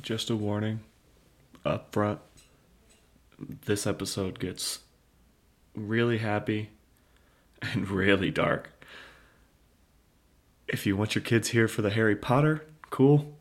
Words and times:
Just 0.00 0.30
a 0.30 0.36
warning 0.36 0.80
up 1.64 1.92
front. 1.92 2.20
This 3.38 3.86
episode 3.86 4.38
gets 4.38 4.80
really 5.74 6.18
happy 6.18 6.70
and 7.60 7.88
really 7.90 8.30
dark. 8.30 8.70
If 10.68 10.86
you 10.86 10.96
want 10.96 11.14
your 11.14 11.22
kids 11.22 11.48
here 11.48 11.68
for 11.68 11.82
the 11.82 11.90
Harry 11.90 12.16
Potter, 12.16 12.64
cool. 12.90 13.36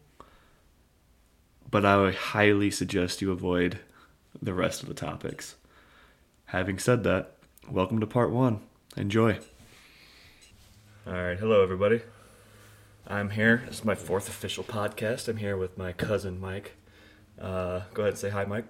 But 1.70 1.86
I 1.86 1.98
would 1.98 2.16
highly 2.16 2.71
suggest 2.71 3.21
you 3.21 3.31
avoid 3.31 3.79
the 4.41 4.54
rest 4.54 4.81
of 4.81 4.89
the 4.89 4.95
topics. 4.95 5.55
Having 6.45 6.79
said 6.79 7.04
that, 7.04 7.38
welcome 7.70 7.99
to 7.99 8.07
part 8.07 8.31
one. 8.31 8.59
Enjoy. 8.97 9.39
All 11.07 11.13
right, 11.13 11.38
hello 11.39 11.63
everybody. 11.63 12.02
I'm 13.07 13.31
here. 13.31 13.63
This 13.68 13.79
is 13.79 13.86
my 13.86 13.95
fourth 13.95 14.27
official 14.29 14.63
podcast. 14.63 15.27
I'm 15.27 15.38
here 15.38 15.57
with 15.57 15.77
my 15.77 15.91
cousin 15.93 16.39
Mike. 16.39 16.73
Uh, 17.39 17.81
go 17.93 18.03
ahead 18.03 18.13
and 18.13 18.17
say 18.17 18.30
hi, 18.30 18.45
Mike. 18.45 18.66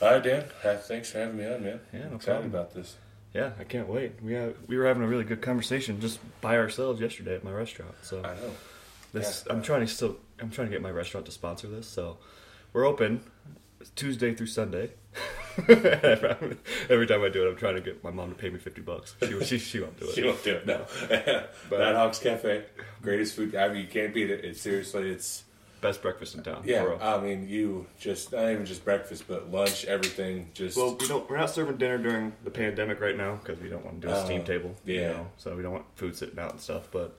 Hi, 0.00 0.18
Dan. 0.20 0.44
Hi, 0.62 0.76
thanks 0.76 1.10
for 1.10 1.18
having 1.18 1.36
me 1.36 1.46
on, 1.46 1.62
man. 1.64 1.80
Yeah, 1.92 2.00
no 2.00 2.06
I'm 2.06 2.14
excited 2.14 2.24
problem. 2.24 2.50
about 2.50 2.74
this. 2.74 2.96
Yeah, 3.34 3.50
I 3.58 3.64
can't 3.64 3.88
wait. 3.88 4.12
We 4.22 4.32
have, 4.34 4.54
we 4.68 4.76
were 4.76 4.86
having 4.86 5.02
a 5.02 5.06
really 5.08 5.24
good 5.24 5.42
conversation 5.42 6.00
just 6.00 6.18
by 6.40 6.56
ourselves 6.56 7.00
yesterday 7.00 7.34
at 7.34 7.44
my 7.44 7.52
restaurant. 7.52 7.94
So 8.02 8.20
I 8.20 8.34
know. 8.34 8.50
this 9.12 9.44
Yeah. 9.46 9.52
I'm 9.52 9.62
trying 9.62 9.80
to 9.80 9.86
still 9.86 10.16
I'm 10.40 10.50
trying 10.50 10.68
to 10.68 10.70
get 10.72 10.80
my 10.80 10.90
restaurant 10.90 11.26
to 11.26 11.32
sponsor 11.32 11.66
this. 11.66 11.86
So 11.86 12.18
we're 12.72 12.86
open 12.86 13.20
Tuesday 13.96 14.34
through 14.34 14.46
Sunday. 14.46 14.90
Every 16.90 17.06
time 17.06 17.22
I 17.22 17.28
do 17.28 17.46
it, 17.46 17.50
I'm 17.50 17.56
trying 17.56 17.74
to 17.74 17.80
get 17.80 18.02
my 18.04 18.10
mom 18.10 18.30
to 18.30 18.34
pay 18.36 18.48
me 18.50 18.58
fifty 18.58 18.80
bucks. 18.80 19.14
She 19.22 19.44
she, 19.44 19.58
she 19.58 19.80
won't 19.80 19.98
do 19.98 20.06
it. 20.08 20.14
she 20.14 20.22
won't 20.24 20.42
do 20.44 20.54
it, 20.54 20.66
no. 20.66 20.84
But- 21.70 21.78
Nighthawks 21.80 22.18
Cafe, 22.18 22.64
greatest 23.02 23.34
food. 23.36 23.54
I 23.54 23.68
mean, 23.68 23.78
you 23.82 23.88
can't 23.88 24.14
beat 24.14 24.30
it. 24.30 24.44
It's 24.44 24.60
seriously, 24.60 25.10
it's 25.10 25.44
Best 25.80 26.02
breakfast 26.02 26.34
in 26.34 26.42
town. 26.42 26.62
yeah. 26.64 26.82
for 26.82 26.88
real. 26.90 26.98
I 27.00 27.20
mean, 27.20 27.48
you 27.48 27.86
just 28.00 28.32
not 28.32 28.50
even 28.50 28.66
just 28.66 28.84
breakfast, 28.84 29.24
but 29.28 29.52
lunch, 29.52 29.84
everything. 29.84 30.50
Just 30.52 30.76
Well, 30.76 30.96
we 31.00 31.06
don't. 31.06 31.30
We're 31.30 31.36
not 31.38 31.50
serving 31.50 31.76
dinner 31.76 31.98
during 31.98 32.32
the 32.42 32.50
pandemic 32.50 33.00
right 33.00 33.16
now 33.16 33.36
because 33.36 33.60
we 33.60 33.68
don't 33.68 33.84
want 33.84 34.00
to 34.00 34.08
do 34.08 34.12
a 34.12 34.16
uh, 34.16 34.24
steam 34.24 34.40
Oh, 34.40 34.44
table. 34.44 34.74
You 34.84 34.94
yeah. 34.96 35.08
know, 35.12 35.28
so 35.36 35.54
we 35.54 35.62
don't 35.62 35.70
want 35.72 35.84
food 35.94 36.16
sitting 36.16 36.36
out 36.40 36.50
and 36.50 36.60
stuff. 36.60 36.88
But 36.90 37.16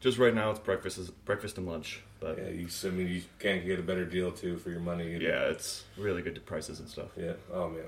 just 0.00 0.18
right 0.18 0.34
now, 0.34 0.50
it's 0.50 0.60
breakfast, 0.60 0.98
is 0.98 1.10
breakfast 1.10 1.58
and 1.58 1.66
lunch. 1.66 2.02
But 2.20 2.38
yeah. 2.38 2.48
You, 2.48 2.68
I 2.84 2.88
mean, 2.88 3.08
you 3.08 3.22
can't 3.38 3.64
get 3.64 3.78
a 3.78 3.82
better 3.82 4.04
deal 4.04 4.30
too 4.32 4.56
for 4.56 4.70
your 4.70 4.80
money. 4.80 5.10
You- 5.12 5.18
yeah, 5.18 5.44
it's 5.48 5.84
really 5.96 6.22
good 6.22 6.44
prices 6.46 6.80
and 6.80 6.88
stuff. 6.88 7.08
Yeah. 7.16 7.32
Oh 7.52 7.68
man. 7.68 7.84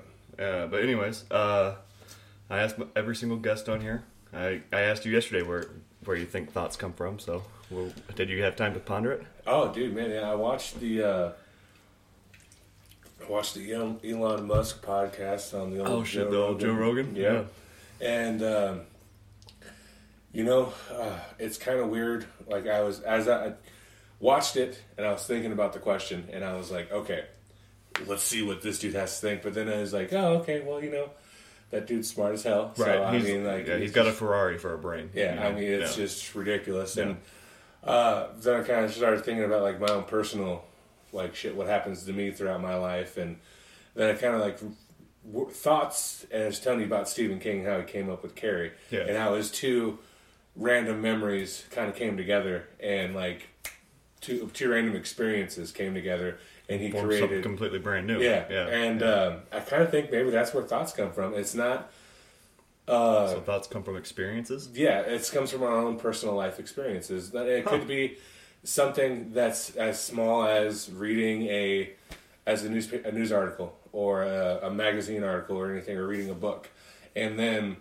Uh, 0.47 0.67
but 0.67 0.81
anyways, 0.83 1.29
uh, 1.31 1.75
I 2.49 2.59
asked 2.59 2.77
every 2.95 3.15
single 3.15 3.37
guest 3.37 3.67
on 3.67 3.81
here. 3.81 4.03
I, 4.33 4.61
I 4.71 4.81
asked 4.81 5.05
you 5.05 5.11
yesterday 5.11 5.41
where 5.45 5.65
where 6.05 6.15
you 6.15 6.25
think 6.25 6.51
thoughts 6.51 6.75
come 6.77 6.93
from. 6.93 7.19
So, 7.19 7.43
well, 7.69 7.91
did 8.15 8.29
you 8.29 8.41
have 8.43 8.55
time 8.55 8.73
to 8.73 8.79
ponder 8.79 9.11
it? 9.11 9.23
Oh, 9.45 9.73
dude, 9.73 9.93
man, 9.95 10.11
yeah, 10.11 10.31
I 10.31 10.35
watched 10.35 10.79
the 10.79 11.03
uh, 11.03 11.31
I 13.21 13.29
watched 13.31 13.55
the 13.55 13.73
Elon, 13.73 14.47
Musk 14.47 14.83
podcast 14.85 15.59
on 15.59 15.71
the 15.71 15.79
old 15.79 15.89
Oh 15.89 16.03
shit, 16.03 16.29
the 16.29 16.37
old 16.37 16.59
Joe 16.59 16.73
Rogan. 16.73 17.15
Yeah, 17.15 17.43
and 18.01 18.41
um, 18.43 18.81
you 20.33 20.43
know, 20.43 20.73
uh, 20.91 21.17
it's 21.39 21.57
kind 21.57 21.79
of 21.79 21.89
weird. 21.89 22.25
Like 22.47 22.67
I 22.67 22.81
was 22.81 22.99
as 23.01 23.27
I 23.27 23.53
watched 24.19 24.55
it, 24.57 24.81
and 24.97 25.05
I 25.05 25.11
was 25.11 25.25
thinking 25.25 25.51
about 25.51 25.73
the 25.73 25.79
question, 25.79 26.27
and 26.31 26.43
I 26.43 26.55
was 26.55 26.71
like, 26.71 26.91
okay, 26.91 27.25
let's 28.05 28.23
see 28.23 28.41
what 28.41 28.61
this 28.61 28.79
dude 28.79 28.95
has 28.95 29.19
to 29.19 29.27
think. 29.27 29.41
But 29.43 29.53
then 29.53 29.69
I 29.69 29.77
was 29.79 29.93
like, 29.93 30.13
oh, 30.13 30.37
okay, 30.39 30.61
well, 30.61 30.83
you 30.83 30.91
know, 30.91 31.09
that 31.71 31.87
dude's 31.87 32.09
smart 32.09 32.33
as 32.33 32.43
hell. 32.43 32.73
right. 32.77 32.85
So 32.95 33.03
I 33.03 33.17
mean, 33.19 33.43
like, 33.45 33.67
yeah, 33.67 33.77
he's 33.77 33.91
got 33.91 34.07
a 34.07 34.11
Ferrari 34.11 34.57
for 34.57 34.73
a 34.73 34.77
brain. 34.77 35.09
yeah, 35.13 35.33
you 35.35 35.39
I 35.41 35.51
mean, 35.53 35.63
it's 35.63 35.97
Yeah. 35.97 36.05
just 36.05 36.35
ridiculous. 36.35 36.97
And 36.97 37.17
uh, 37.83 38.27
then 38.37 38.61
I 38.61 38.63
kind 38.63 38.85
of 38.85 38.93
started 38.93 39.23
thinking 39.23 39.45
about 39.45 39.61
like 39.63 39.79
my 39.79 39.87
own 39.87 40.03
personal, 40.03 40.65
like 41.11 41.33
shit, 41.35 41.55
what 41.55 41.67
happens 41.67 42.03
to 42.05 42.13
me 42.13 42.31
throughout 42.31 42.61
my 42.61 42.75
life, 42.75 43.17
and 43.17 43.37
then 43.95 44.09
I 44.09 44.13
kind 44.19 44.35
of 44.35 44.41
like 44.41 44.59
w- 45.25 45.49
thoughts, 45.49 46.25
and 46.31 46.43
I 46.43 46.45
was 46.47 46.59
telling 46.59 46.81
you 46.81 46.85
about 46.85 47.07
Stephen 47.09 47.39
King, 47.39 47.63
how 47.65 47.79
he 47.79 47.83
came 47.85 48.09
up 48.09 48.21
with 48.21 48.35
Carrie, 48.35 48.73
Yeah. 48.91 49.01
and 49.01 49.17
how 49.17 49.33
his 49.35 49.49
two 49.49 49.97
random 50.55 51.01
memories 51.01 51.65
kind 51.71 51.89
of 51.89 51.95
came 51.95 52.17
together, 52.17 52.67
and 52.79 53.15
like 53.15 53.47
two 54.21 54.49
two 54.53 54.69
random 54.69 54.95
experiences 54.95 55.71
came 55.71 55.93
together, 55.93 56.37
and 56.67 56.81
he 56.81 56.91
Form 56.91 57.03
something 57.03 57.17
created 57.19 57.43
completely 57.43 57.79
brand 57.79 58.07
new. 58.07 58.21
yeah, 58.21 58.45
yeah. 58.49 58.67
and 58.67 59.01
yeah. 59.01 59.07
Um, 59.07 59.35
I 59.51 59.59
kind 59.59 59.83
of 59.83 59.91
think 59.91 60.11
maybe 60.11 60.29
that's 60.29 60.53
where 60.53 60.63
thoughts 60.63 60.93
come 60.93 61.11
from. 61.11 61.33
It's 61.33 61.55
not. 61.55 61.91
Uh, 62.87 63.27
so 63.27 63.41
thoughts 63.41 63.67
come 63.67 63.83
from 63.83 63.95
experiences. 63.95 64.69
yeah, 64.73 65.01
it 65.01 65.29
comes 65.31 65.51
from 65.51 65.61
our 65.61 65.77
own 65.77 65.97
personal 65.99 66.33
life 66.35 66.59
experiences. 66.59 67.31
That 67.31 67.47
It 67.47 67.65
could 67.65 67.87
be 67.87 68.17
something 68.63 69.31
that's 69.31 69.75
as 69.75 70.01
small 70.01 70.43
as 70.43 70.89
reading 70.91 71.43
a 71.43 71.91
as 72.47 72.63
a 72.65 72.69
news 72.69 72.91
a 72.91 73.11
news 73.11 73.31
article 73.31 73.77
or 73.91 74.23
a, 74.23 74.61
a 74.63 74.71
magazine 74.71 75.23
article 75.23 75.55
or 75.57 75.71
anything, 75.71 75.97
or 75.97 76.07
reading 76.07 76.29
a 76.31 76.35
book, 76.35 76.69
and 77.15 77.37
then 77.37 77.77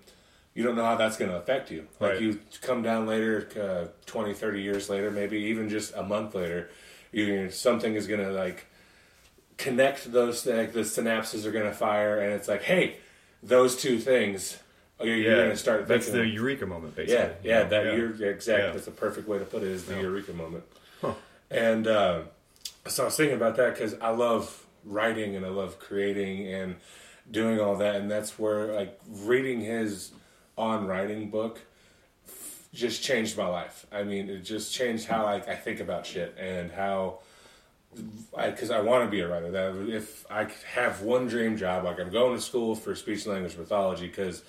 you 0.58 0.64
don't 0.64 0.74
know 0.74 0.84
how 0.84 0.96
that's 0.96 1.16
going 1.16 1.30
to 1.30 1.36
affect 1.36 1.70
you. 1.70 1.86
Like 2.00 2.14
Right. 2.14 2.20
you 2.20 2.41
come 2.62 2.82
down 2.82 3.06
later, 3.06 3.46
uh, 3.56 3.92
20, 4.06 4.34
30 4.34 4.60
years 4.60 4.91
later, 4.91 5.08
maybe 5.08 5.38
even 5.38 5.69
just 5.69 5.94
a 5.94 6.02
month 6.02 6.34
later, 6.34 6.69
you 7.12 7.48
something 7.48 7.94
is 7.94 8.08
going 8.08 8.19
to 8.19 8.32
like 8.32 8.66
connect 9.56 10.10
those 10.10 10.44
like 10.47 10.72
the 10.72 10.80
synapses 10.80 11.44
are 11.44 11.52
going 11.52 11.64
to 11.64 11.72
fire, 11.72 12.18
and 12.20 12.32
it's 12.32 12.48
like, 12.48 12.62
hey, 12.62 12.97
those 13.41 13.76
two 13.76 13.98
things. 14.00 14.58
oh, 14.98 15.04
You're, 15.04 15.16
you're 15.16 15.36
going 15.36 15.50
to 15.50 15.56
start. 15.56 15.86
That's 15.86 16.06
thinking 16.06 16.22
the 16.22 16.28
eureka 16.28 16.66
moment, 16.66 16.97
basically. 16.97 17.14
yeah, 17.14 17.28
you 17.44 17.50
yeah, 17.50 17.62
know? 17.62 17.68
that 17.68 17.84
yeah. 17.86 17.94
you're 17.94 18.30
exactly. 18.30 18.66
Yeah. 18.66 18.72
That's 18.72 18.88
a 18.88 18.91
perfect 18.91 19.28
way 19.28 19.38
to 19.38 19.44
put 19.44 19.62
it. 19.62 19.68
Is 19.68 19.84
the 19.84 19.94
Yeah. 19.94 20.00
eureka 20.02 20.32
moment. 20.32 20.64
Huh. 21.00 21.14
And 21.52 21.86
uh, 21.86 22.22
so 22.88 23.04
I 23.04 23.06
was 23.06 23.16
thinking 23.16 23.36
about 23.36 23.54
that 23.56 23.74
because 23.74 23.94
I 24.00 24.10
love 24.10 24.66
writing 24.84 25.36
and 25.36 25.47
I 25.47 25.50
love 25.50 25.78
creating 25.78 26.52
and 26.52 26.74
doing 27.30 27.60
all 27.60 27.76
that, 27.76 27.94
and 27.97 28.10
that's 28.10 28.41
where 28.41 28.72
like 28.74 28.98
reading 29.08 29.60
his 29.60 30.10
on 30.58 30.86
writing 30.86 31.30
book 31.30 31.60
f- 32.26 32.69
just 32.74 33.02
changed 33.02 33.38
my 33.38 33.46
life. 33.46 33.86
I 33.91 34.02
mean, 34.02 34.28
it 34.28 34.41
just 34.41 34.74
changed 34.74 35.06
how 35.06 35.24
I, 35.24 35.36
I 35.36 35.54
think 35.54 35.80
about 35.80 36.04
shit 36.06 36.36
and 36.38 36.70
how. 36.70 37.20
I 38.36 38.50
Because 38.50 38.70
I, 38.70 38.80
want 38.80 39.04
to 39.04 39.10
be 39.10 39.20
a 39.20 39.28
writer. 39.28 39.50
That 39.50 39.88
if 39.88 40.26
I 40.30 40.44
could 40.44 40.62
have 40.74 41.00
one 41.00 41.26
dream 41.26 41.56
job, 41.56 41.84
like 41.84 41.98
I'm 41.98 42.10
going 42.10 42.36
to 42.36 42.42
school 42.42 42.74
for 42.74 42.94
speech 42.94 43.24
and 43.24 43.32
language 43.32 43.56
pathology, 43.56 44.06
because 44.06 44.42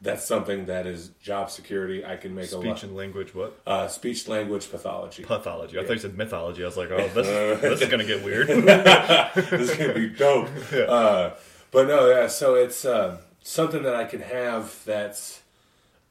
that's 0.00 0.24
something 0.24 0.66
that 0.66 0.86
is 0.86 1.08
job 1.20 1.50
security. 1.50 2.04
I 2.04 2.16
can 2.16 2.34
make 2.34 2.52
a 2.52 2.56
lot. 2.56 2.62
Speech 2.62 2.82
and 2.84 2.96
language, 2.96 3.34
what? 3.34 3.58
Uh, 3.66 3.88
speech 3.88 4.28
language 4.28 4.70
pathology. 4.70 5.24
Pathology. 5.24 5.78
I 5.78 5.84
thought 5.84 5.94
you 5.94 5.98
said 5.98 6.16
mythology. 6.16 6.62
I 6.62 6.66
was 6.66 6.76
like, 6.76 6.90
oh, 6.90 7.08
this, 7.08 7.60
this 7.60 7.80
is 7.80 7.88
gonna 7.88 8.04
get 8.04 8.22
weird. 8.22 8.46
this 8.48 9.70
is 9.70 9.76
gonna 9.76 9.94
be 9.94 10.08
dope. 10.10 10.48
Uh, 10.88 11.30
but 11.70 11.88
no, 11.88 12.08
yeah. 12.08 12.28
So 12.28 12.54
it's 12.54 12.84
uh, 12.84 13.18
something 13.42 13.82
that 13.82 13.96
I 13.96 14.04
can 14.04 14.20
have 14.20 14.84
that's 14.84 15.40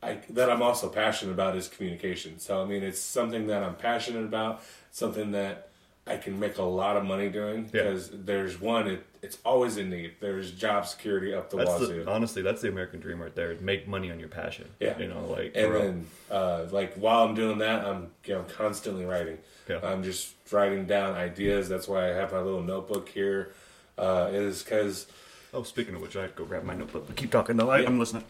I 0.03 0.19
that 0.31 0.49
I'm 0.49 0.61
also 0.61 0.89
passionate 0.89 1.31
about 1.31 1.55
is 1.55 1.67
communication. 1.67 2.39
So 2.39 2.61
I 2.61 2.65
mean, 2.65 2.83
it's 2.83 2.99
something 2.99 3.47
that 3.47 3.63
I'm 3.63 3.75
passionate 3.75 4.23
about. 4.25 4.61
Something 4.91 5.31
that 5.31 5.69
I 6.05 6.17
can 6.17 6.39
make 6.39 6.57
a 6.57 6.63
lot 6.63 6.97
of 6.97 7.05
money 7.05 7.29
doing 7.29 7.69
Yeah. 7.73 7.83
because 7.83 8.09
there's 8.11 8.59
one. 8.59 8.87
It, 8.87 9.05
it's 9.21 9.37
always 9.45 9.77
in 9.77 9.89
need. 9.89 10.15
There's 10.19 10.51
job 10.51 10.85
security 10.85 11.33
up 11.33 11.49
the 11.49 11.57
That's 11.57 11.69
wazoo. 11.79 12.03
the, 12.03 12.11
honestly, 12.11 12.41
that's 12.41 12.61
the 12.61 12.67
American 12.67 12.99
dream 12.99 13.21
right 13.21 13.33
there. 13.33 13.55
Make 13.61 13.87
money 13.87 14.11
on 14.11 14.19
your 14.19 14.27
passion. 14.27 14.67
Yeah. 14.81 14.97
You 14.99 15.07
know, 15.07 15.25
like 15.25 15.53
and 15.55 15.73
then 15.73 16.07
uh, 16.29 16.65
like 16.71 16.93
while 16.95 17.23
I'm 17.23 17.33
doing 17.35 17.59
that, 17.59 17.85
I'm 17.85 18.11
you 18.25 18.33
know 18.35 18.43
constantly 18.43 19.05
writing. 19.05 19.37
Yeah. 19.69 19.79
I'm 19.81 20.03
just 20.03 20.33
writing 20.51 20.85
down 20.85 21.15
ideas. 21.15 21.69
That's 21.69 21.87
why 21.87 22.05
I 22.11 22.13
have 22.13 22.33
my 22.33 22.41
little 22.41 22.61
notebook 22.63 23.07
here. 23.09 23.53
Uh, 23.97 24.29
is 24.31 24.63
because 24.63 25.07
Oh, 25.55 25.61
speaking 25.61 25.93
of 25.93 26.01
which, 26.01 26.15
I 26.17 26.23
have 26.23 26.31
to 26.31 26.37
go 26.37 26.45
grab 26.45 26.63
my 26.63 26.73
notebook. 26.73 27.05
But 27.05 27.15
keep 27.15 27.31
talking 27.31 27.57
though. 27.57 27.69
I, 27.69 27.85
I'm 27.85 27.99
listening. 27.99 28.23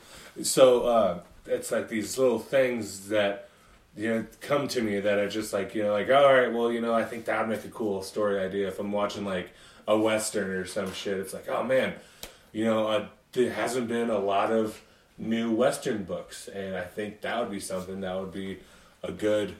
so 0.44 0.84
uh, 0.86 1.20
it's 1.46 1.72
like 1.72 1.90
these 1.90 2.18
little 2.18 2.40
things 2.40 3.10
that 3.10 3.50
you 3.96 4.10
know 4.10 4.26
come 4.42 4.68
to 4.70 4.82
me 4.82 5.00
that 5.00 5.20
are 5.20 5.30
just 5.30 5.54
like 5.54 5.76
you 5.76 5.84
know 5.84 5.92
like 5.92 6.10
all 6.10 6.34
right 6.34 6.52
well 6.52 6.72
you 6.72 6.82
know 6.82 6.94
I 6.94 7.04
think 7.04 7.26
that 7.26 7.40
would 7.40 7.56
make 7.56 7.66
a 7.66 7.70
cool 7.70 8.02
story 8.02 8.40
idea 8.40 8.68
if 8.68 8.80
I'm 8.80 8.92
watching 8.92 9.26
like 9.26 9.50
a 9.88 9.98
western 9.98 10.50
or 10.52 10.66
some 10.66 10.94
shit. 10.94 11.18
It's 11.18 11.34
like 11.34 11.48
oh 11.50 11.64
man 11.64 11.94
you 12.52 12.66
know 12.66 12.88
uh, 12.88 13.08
there 13.34 13.52
hasn't 13.52 13.88
been 13.88 14.10
a 14.10 14.20
lot 14.20 14.52
of 14.52 14.82
new 15.18 15.52
western 15.52 16.04
books 16.04 16.48
and 16.48 16.76
I 16.76 16.84
think 16.84 17.22
that 17.22 17.40
would 17.40 17.52
be 17.52 17.60
something 17.60 18.02
that 18.02 18.20
would 18.20 18.32
be 18.32 18.60
a 19.04 19.12
good 19.12 19.56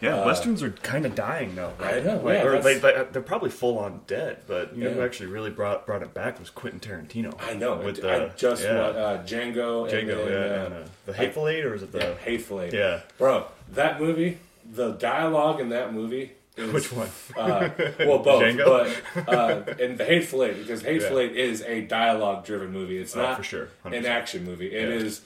Yeah, 0.00 0.20
Uh, 0.22 0.26
westerns 0.26 0.62
are 0.62 0.70
kind 0.70 1.04
of 1.04 1.14
dying 1.14 1.54
though. 1.54 1.72
I 1.78 1.82
Right? 1.92 2.04
know, 2.04 2.16
Like, 2.22 2.38
yeah, 2.38 2.44
or 2.44 2.60
they, 2.62 2.78
they, 2.78 3.06
they're 3.12 3.20
probably 3.22 3.50
full 3.50 3.78
on 3.78 4.00
dead. 4.06 4.38
But 4.46 4.74
you 4.76 4.84
know 4.84 4.92
who 4.92 5.02
actually 5.02 5.26
really 5.26 5.50
brought 5.50 5.86
brought 5.86 6.02
it 6.02 6.14
back 6.14 6.38
was 6.40 6.48
Quentin 6.50 6.80
Tarantino. 6.80 7.34
I 7.40 7.54
know 7.54 7.76
With 7.76 8.02
I 8.04 8.18
the 8.28 8.32
just 8.36 8.62
yeah, 8.64 8.74
wa- 8.78 8.84
uh, 8.98 9.22
Django 9.24 9.84
and 9.84 10.08
Django, 10.08 10.24
then, 10.24 10.32
yeah, 10.32 10.62
uh, 10.62 10.64
and, 10.66 10.74
uh, 10.74 10.88
the 11.06 11.12
Hateful 11.12 11.48
Eight, 11.48 11.64
or 11.64 11.74
is 11.74 11.82
it 11.82 11.92
the 11.92 11.98
yeah, 11.98 12.14
Hateful 12.14 12.60
Eight. 12.62 12.72
yeah? 12.72 13.00
Bro, 13.18 13.46
that 13.72 14.00
movie, 14.00 14.38
the 14.72 14.92
dialogue 14.92 15.60
in 15.60 15.68
that 15.70 15.92
movie. 15.92 16.32
Is, 16.56 16.72
Which 16.72 16.92
one? 16.92 17.08
Uh, 17.36 17.70
well, 18.00 18.18
both, 18.18 18.42
Django? 18.42 18.64
but 19.24 19.28
uh, 19.32 19.62
and 19.80 19.96
the 19.96 20.04
Hateful 20.04 20.42
Eight 20.44 20.58
because 20.58 20.82
Hateful 20.82 21.20
Yeah. 21.20 21.28
Eight 21.28 21.36
is 21.36 21.62
a 21.62 21.82
dialogue-driven 21.82 22.72
movie. 22.72 22.98
It's 22.98 23.16
Oh, 23.16 23.22
not 23.22 23.36
for 23.36 23.42
sure, 23.44 23.68
an 23.84 23.92
100%. 23.92 24.04
action 24.06 24.44
movie. 24.44 24.74
It 24.74 24.88
Yeah. 24.88 24.94
is 25.06 25.20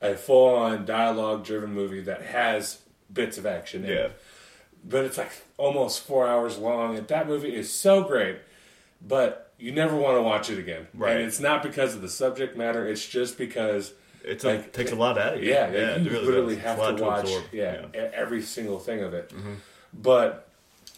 a 0.00 0.14
full-on 0.16 0.84
dialogue-driven 0.86 1.72
movie 1.72 2.00
that 2.00 2.22
has 2.22 2.78
bits 3.12 3.38
of 3.38 3.46
action. 3.46 3.84
Yeah. 3.84 3.90
it. 4.06 4.20
but 4.84 5.04
it's 5.04 5.18
like 5.18 5.30
almost 5.58 6.02
four 6.04 6.26
hours 6.26 6.58
long. 6.58 6.96
And 6.96 7.06
that 7.08 7.26
movie 7.28 7.54
is 7.54 7.72
so 7.72 8.02
great, 8.04 8.38
but 9.06 9.52
you 9.58 9.70
never 9.72 9.94
want 9.96 10.16
to 10.16 10.22
watch 10.22 10.50
it 10.50 10.58
again. 10.58 10.88
Right. 10.94 11.16
And 11.16 11.22
it's 11.24 11.38
not 11.40 11.62
because 11.62 11.94
of 11.94 12.02
the 12.02 12.08
subject 12.08 12.56
matter. 12.56 12.86
It's 12.88 13.06
just 13.06 13.38
because 13.38 13.92
It's 14.24 14.42
Like, 14.44 14.66
a, 14.66 14.70
takes 14.70 14.90
a 14.92 14.96
lot 14.96 15.18
out 15.18 15.34
of 15.34 15.42
you. 15.42 15.50
yeah, 15.50 15.70
yeah, 15.72 15.96
you 15.98 16.10
really 16.10 16.26
literally 16.26 16.54
does. 16.56 16.64
have 16.64 16.78
lot 16.78 16.96
to 16.96 17.02
watch 17.04 17.30
yeah, 17.52 17.86
e- 17.94 17.98
every 17.98 18.42
single 18.42 18.78
thing 18.80 19.02
of 19.02 19.14
it. 19.14 19.28
Mm-hmm. 19.30 19.54
But 19.92 20.48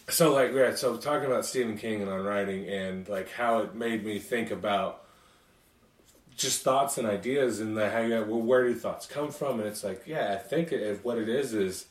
so 0.09 0.33
like 0.33 0.51
yeah, 0.53 0.73
so 0.75 0.97
talking 0.97 1.25
about 1.25 1.45
Stephen 1.45 1.77
King 1.77 2.01
and 2.01 2.09
on 2.11 2.23
writing 2.23 2.67
and 2.67 3.07
like 3.09 3.29
how 3.31 3.59
it 3.59 3.75
made 3.75 4.05
me 4.05 4.19
think 4.19 4.51
about 4.51 5.03
just 6.37 6.63
thoughts 6.63 6.97
and 6.97 7.07
ideas 7.07 7.59
and 7.59 7.77
the, 7.77 7.89
how 7.89 7.99
you 8.01 8.09
well 8.27 8.41
where 8.41 8.63
do 8.67 8.73
thoughts 8.75 9.05
come 9.05 9.31
from 9.31 9.59
and 9.59 9.67
it's 9.69 9.83
like 9.83 10.03
yeah 10.05 10.33
I 10.33 10.37
think 10.37 10.71
it, 10.71 10.99
what 11.03 11.17
it 11.17 11.29
is 11.29 11.53
is 11.53 11.85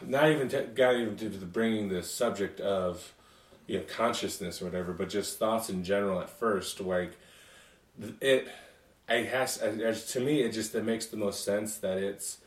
not 0.00 0.30
even 0.30 0.48
t- 0.48 0.62
got 0.74 0.96
even 0.96 1.16
to 1.16 1.28
the 1.28 1.46
bringing 1.46 1.88
the 1.88 2.02
subject 2.02 2.60
of 2.60 3.12
you 3.66 3.78
know 3.78 3.84
consciousness 3.84 4.60
or 4.60 4.64
whatever 4.66 4.92
but 4.92 5.08
just 5.08 5.38
thoughts 5.38 5.68
in 5.70 5.84
general 5.84 6.20
at 6.20 6.28
first 6.30 6.80
like 6.80 7.12
it 8.20 8.48
it 9.08 9.26
has 9.26 9.58
to 10.12 10.20
me 10.20 10.42
it 10.42 10.52
just 10.52 10.74
it 10.74 10.84
makes 10.84 11.06
the 11.06 11.16
most 11.16 11.44
sense 11.44 11.76
that 11.78 11.98
it's 11.98 12.38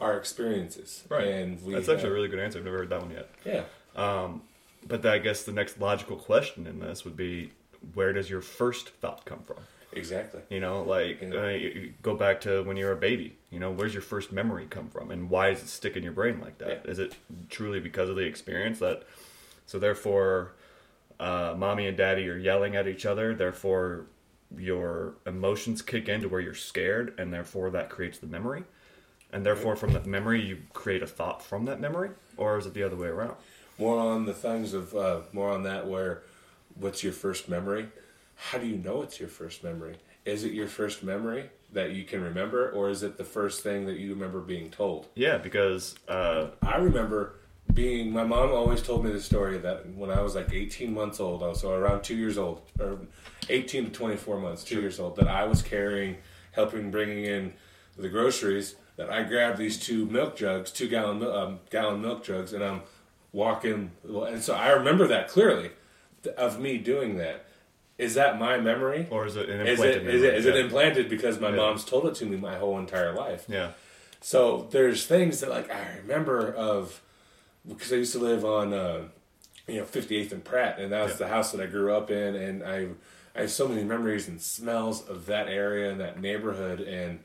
our 0.00 0.16
experiences 0.16 1.04
Right. 1.08 1.26
and 1.28 1.62
we 1.64 1.74
That's 1.74 1.88
actually 1.88 2.10
a 2.10 2.12
really 2.12 2.28
good 2.28 2.40
answer. 2.40 2.58
I've 2.58 2.64
never 2.64 2.78
heard 2.78 2.90
that 2.90 3.00
one 3.00 3.10
yet. 3.12 3.28
yeah 3.44 3.62
Um, 3.96 4.42
but 4.86 5.04
I 5.06 5.18
guess 5.18 5.44
the 5.44 5.52
next 5.52 5.80
logical 5.80 6.16
question 6.16 6.66
in 6.66 6.78
this 6.80 7.04
would 7.04 7.16
be, 7.16 7.52
where 7.94 8.12
does 8.12 8.28
your 8.28 8.40
first 8.42 8.90
thought 9.00 9.24
come 9.24 9.40
from? 9.42 9.56
exactly 9.92 10.40
You 10.50 10.58
know, 10.60 10.82
like 10.82 11.20
Yeah. 11.22 11.28
uh, 11.44 11.48
you- 11.48 11.68
you 11.68 11.94
go 12.02 12.14
back 12.16 12.40
to 12.42 12.62
when 12.64 12.76
you 12.76 12.84
were 12.86 12.92
a 12.92 12.96
baby. 12.96 13.36
You 13.54 13.60
know, 13.60 13.70
where's 13.70 13.94
your 13.94 14.02
first 14.02 14.32
memory 14.32 14.66
come 14.68 14.88
from, 14.88 15.10
and 15.10 15.30
why 15.30 15.50
does 15.50 15.62
it 15.62 15.68
stick 15.68 15.96
in 15.96 16.02
your 16.02 16.12
brain 16.12 16.40
like 16.40 16.58
that? 16.58 16.82
Yeah. 16.84 16.90
Is 16.90 16.98
it 16.98 17.14
truly 17.48 17.80
because 17.80 18.08
of 18.08 18.16
the 18.16 18.22
experience 18.22 18.80
that? 18.80 19.04
So 19.66 19.78
therefore, 19.78 20.52
uh, 21.18 21.54
mommy 21.56 21.86
and 21.86 21.96
daddy 21.96 22.28
are 22.28 22.36
yelling 22.36 22.76
at 22.76 22.86
each 22.86 23.06
other. 23.06 23.34
Therefore, 23.34 24.06
your 24.56 25.14
emotions 25.24 25.80
kick 25.80 26.08
in 26.08 26.20
to 26.20 26.28
where 26.28 26.40
you're 26.40 26.54
scared, 26.54 27.14
and 27.16 27.32
therefore 27.32 27.70
that 27.70 27.88
creates 27.88 28.18
the 28.18 28.26
memory. 28.26 28.64
And 29.32 29.46
therefore, 29.46 29.74
from 29.74 29.92
that 29.94 30.04
memory, 30.04 30.42
you 30.42 30.58
create 30.74 31.02
a 31.02 31.06
thought 31.06 31.42
from 31.42 31.64
that 31.64 31.80
memory, 31.80 32.10
or 32.36 32.58
is 32.58 32.66
it 32.66 32.74
the 32.74 32.82
other 32.82 32.96
way 32.96 33.08
around? 33.08 33.36
more 33.78 33.98
on 33.98 34.24
the 34.24 34.34
things 34.34 34.72
of 34.72 34.94
uh, 34.94 35.20
more 35.32 35.50
on 35.50 35.62
that 35.64 35.86
where 35.86 36.22
what's 36.78 37.02
your 37.02 37.12
first 37.12 37.48
memory 37.48 37.88
how 38.36 38.58
do 38.58 38.66
you 38.66 38.76
know 38.76 39.02
it's 39.02 39.18
your 39.18 39.28
first 39.28 39.64
memory 39.64 39.96
is 40.24 40.44
it 40.44 40.52
your 40.52 40.66
first 40.66 41.02
memory 41.02 41.50
that 41.74 41.92
you 41.92 42.04
can 42.04 42.22
remember 42.22 42.70
or 42.70 42.88
is 42.88 43.02
it 43.02 43.18
the 43.18 43.24
first 43.24 43.62
thing 43.62 43.86
that 43.86 43.98
you 43.98 44.10
remember 44.10 44.40
being 44.40 44.70
told? 44.70 45.08
Yeah, 45.14 45.38
because 45.38 45.94
uh, 46.08 46.48
i 46.62 46.76
remember 46.76 47.36
being 47.72 48.12
my 48.12 48.24
mom 48.24 48.52
always 48.52 48.82
told 48.82 49.04
me 49.04 49.10
the 49.10 49.20
story 49.20 49.58
that 49.58 49.88
when 49.94 50.10
i 50.10 50.20
was 50.20 50.34
like 50.34 50.52
18 50.52 50.92
months 50.92 51.18
old 51.18 51.42
i 51.42 51.48
was 51.48 51.60
so 51.60 51.72
around 51.72 52.02
two 52.02 52.14
years 52.14 52.36
old 52.36 52.62
or 52.78 52.98
18 53.48 53.86
to 53.86 53.90
24 53.90 54.38
months 54.38 54.62
two 54.62 54.80
years 54.80 55.00
old 55.00 55.16
that 55.16 55.26
i 55.26 55.44
was 55.44 55.62
carrying 55.62 56.16
helping 56.52 56.90
bringing 56.90 57.24
in 57.24 57.52
the 57.96 58.08
groceries 58.08 58.76
that 58.96 59.10
i 59.10 59.22
grabbed 59.22 59.58
these 59.58 59.78
two 59.78 60.06
milk 60.06 60.36
jugs 60.36 60.70
two 60.70 60.88
gallon 60.88 61.22
um, 61.24 61.58
gallon 61.70 62.00
milk 62.02 62.22
jugs 62.22 62.52
and 62.52 62.62
i'm 62.62 62.82
walking 63.32 63.90
and 64.04 64.42
so 64.42 64.54
i 64.54 64.68
remember 64.68 65.06
that 65.06 65.26
clearly 65.28 65.70
th- 66.22 66.36
of 66.36 66.60
me 66.60 66.78
doing 66.78 67.16
that 67.16 67.46
is 67.98 68.14
that 68.14 68.38
my 68.38 68.58
memory 68.58 69.06
or 69.10 69.26
is 69.26 69.36
it 69.36 69.48
an 69.48 69.66
is 69.66 69.78
implanted 69.80 70.02
it, 70.08 70.14
is 70.14 70.22
it, 70.22 70.24
memory? 70.24 70.38
is 70.38 70.46
it 70.46 70.54
Yeah. 70.56 70.60
implanted 70.64 71.08
because 71.08 71.38
my 71.40 71.50
Yeah. 71.50 71.56
mom's 71.56 71.84
told 71.84 72.06
it 72.06 72.14
to 72.16 72.26
me 72.26 72.36
my 72.36 72.56
whole 72.56 72.78
entire 72.78 73.12
life 73.12 73.44
Yeah. 73.48 73.70
so 74.20 74.66
there's 74.70 75.06
things 75.06 75.40
that 75.40 75.50
like 75.50 75.70
I 75.70 75.98
remember 76.02 76.52
of 76.52 77.00
because 77.66 77.92
I 77.92 77.96
used 77.96 78.12
to 78.12 78.18
live 78.18 78.44
on 78.44 78.72
uh, 78.74 79.02
you 79.66 79.78
know 79.78 79.84
58th 79.84 80.32
and 80.32 80.44
Pratt, 80.44 80.78
and 80.78 80.92
that 80.92 81.02
was 81.02 81.12
Yeah. 81.12 81.18
the 81.18 81.28
house 81.28 81.52
that 81.52 81.60
I 81.62 81.66
grew 81.66 81.94
up 81.94 82.10
in, 82.10 82.34
and 82.34 82.62
I 82.62 82.88
I 83.36 83.40
have 83.42 83.50
so 83.50 83.66
many 83.66 83.82
memories 83.82 84.28
and 84.28 84.40
smells 84.40 85.08
of 85.08 85.26
that 85.26 85.48
area 85.48 85.90
and 85.90 86.00
that 86.00 86.20
neighborhood, 86.20 86.80
and 86.80 87.20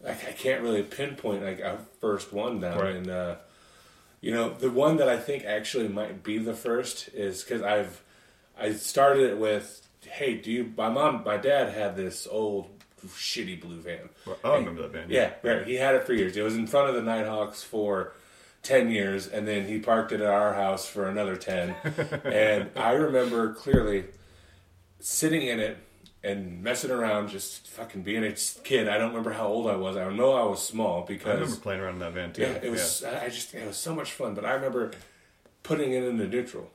like 0.00 0.24
I 0.28 0.32
can't 0.32 0.62
really 0.62 0.82
pinpoint 0.84 1.42
like 1.42 1.58
a 1.60 1.78
first 2.00 2.32
one 2.32 2.60
down 2.60 2.78
Right. 2.78 2.94
and 2.94 3.10
uh, 3.10 3.34
you 4.20 4.32
know 4.32 4.50
the 4.50 4.70
one 4.70 4.98
that 4.98 5.08
I 5.08 5.16
think 5.18 5.44
actually 5.44 5.88
might 5.88 6.22
be 6.22 6.38
the 6.38 6.54
first 6.54 7.08
is 7.14 7.42
because 7.42 7.62
I've 7.62 8.02
I 8.56 8.72
started 8.72 9.28
it 9.30 9.38
with 9.38 9.80
hey 10.04 10.34
do 10.34 10.50
you 10.50 10.72
my 10.76 10.88
mom 10.88 11.22
my 11.24 11.36
dad 11.36 11.72
had 11.72 11.96
this 11.96 12.26
old 12.30 12.68
shitty 13.06 13.60
blue 13.60 13.80
van 13.80 14.08
Well, 14.26 14.36
oh, 14.44 14.52
I 14.52 14.56
remember 14.58 14.82
that 14.82 14.92
band. 14.92 15.10
yeah, 15.10 15.32
right. 15.42 15.66
He 15.66 15.74
had 15.74 15.94
it 15.96 16.04
for 16.04 16.12
years. 16.14 16.36
It 16.36 16.42
was 16.42 16.54
in 16.54 16.66
front 16.66 16.88
of 16.88 16.94
the 16.94 17.02
Nighthawks 17.02 17.62
for 17.62 18.12
ten 18.62 18.90
years, 18.90 19.26
and 19.26 19.46
then 19.48 19.66
he 19.66 19.80
parked 19.80 20.12
it 20.12 20.20
at 20.20 20.26
our 20.28 20.54
house 20.54 20.86
for 20.86 21.08
another 21.08 21.34
ten. 21.36 21.70
and 22.24 22.70
I 22.76 22.92
remember 22.92 23.54
clearly 23.54 24.04
sitting 25.00 25.42
in 25.42 25.58
it 25.58 25.78
and 26.22 26.62
messing 26.62 26.92
around, 26.92 27.28
just 27.28 27.66
fucking 27.70 28.02
being 28.02 28.22
a 28.24 28.32
kid. 28.62 28.88
I 28.88 28.98
don't 28.98 29.08
remember 29.08 29.32
how 29.32 29.48
old 29.48 29.66
I 29.66 29.74
was. 29.74 29.96
I 29.96 30.08
know 30.12 30.32
I 30.34 30.44
was 30.44 30.64
small 30.64 31.02
because 31.02 31.26
I 31.26 31.34
remember 31.40 31.56
playing 31.56 31.80
around 31.80 31.94
in 31.94 31.98
that 32.00 32.12
van 32.12 32.32
too. 32.32 32.42
yeah, 32.42 32.58
it 32.62 32.70
was. 32.70 33.02
I 33.02 33.28
just 33.30 33.52
it 33.54 33.66
was 33.66 33.76
so 33.76 33.94
much 33.96 34.12
fun. 34.12 34.34
But 34.34 34.44
I 34.44 34.52
remember 34.52 34.92
putting 35.64 35.92
it 35.92 36.04
into 36.04 36.28
neutral 36.28 36.70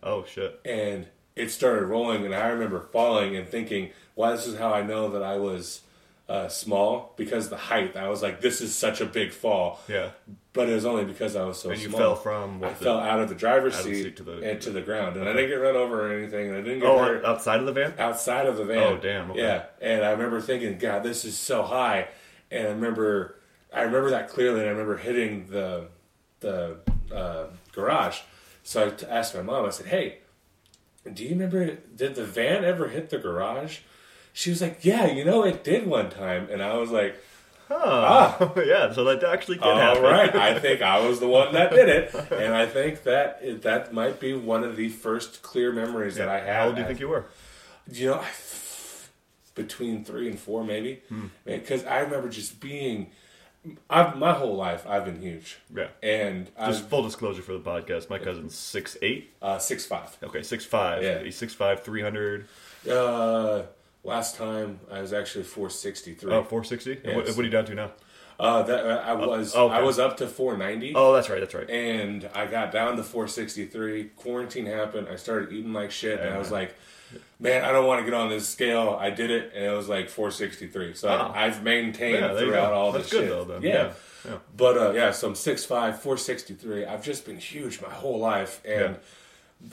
Oh 0.00 0.24
shit. 0.24 0.60
and 0.64 1.06
it 1.36 1.50
started 1.50 1.84
rolling 1.86 2.24
and 2.24 2.34
i 2.34 2.46
remember 2.48 2.80
falling 2.80 3.36
and 3.36 3.48
thinking 3.48 3.90
well 4.16 4.32
this 4.32 4.46
is 4.46 4.58
how 4.58 4.72
i 4.72 4.82
know 4.82 5.08
that 5.10 5.22
i 5.22 5.36
was 5.36 5.80
uh, 6.28 6.48
small 6.48 7.12
because 7.16 7.48
the 7.48 7.56
height 7.56 7.96
i 7.96 8.08
was 8.08 8.22
like 8.22 8.40
this 8.40 8.60
is 8.60 8.74
such 8.74 9.00
a 9.00 9.06
big 9.06 9.32
fall 9.32 9.80
Yeah. 9.88 10.10
but 10.52 10.68
it 10.68 10.74
was 10.74 10.84
only 10.86 11.04
because 11.04 11.34
i 11.36 11.44
was 11.44 11.58
so 11.58 11.70
And 11.70 11.80
you 11.80 11.88
small 11.88 11.98
fell 12.00 12.16
from 12.16 12.62
i 12.64 12.68
the- 12.70 12.74
fell 12.76 12.98
out 12.98 13.18
of 13.20 13.28
the 13.28 13.34
driver's 13.34 13.76
the 13.78 13.82
seat, 13.82 14.02
seat 14.04 14.16
to 14.18 14.22
the- 14.22 14.40
and 14.50 14.60
to 14.62 14.70
the 14.70 14.80
ground 14.82 15.16
and 15.16 15.28
i 15.28 15.32
didn't 15.32 15.48
get 15.50 15.56
run 15.56 15.74
over 15.76 16.08
or 16.10 16.16
anything 16.18 16.48
and 16.48 16.56
i 16.56 16.60
didn't 16.62 16.80
get 16.80 16.88
Oh, 16.88 16.98
hurt 17.04 17.24
outside 17.24 17.60
of 17.60 17.66
the 17.66 17.72
van. 17.72 17.94
outside 17.98 18.46
of 18.46 18.56
the 18.56 18.64
van. 18.64 18.78
Oh, 18.78 18.96
damn, 18.96 19.30
okay. 19.32 19.40
Yeah, 19.40 19.64
and 19.80 20.04
I 20.04 20.10
remember 20.12 20.40
thinking, 20.40 20.78
God, 20.78 21.02
this 21.02 21.24
is 21.24 21.36
so 21.36 21.62
high. 21.64 22.08
And 22.50 22.66
I 22.66 22.70
remember, 22.70 23.36
I 23.72 23.82
remember 23.82 24.10
that 24.10 24.28
clearly. 24.28 24.60
And 24.60 24.68
I 24.68 24.72
remember 24.72 24.98
hitting 24.98 25.46
the 25.48 25.86
the 26.40 26.76
uh, 27.14 27.46
garage. 27.72 28.20
So 28.62 28.88
I 28.88 29.10
asked 29.12 29.34
my 29.34 29.42
mom. 29.42 29.64
I 29.66 29.70
said, 29.70 29.86
Hey, 29.86 30.18
do 31.10 31.24
you 31.24 31.30
remember? 31.30 31.76
Did 31.96 32.14
the 32.14 32.24
van 32.24 32.64
ever 32.64 32.88
hit 32.88 33.10
the 33.10 33.18
garage? 33.18 33.78
She 34.32 34.50
was 34.50 34.60
like, 34.62 34.84
Yeah, 34.84 35.06
you 35.06 35.24
know, 35.24 35.44
it 35.44 35.64
did 35.64 35.86
one 35.86 36.10
time. 36.10 36.48
And 36.50 36.62
I 36.62 36.76
was 36.76 36.90
like, 36.90 37.16
Oh, 37.70 38.52
yeah. 38.66 38.92
So 38.92 39.04
that 39.04 39.24
actually 39.24 39.56
did 39.56 39.64
All 39.64 39.76
happen. 39.78 40.02
right, 40.02 40.34
I 40.34 40.58
think 40.58 40.82
I 40.82 41.06
was 41.06 41.20
the 41.20 41.28
one 41.28 41.52
that 41.54 41.70
did 41.70 41.88
it, 41.88 42.14
and 42.30 42.54
I 42.54 42.66
think 42.66 43.02
that 43.04 43.62
that 43.62 43.94
might 43.94 44.20
be 44.20 44.34
one 44.34 44.62
of 44.64 44.76
the 44.76 44.88
first 44.90 45.42
clear 45.42 45.72
memories 45.72 46.16
that 46.16 46.28
I 46.28 46.40
have. 46.40 46.56
How 46.56 46.66
old 46.66 46.74
do 46.76 46.82
you 46.82 46.86
think 46.86 47.00
you 47.00 47.08
were? 47.08 47.24
you 47.90 48.10
know, 48.10 48.22
between 49.54 50.04
three 50.04 50.28
and 50.28 50.38
four, 50.38 50.64
maybe, 50.64 51.02
Hmm. 51.08 51.26
because 51.44 51.84
I 51.84 51.98
remember 52.00 52.28
just 52.28 52.60
being. 52.60 53.10
I've 53.88 54.16
my 54.16 54.32
whole 54.32 54.56
life 54.56 54.84
I've 54.88 55.04
been 55.04 55.20
huge, 55.20 55.58
Yeah. 55.74 55.88
and 56.02 56.46
Just 56.66 56.82
I'm 56.82 56.88
full 56.88 57.02
disclosure 57.04 57.42
for 57.42 57.52
the 57.52 57.60
podcast. 57.60 58.10
My 58.10 58.18
cousin's 58.18 58.54
six 58.56 58.96
eight. 59.02 59.32
uh, 59.40 59.58
six 59.58 59.86
five. 59.86 60.16
Okay, 60.22 60.42
six 60.42 60.64
five. 60.64 61.02
Yeah. 61.02 61.22
He's 61.22 61.36
six 61.36 61.54
five, 61.54 61.84
three 61.84 62.02
hundred. 62.02 62.46
Uh, 62.90 63.62
last 64.04 64.36
time 64.36 64.80
I 64.90 65.00
was 65.00 65.12
actually 65.12 65.44
four 65.44 65.70
sixty 65.70 66.14
three. 66.14 66.32
Oh, 66.32 66.42
460? 66.42 67.00
And 67.04 67.16
what, 67.16 67.26
what 67.28 67.38
are 67.38 67.42
you 67.44 67.50
down 67.50 67.64
to 67.66 67.74
now? 67.74 67.92
Uh, 68.40 68.62
that 68.64 68.84
I 68.84 69.12
was 69.12 69.54
oh, 69.54 69.66
okay. 69.66 69.74
I 69.76 69.82
was 69.82 70.00
up 70.00 70.16
to 70.16 70.26
four 70.26 70.56
ninety. 70.56 70.92
Oh, 70.96 71.12
that's 71.12 71.30
right. 71.30 71.38
That's 71.38 71.54
right. 71.54 71.70
and 71.70 72.28
I 72.34 72.46
got 72.46 72.72
down 72.72 72.96
to 72.96 73.04
463. 73.04 74.04
Quarantine 74.16 74.66
happened. 74.66 75.06
I 75.08 75.14
started 75.16 75.52
eating 75.52 75.72
like 75.72 75.92
shit, 75.92 76.18
and 76.18 76.30
I 76.30 76.38
was 76.38 76.48
Yeah. 76.48 76.54
like, 76.56 76.74
"Man, 77.40 77.64
I 77.64 77.72
don't 77.72 77.86
want 77.86 78.00
to 78.00 78.04
get 78.04 78.14
on 78.14 78.28
this 78.30 78.48
scale." 78.48 78.96
I 79.00 79.10
did 79.10 79.30
it, 79.30 79.52
and 79.54 79.64
it 79.64 79.70
was 79.76 79.88
like 79.88 80.08
463. 80.08 80.94
So 80.94 81.08
Wow. 81.08 81.32
I, 81.34 81.46
I've 81.46 81.62
maintained 81.62 82.20
Yeah, 82.20 82.36
throughout 82.38 82.72
all 82.72 82.92
That's 82.92 83.04
this 83.10 83.12
good 83.12 83.28
shit. 83.28 83.48
though. 83.48 83.58
Yeah. 83.60 83.74
yeah. 83.74 83.92
yeah. 84.30 84.38
But 84.56 84.78
uh, 84.78 84.92
yeah, 84.92 85.10
so 85.12 85.28
I'm 85.28 85.34
6'5", 85.34 85.66
463. 85.98 86.84
I've 86.86 87.02
just 87.04 87.24
been 87.26 87.38
huge 87.38 87.80
my 87.80 87.90
whole 87.90 88.18
life, 88.18 88.60
and 88.64 88.96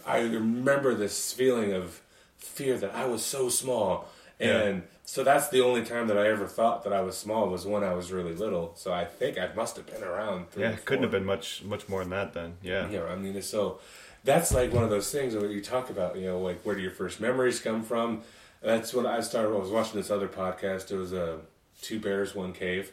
I 0.05 0.19
remember 0.21 0.93
this 0.95 1.33
feeling 1.33 1.73
of 1.73 2.01
fear 2.37 2.77
that 2.77 2.93
I 2.95 3.05
was 3.05 3.23
so 3.23 3.49
small, 3.49 4.07
and 4.39 4.83
so 5.05 5.23
that's 5.23 5.49
the 5.49 5.61
only 5.61 5.83
time 5.83 6.07
that 6.07 6.17
I 6.17 6.27
ever 6.29 6.45
thought 6.47 6.83
that 6.83 6.93
I 6.93 7.01
was 7.01 7.17
small 7.17 7.49
was 7.49 7.65
when 7.65 7.83
I 7.83 7.93
was 7.93 8.11
really 8.11 8.33
little. 8.35 8.73
So 8.75 8.93
I 8.93 9.05
think 9.05 9.37
I 9.39 9.49
must 9.55 9.75
have 9.77 9.87
been 9.87 10.03
around. 10.03 10.45
Yeah, 10.55 10.69
it 10.71 10.85
couldn't 10.85 11.03
have 11.03 11.11
been 11.11 11.25
much 11.25 11.63
much 11.63 11.89
more 11.89 12.01
than 12.01 12.11
that 12.11 12.33
then. 12.33 12.57
Yeah. 12.61 12.87
Yeah, 12.89 13.05
I 13.05 13.15
mean, 13.15 13.41
so 13.41 13.79
that's 14.23 14.53
like 14.53 14.73
one 14.73 14.83
of 14.83 14.89
those 14.89 15.11
things 15.11 15.35
where 15.35 15.47
you 15.49 15.61
talk 15.61 15.89
about, 15.89 16.15
you 16.17 16.25
know, 16.25 16.39
like 16.39 16.61
where 16.63 16.75
do 16.75 16.81
your 16.81 16.91
first 16.91 17.19
memories 17.21 17.59
come 17.59 17.83
from? 17.83 18.21
That's 18.61 18.93
what 18.93 19.05
I 19.05 19.21
started. 19.21 19.49
I 19.55 19.59
was 19.59 19.69
watching 19.71 19.99
this 19.99 20.11
other 20.11 20.27
podcast. 20.27 20.91
It 20.91 20.97
was 20.97 21.13
uh, 21.13 21.37
Two 21.81 21.99
Bears, 21.99 22.35
One 22.35 22.51
Cave, 22.51 22.91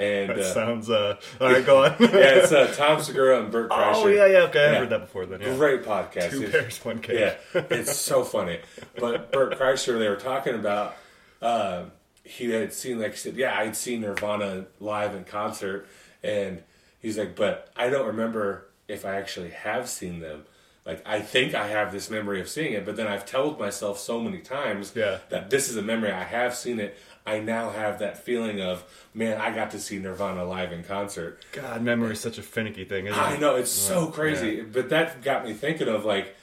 and 0.00 0.30
That 0.30 0.38
uh, 0.40 0.52
sounds 0.54 0.90
uh 0.90 1.16
all 1.40 1.52
right, 1.52 1.64
go 1.64 1.84
on. 1.84 1.94
yeah, 2.00 2.08
it's 2.10 2.50
uh, 2.52 2.66
Tom 2.76 3.00
Segura 3.00 3.40
and 3.40 3.52
Bert 3.52 3.70
Kreischer. 3.70 3.92
oh 3.94 4.06
yeah, 4.08 4.26
yeah, 4.26 4.38
okay. 4.38 4.66
I've 4.66 4.72
Yeah. 4.72 4.78
heard 4.80 4.90
that 4.90 5.00
before 5.02 5.26
then. 5.26 5.40
Yeah. 5.40 5.54
Great 5.56 5.84
podcast. 5.84 6.30
Two 6.30 6.48
bears, 6.50 6.84
one 6.84 6.98
cave. 6.98 7.18
yeah, 7.54 7.60
it's 7.70 7.96
so 7.96 8.24
funny. 8.24 8.58
But 8.98 9.30
Bert 9.30 9.56
Kreischer, 9.58 9.98
they 9.98 10.08
were 10.08 10.16
talking 10.16 10.54
about. 10.54 10.96
Uh, 11.40 11.84
he 12.26 12.50
had 12.50 12.72
seen, 12.72 12.98
like 12.98 13.12
he 13.12 13.16
said, 13.18 13.36
yeah, 13.36 13.54
I'd 13.58 13.76
seen 13.76 14.00
Nirvana 14.00 14.64
live 14.80 15.14
in 15.14 15.24
concert, 15.24 15.86
and 16.22 16.62
he's 17.00 17.18
like, 17.18 17.36
but 17.36 17.70
I 17.76 17.90
don't 17.90 18.06
remember 18.06 18.66
if 18.88 19.04
I 19.04 19.16
actually 19.16 19.50
have 19.50 19.88
seen 19.90 20.20
them. 20.20 20.44
Like 20.86 21.02
I 21.06 21.20
think 21.20 21.54
I 21.54 21.68
have 21.68 21.92
this 21.92 22.10
memory 22.10 22.40
of 22.40 22.48
seeing 22.48 22.74
it, 22.74 22.84
but 22.84 22.96
then 22.96 23.06
I've 23.06 23.24
told 23.24 23.58
myself 23.58 23.98
so 23.98 24.20
many 24.20 24.38
times 24.40 24.92
Yeah. 24.94 25.18
that 25.30 25.48
this 25.48 25.70
is 25.70 25.76
a 25.76 25.82
memory 25.82 26.12
I 26.12 26.24
have 26.24 26.54
seen 26.54 26.78
it. 26.78 26.98
I 27.26 27.38
now 27.38 27.70
have 27.70 28.00
that 28.00 28.22
feeling 28.22 28.60
of 28.60 28.84
man, 29.14 29.40
I 29.40 29.54
got 29.54 29.70
to 29.70 29.80
see 29.80 29.98
Nirvana 29.98 30.44
live 30.44 30.72
in 30.72 30.84
concert. 30.84 31.42
God, 31.52 31.80
memory 31.82 32.12
is 32.12 32.20
such 32.20 32.36
a 32.36 32.42
finicky 32.42 32.84
thing, 32.84 33.06
isn't 33.06 33.18
it? 33.18 33.22
I 33.22 33.38
know 33.38 33.56
it's 33.56 33.70
so 33.70 34.08
crazy, 34.08 34.60
but 34.60 34.90
that 34.90 35.22
got 35.22 35.46
me 35.46 35.54
thinking 35.54 35.88
of 35.88 36.04
like, 36.04 36.36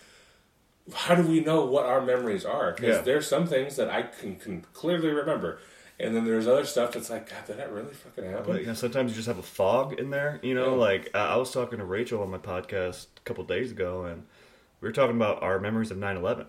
how 0.93 1.13
do 1.13 1.21
we 1.21 1.39
know 1.41 1.65
what 1.65 1.85
our 1.85 2.01
memories 2.01 2.43
are? 2.43 2.71
Because 2.71 2.95
Yeah. 2.97 3.01
there's 3.03 3.27
some 3.27 3.45
things 3.45 3.75
that 3.75 3.89
I 3.91 4.01
can, 4.03 4.37
can 4.37 4.65
clearly 4.73 5.09
remember, 5.09 5.59
and 5.99 6.15
then 6.15 6.25
there's 6.25 6.47
other 6.47 6.65
stuff 6.65 6.93
that's 6.93 7.11
like, 7.11 7.29
God, 7.29 7.45
did 7.45 7.57
that 7.59 7.71
really 7.71 7.93
fucking 7.93 8.23
happen? 8.27 8.45
But 8.47 8.61
you 8.61 8.67
know, 8.67 8.73
sometimes 8.73 9.11
you 9.11 9.15
just 9.17 9.27
have 9.27 9.37
a 9.37 9.43
fog 9.43 9.99
in 9.99 10.09
there. 10.09 10.39
You 10.41 10.55
know, 10.55 10.71
Yeah. 10.73 10.81
like 10.81 11.11
uh, 11.13 11.19
I 11.19 11.35
was 11.35 11.51
talking 11.51 11.77
to 11.77 11.85
Rachel 11.85 12.23
on 12.23 12.31
my 12.31 12.39
podcast 12.39 13.05
couple 13.23 13.43
days 13.43 13.71
ago, 13.71 14.05
and 14.05 14.23
we 14.79 14.87
were 14.87 14.93
talking 14.93 15.15
about 15.15 15.43
our 15.43 15.59
memories 15.59 15.91
of 15.91 15.97
9-11. 15.97 16.45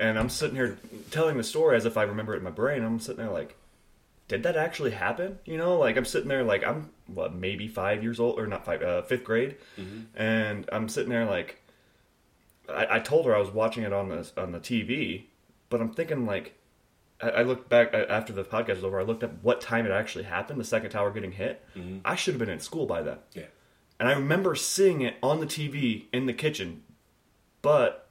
And 0.00 0.18
I'm 0.18 0.28
sitting 0.28 0.56
here 0.56 0.78
telling 1.10 1.36
the 1.36 1.44
story 1.44 1.76
as 1.76 1.84
if 1.84 1.96
I 1.96 2.02
remember 2.04 2.34
it 2.34 2.38
in 2.38 2.44
my 2.44 2.50
brain. 2.50 2.82
I'm 2.82 2.98
sitting 2.98 3.24
there 3.24 3.32
like, 3.32 3.56
did 4.32 4.42
that 4.44 4.56
actually 4.56 4.92
happen? 4.92 5.38
You 5.44 5.58
know, 5.58 5.76
like 5.78 5.96
I'm 5.96 6.06
sitting 6.06 6.28
there 6.28 6.42
like 6.42 6.64
I'm 6.64 6.90
what 7.06 7.34
maybe 7.34 7.68
five 7.68 8.02
years 8.02 8.18
old 8.18 8.38
or 8.38 8.46
not 8.46 8.64
five, 8.64 8.82
uh, 8.82 9.02
fifth 9.02 9.24
grade, 9.24 9.56
mm-hmm. 9.78 10.00
and 10.16 10.68
I'm 10.72 10.88
sitting 10.88 11.10
there 11.10 11.26
like, 11.26 11.60
I, 12.68 12.96
I 12.96 12.98
told 13.00 13.26
her 13.26 13.36
I 13.36 13.38
was 13.38 13.50
watching 13.50 13.82
it 13.82 13.92
on 13.92 14.08
the 14.08 14.30
on 14.38 14.52
the 14.52 14.58
TV, 14.58 15.24
but 15.68 15.82
I'm 15.82 15.92
thinking 15.92 16.24
like, 16.24 16.58
I, 17.20 17.28
I 17.28 17.42
looked 17.42 17.68
back 17.68 17.92
a- 17.92 18.10
after 18.10 18.32
the 18.32 18.42
podcast 18.42 18.76
was 18.76 18.84
over. 18.84 19.00
I 19.00 19.04
looked 19.04 19.22
up 19.22 19.32
what 19.42 19.60
time 19.60 19.84
it 19.84 19.92
actually 19.92 20.24
happened. 20.24 20.58
The 20.58 20.64
second 20.64 20.90
tower 20.90 21.10
getting 21.10 21.32
hit. 21.32 21.62
Mm-hmm. 21.76 21.98
I 22.04 22.14
should 22.14 22.32
have 22.32 22.40
been 22.40 22.48
in 22.48 22.60
school 22.60 22.86
by 22.86 23.02
then, 23.02 23.18
yeah, 23.34 23.46
and 24.02 24.08
I 24.10 24.14
remember 24.14 24.56
seeing 24.56 25.00
it 25.02 25.14
on 25.22 25.38
the 25.38 25.46
TV 25.46 26.06
in 26.12 26.26
the 26.26 26.32
kitchen, 26.32 26.82
but 27.62 28.08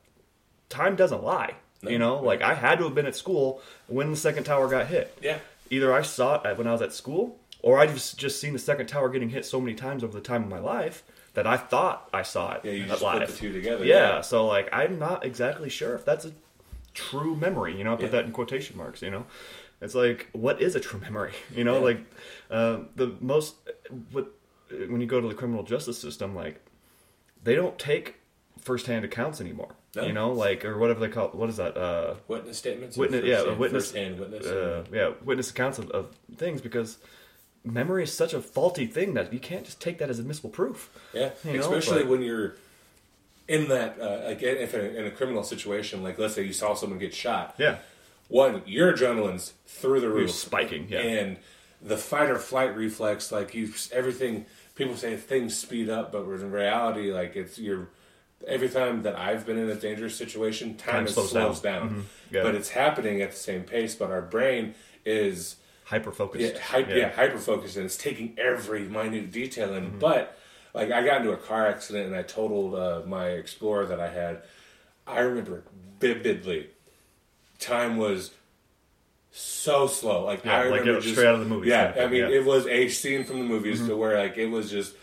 time 0.70 0.96
doesn't 0.96 1.22
lie. 1.22 1.56
You 1.84 2.00
know, 2.00 2.16
like 2.22 2.42
I 2.42 2.54
had 2.54 2.78
to 2.78 2.86
have 2.86 2.96
been 2.96 3.08
at 3.08 3.16
school 3.16 3.62
when 3.88 4.12
the 4.12 4.16
second 4.16 4.46
tower 4.46 4.70
got 4.70 4.88
hit. 4.88 5.18
yeah, 5.22 5.40
Either 5.70 5.92
I 5.94 6.02
saw 6.04 6.42
it 6.42 6.58
when 6.58 6.66
I 6.68 6.72
was 6.72 6.82
at 6.82 6.94
school, 6.94 7.40
or 7.62 7.78
I 7.78 7.88
just 7.88 8.18
just 8.18 8.40
seen 8.40 8.54
the 8.54 8.60
second 8.60 8.88
tower 8.88 9.10
getting 9.10 9.32
hit 9.32 9.46
so 9.46 9.60
many 9.60 9.74
times 9.76 10.02
over 10.04 10.14
the 10.14 10.22
time 10.22 10.44
of 10.44 10.50
my 10.50 10.60
life 10.60 11.04
that 11.34 11.46
I 11.46 11.58
thought 11.58 12.08
I 12.14 12.22
saw 12.22 12.54
it 12.54 12.62
yeah. 12.64 12.72
You 12.74 12.86
just 12.86 13.02
live. 13.02 13.20
put 13.20 13.28
the 13.30 13.36
two 13.36 13.52
together. 13.52 13.84
yeah, 13.84 14.22
so 14.22 14.46
like 14.48 14.70
I'm 14.72 14.98
not 15.00 15.26
exactly 15.26 15.70
sure 15.70 15.94
if 15.96 16.06
that's 16.06 16.24
a 16.24 16.32
true 16.94 17.36
memory. 17.36 17.76
You 17.78 17.84
know, 17.84 17.94
I 17.94 17.96
put 17.96 18.06
Yeah. 18.06 18.12
that 18.12 18.26
in 18.26 18.32
quotation 18.32 18.78
marks. 18.78 19.02
You 19.02 19.10
know, 19.12 19.26
it's 19.82 19.96
like 19.96 20.30
what 20.34 20.62
is 20.62 20.76
a 20.76 20.80
true 20.80 21.00
memory? 21.08 21.34
You 21.54 21.64
know, 21.64 21.76
Yeah. 21.80 21.84
like 21.84 22.00
uh, 22.52 22.78
the 22.96 23.16
most 23.20 23.56
what 24.12 24.32
when 24.90 25.02
you 25.02 25.08
go 25.08 25.20
to 25.22 25.28
the 25.28 25.34
criminal 25.36 25.64
justice 25.64 25.98
system, 25.98 26.36
like 26.36 26.62
they 27.44 27.56
don't 27.56 27.78
take 27.80 28.16
firsthand 28.60 29.04
accounts 29.06 29.42
anymore. 29.42 29.76
No. 29.96 30.04
You 30.04 30.14
know, 30.14 30.32
like 30.32 30.64
or 30.64 30.78
whatever 30.78 31.00
they 31.00 31.10
call 31.10 31.30
what 31.30 31.50
is 31.50 31.58
that? 31.58 31.76
Uh, 31.78 32.16
Witness 32.28 32.58
statements. 32.58 32.96
Witness- 32.98 33.26
yeah, 33.26 33.34
a 33.34 33.38
first-hand- 33.40 33.60
witness- 33.60 33.84
first-hand 33.86 34.20
witness. 34.20 34.46
uh, 34.46 34.84
yeah, 34.94 35.12
witness 35.24 35.50
accounts 35.52 35.80
of, 35.80 35.90
of 35.92 36.16
things 36.38 36.62
because 36.62 36.98
memory 37.66 38.04
is 38.04 38.14
such 38.14 38.34
a 38.34 38.42
faulty 38.42 38.86
thing 38.88 39.14
that 39.16 39.34
you 39.34 39.40
can't 39.40 39.66
just 39.66 39.82
take 39.82 39.98
that 40.00 40.10
as 40.10 40.18
admissible 40.20 40.50
proof. 40.50 40.90
Yeah, 41.14 41.32
You 41.44 41.54
know, 41.54 41.60
especially 41.60 42.04
but- 42.04 42.08
when 42.12 42.22
you're 42.22 42.56
in 43.48 43.68
that, 43.68 44.00
uh, 44.00 44.28
like 44.30 44.42
if 44.42 44.74
in 44.74 44.80
a, 44.80 45.00
in 45.00 45.06
a 45.06 45.12
criminal 45.12 45.44
situation, 45.44 46.02
like 46.04 46.18
let's 46.18 46.36
say 46.36 46.44
you 46.44 46.54
saw 46.54 46.74
someone 46.74 46.98
get 47.00 47.14
shot. 47.14 47.56
Yeah, 47.58 47.80
One, 48.30 48.62
your 48.66 48.94
adrenaline's 48.94 49.54
through 49.66 50.00
the 50.00 50.10
roof, 50.10 50.32
spiking. 50.32 50.88
Yeah, 50.90 51.00
and 51.00 51.38
the 51.82 51.98
fight 51.98 52.30
or 52.30 52.38
flight 52.40 52.76
reflex, 52.78 53.30
like 53.32 53.54
you, 53.54 53.74
everything. 53.92 54.46
People 54.82 54.98
say 54.98 55.16
things 55.16 55.56
speed 55.56 55.90
up, 55.90 56.12
but 56.12 56.24
in 56.24 56.52
reality, 56.52 57.12
like 57.12 57.36
it's 57.36 57.60
your. 57.60 57.90
Every 58.48 58.68
time 58.70 59.04
that 59.04 59.16
I've 59.16 59.46
been 59.46 59.60
in 59.60 59.70
a 59.70 59.76
dangerous 59.76 60.16
situation, 60.16 60.76
time, 60.76 61.06
Time 61.06 61.08
slows 61.08 61.30
slows, 61.30 61.60
down. 61.62 61.88
down, 61.88 62.06
Yeah. 62.32 62.42
but 62.42 62.56
it's 62.56 62.70
happening 62.70 63.22
at 63.22 63.30
the 63.30 63.38
same 63.38 63.64
pace. 63.64 63.94
But 63.94 64.10
our 64.10 64.24
brain 64.24 64.74
is 65.06 65.58
hyper 65.84 66.12
focused. 66.12 66.56
yeah, 66.56 66.60
hy- 66.60 66.80
yeah. 66.92 67.10
hyper 67.10 67.38
focused 67.38 67.76
and 67.76 67.86
it's 67.86 67.98
taking 67.98 68.34
every 68.40 68.82
minute 68.88 69.32
detail 69.32 69.68
Mm-hmm. 69.70 69.86
in. 69.94 70.00
But 70.00 70.36
like 70.74 70.90
I 70.92 71.04
got 71.06 71.18
into 71.22 71.32
a 71.34 71.38
car 71.38 71.68
accident 71.68 72.08
and 72.08 72.16
I 72.16 72.24
totaled 72.24 72.74
uh, 72.74 73.04
my 73.06 73.28
Explorer 73.28 73.86
that 73.86 74.00
I 74.00 74.10
had. 74.10 74.42
I 75.06 75.20
remember 75.20 75.62
vividly. 76.00 76.70
Time 77.60 77.98
was 77.98 78.32
so 79.32 79.88
slow. 79.88 80.26
Like 80.26 80.44
Yeah, 80.46 80.54
I 80.56 80.58
like 80.64 80.66
remember 80.82 80.92
it 80.92 80.96
was 80.96 81.04
just, 81.06 81.16
straight 81.16 81.28
out 81.28 81.36
of 81.36 81.40
the 81.42 81.46
movie. 81.48 81.70
Yeah, 81.70 81.94
I 81.98 82.08
mean 82.08 82.16
yeah. 82.20 82.24
Mm-hmm. 82.26 82.34
it 82.34 82.46
was 82.46 82.68
a 82.68 82.88
scene 82.90 83.24
from 83.24 83.40
the 83.40 83.46
movies 83.46 83.86
to 83.88 83.96
where 83.96 84.18
like 84.18 84.38
it 84.38 84.48
was 84.48 84.70
just. 84.72 84.96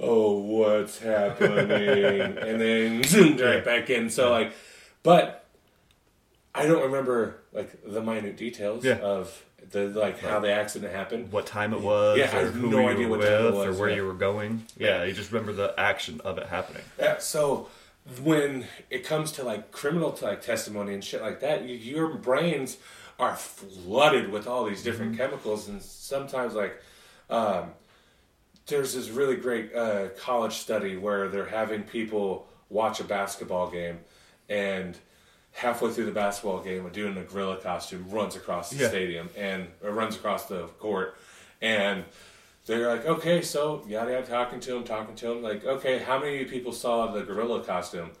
Oh, 0.00 0.38
what's 0.38 1.00
happening? 1.00 1.58
and 2.38 2.60
then 2.60 3.02
zoomed 3.02 3.40
right 3.42 3.64
back 3.64 3.90
in. 3.90 4.10
So 4.10 4.30
like, 4.30 4.52
but 5.02 5.44
I 6.54 6.66
don't 6.66 6.82
remember 6.84 7.38
like 7.52 7.82
the 7.84 8.00
minute 8.00 8.36
details 8.36 8.84
Yeah. 8.84 8.98
of 8.98 9.44
the 9.72 9.86
like 9.88 10.20
how 10.20 10.38
the 10.38 10.52
accident 10.52 10.94
happened. 10.94 11.32
what 11.32 11.46
time 11.46 11.74
it 11.74 11.80
was, 11.80 12.16
Yeah, 12.16 12.26
I 12.26 12.42
have 12.42 12.54
who 12.54 12.70
no 12.70 12.78
you 12.82 12.88
idea 12.88 13.08
were 13.08 13.18
what 13.18 13.24
time 13.26 13.32
it 13.32 13.44
with, 13.46 13.54
was, 13.54 13.66
or 13.76 13.80
where 13.80 13.90
yeah. 13.90 13.96
you 13.96 14.06
were 14.06 14.14
going. 14.14 14.64
Yeah, 14.76 15.02
you 15.04 15.12
just 15.12 15.32
remember 15.32 15.52
the 15.52 15.74
action 15.78 16.20
of 16.24 16.38
it 16.38 16.46
happening. 16.46 16.82
Yeah, 16.98 17.18
so 17.18 17.68
when 18.22 18.66
it 18.90 19.04
comes 19.04 19.32
to 19.32 19.42
like 19.42 19.72
criminal 19.72 20.16
like 20.22 20.42
testimony 20.42 20.94
and 20.94 21.02
shit 21.04 21.20
like 21.22 21.40
that, 21.40 21.64
you, 21.64 21.74
your 21.74 22.14
brains 22.14 22.76
are 23.18 23.34
flooded 23.36 24.30
with 24.30 24.46
all 24.46 24.64
these 24.64 24.82
different 24.82 25.12
Mm-hmm. 25.12 25.20
chemicals, 25.20 25.68
and 25.68 25.82
sometimes 25.82 26.54
like 26.54 26.80
um, 27.30 27.70
there's 28.66 28.94
this 28.94 29.08
really 29.10 29.36
great 29.36 29.74
uh, 29.74 30.08
college 30.18 30.54
study 30.54 30.96
where 30.96 31.28
they're 31.28 31.46
having 31.46 31.82
people 31.82 32.46
watch 32.70 33.00
a 33.00 33.04
basketball 33.04 33.70
game, 33.70 33.98
and 34.48 34.96
halfway 35.52 35.90
through 35.90 36.04
the 36.06 36.12
basketball 36.12 36.60
game, 36.60 36.86
a 36.86 36.90
dude 36.90 37.10
in 37.10 37.18
a 37.18 37.24
gorilla 37.24 37.56
costume 37.56 38.06
runs 38.10 38.36
across 38.36 38.70
the 38.70 38.76
Yeah. 38.82 38.88
stadium 38.88 39.28
and 39.36 39.66
or 39.82 39.90
runs 39.90 40.14
across 40.16 40.46
the 40.46 40.66
court, 40.78 41.16
and 41.60 42.04
they're 42.66 42.88
like, 42.88 43.06
okay, 43.06 43.40
so 43.42 43.82
yada 43.88 44.12
yada, 44.12 44.26
talking 44.26 44.60
to 44.60 44.76
him, 44.76 44.84
talking 44.84 45.14
to 45.16 45.32
him, 45.32 45.42
like, 45.42 45.64
okay, 45.64 45.98
how 45.98 46.18
many 46.18 46.44
people 46.44 46.70
saw 46.72 47.06
the 47.10 47.22
gorilla 47.22 47.62
costume? 47.64 48.10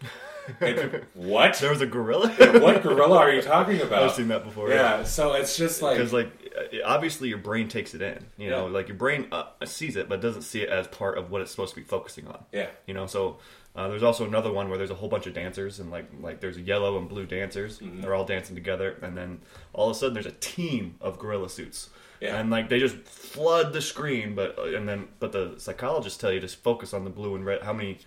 And, 0.60 1.04
what? 1.14 1.58
There 1.58 1.70
was 1.70 1.80
a 1.80 1.86
gorilla. 1.86 2.28
what 2.60 2.82
gorilla 2.82 3.16
are 3.18 3.30
you 3.32 3.42
talking 3.42 3.80
about? 3.80 4.02
I've 4.02 4.12
seen 4.12 4.28
that 4.28 4.44
before. 4.44 4.70
Yeah, 4.70 5.04
so 5.04 5.34
it's 5.34 5.56
just 5.56 5.82
like, 5.82 5.96
because 5.96 6.12
like 6.12 6.30
uh, 6.56 6.76
obviously 6.84 7.28
your 7.28 7.38
brain 7.38 7.68
takes 7.68 7.94
it 7.94 8.02
in. 8.02 8.24
You 8.36 8.50
know, 8.50 8.66
Yeah. 8.66 8.72
like 8.72 8.88
your 8.88 8.96
brain 8.96 9.28
uh, 9.32 9.44
sees 9.64 9.96
it, 9.96 10.08
but 10.08 10.20
doesn't 10.20 10.42
see 10.42 10.62
it 10.62 10.68
as 10.68 10.86
part 10.88 11.18
of 11.18 11.30
what 11.30 11.42
it's 11.42 11.50
supposed 11.50 11.74
to 11.74 11.80
be 11.80 11.86
focusing 11.86 12.26
on. 12.28 12.44
yeah, 12.52 12.68
You 12.86 12.94
know, 12.94 13.06
so 13.06 13.38
uh, 13.76 13.88
there's 13.88 14.02
also 14.02 14.26
another 14.26 14.50
one 14.52 14.68
where 14.68 14.78
there's 14.78 14.90
a 14.90 14.94
whole 14.94 15.08
bunch 15.08 15.26
of 15.26 15.34
dancers 15.34 15.78
and 15.78 15.90
like 15.90 16.08
like 16.20 16.40
there's 16.40 16.58
yellow 16.58 16.98
and 16.98 17.08
blue 17.08 17.26
dancers. 17.26 17.78
Mm-hmm. 17.78 18.00
They're 18.00 18.14
all 18.14 18.24
dancing 18.24 18.54
together, 18.56 18.96
and 19.02 19.16
then 19.16 19.40
all 19.72 19.90
of 19.90 19.96
a 19.96 19.98
sudden 19.98 20.14
there's 20.14 20.26
a 20.26 20.32
team 20.32 20.96
of 21.00 21.18
gorilla 21.18 21.48
suits. 21.48 21.90
Yeah. 22.20 22.36
And 22.40 22.50
like 22.50 22.68
they 22.68 22.80
just 22.80 22.96
flood 23.06 23.72
the 23.72 23.80
screen, 23.80 24.34
but 24.34 24.58
and 24.58 24.88
then 24.88 25.06
but 25.20 25.30
the 25.30 25.54
psychologists 25.58 26.18
tell 26.18 26.32
you 26.32 26.40
to 26.40 26.48
focus 26.48 26.92
on 26.92 27.04
the 27.04 27.10
blue 27.10 27.36
and 27.36 27.44
red. 27.46 27.62
How 27.62 27.72
many? 27.72 27.98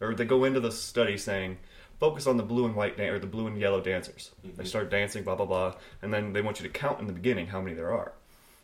Or 0.00 0.14
they 0.14 0.24
go 0.26 0.44
into 0.44 0.60
the 0.60 0.70
study 0.70 1.16
saying 1.16 1.56
focus 1.98 2.26
on 2.26 2.36
the 2.36 2.42
blue 2.42 2.66
and 2.66 2.74
white 2.74 2.96
dan- 2.96 3.10
or 3.10 3.18
the 3.18 3.26
blue 3.26 3.46
and 3.46 3.58
yellow 3.58 3.80
dancers. 3.80 4.30
They 4.56 4.64
start 4.64 4.90
dancing, 4.90 5.22
blah 5.24 5.34
blah 5.36 5.46
blah, 5.46 5.74
and 6.02 6.12
then 6.12 6.32
they 6.32 6.42
want 6.42 6.60
you 6.60 6.66
to 6.66 6.72
count 6.72 7.00
in 7.00 7.06
the 7.06 7.12
beginning 7.12 7.48
how 7.48 7.60
many 7.60 7.74
there 7.74 7.92
are. 7.92 8.12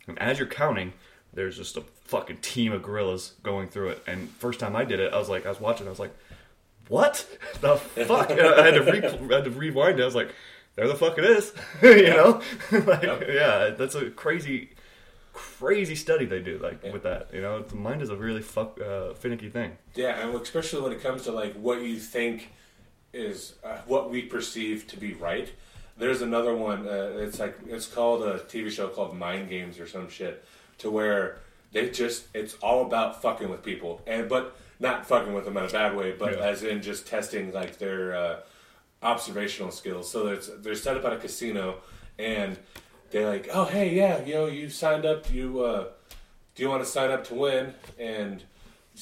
And 0.08 0.18
as 0.18 0.38
you're 0.38 0.48
counting, 0.48 0.92
there's 1.32 1.56
just 1.56 1.76
a 1.76 1.82
fucking 2.04 2.38
team 2.38 2.72
of 2.72 2.82
gorillas 2.82 3.32
going 3.42 3.68
through 3.68 3.90
it. 3.90 4.02
And 4.06 4.28
first 4.30 4.60
time 4.60 4.74
I 4.76 4.84
did 4.84 5.00
it, 5.00 5.12
I 5.14 5.18
was 5.18 5.28
like, 5.28 5.46
I 5.46 5.48
was 5.48 5.60
watching, 5.60 5.86
I 5.86 5.90
was 5.90 5.98
like, 5.98 6.14
what 6.88 7.26
the 7.60 7.76
fuck? 7.76 8.30
I 8.30 8.64
had 8.66 8.74
to 8.74 8.82
re- 8.82 9.28
I 9.32 9.34
had 9.36 9.44
to 9.44 9.50
rewind 9.50 9.98
it. 9.98 10.02
I 10.02 10.04
was 10.06 10.14
like, 10.14 10.34
there 10.74 10.88
the 10.88 10.94
fuck 10.94 11.16
it 11.18 11.24
is, 11.24 11.52
you 11.82 12.08
know? 12.10 12.42
like, 12.72 13.02
yeah, 13.28 13.70
that's 13.70 13.94
a 13.94 14.10
crazy, 14.10 14.70
crazy 15.32 15.94
study 15.94 16.24
they 16.26 16.40
do 16.40 16.58
like 16.58 16.82
Yeah. 16.82 16.92
with 16.92 17.02
that. 17.04 17.28
You 17.32 17.40
know, 17.40 17.62
the 17.62 17.76
mind 17.76 18.02
is 18.02 18.10
a 18.10 18.16
really 18.16 18.42
fuck 18.42 18.78
uh, 18.80 19.14
finicky 19.14 19.48
thing. 19.48 19.76
yeah, 19.94 20.18
and 20.26 20.34
especially 20.40 20.82
when 20.82 20.92
it 20.92 21.02
comes 21.02 21.22
to 21.24 21.32
like 21.32 21.54
what 21.54 21.80
you 21.82 21.98
think 21.98 22.50
is 23.12 23.54
uh, 23.64 23.78
what 23.86 24.10
we 24.10 24.22
perceive 24.22 24.86
to 24.88 24.96
be 24.96 25.14
right. 25.14 25.50
There's 25.98 26.22
another 26.22 26.54
one. 26.54 26.86
Uh, 26.88 27.12
it's 27.18 27.38
like 27.38 27.58
it's 27.68 27.86
called 27.86 28.22
a 28.22 28.38
TV 28.40 28.70
show 28.70 28.88
called 28.88 29.16
Mind 29.16 29.48
Games 29.48 29.78
or 29.78 29.86
some 29.86 30.08
shit, 30.08 30.44
to 30.78 30.90
where 30.90 31.38
they 31.72 31.90
just 31.90 32.24
it's 32.34 32.54
all 32.54 32.86
about 32.86 33.20
fucking 33.22 33.48
with 33.50 33.62
people, 33.62 34.00
and 34.06 34.28
but 34.28 34.56
not 34.80 35.06
fucking 35.06 35.32
with 35.32 35.44
them 35.44 35.56
in 35.56 35.64
a 35.64 35.68
bad 35.68 35.94
way, 35.94 36.12
but 36.18 36.32
Yeah. 36.38 36.44
as 36.44 36.62
in 36.62 36.82
just 36.82 37.06
testing 37.06 37.52
like 37.52 37.78
their 37.78 38.16
uh, 38.16 38.36
observational 39.02 39.70
skills. 39.70 40.10
So 40.10 40.28
it's 40.28 40.48
they're 40.60 40.74
set 40.74 40.96
up 40.96 41.04
at 41.04 41.12
a 41.12 41.18
casino, 41.18 41.76
and 42.18 42.58
they're 43.10 43.28
like, 43.28 43.48
oh 43.52 43.66
hey 43.66 43.94
yeah, 43.94 44.24
you 44.24 44.34
know 44.34 44.46
you 44.46 44.70
signed 44.70 45.04
up, 45.04 45.32
you 45.32 45.60
uh, 45.60 45.88
do 46.54 46.62
you 46.62 46.70
want 46.70 46.82
to 46.82 46.88
sign 46.88 47.10
up 47.10 47.24
to 47.28 47.34
win 47.34 47.74
and 47.98 48.42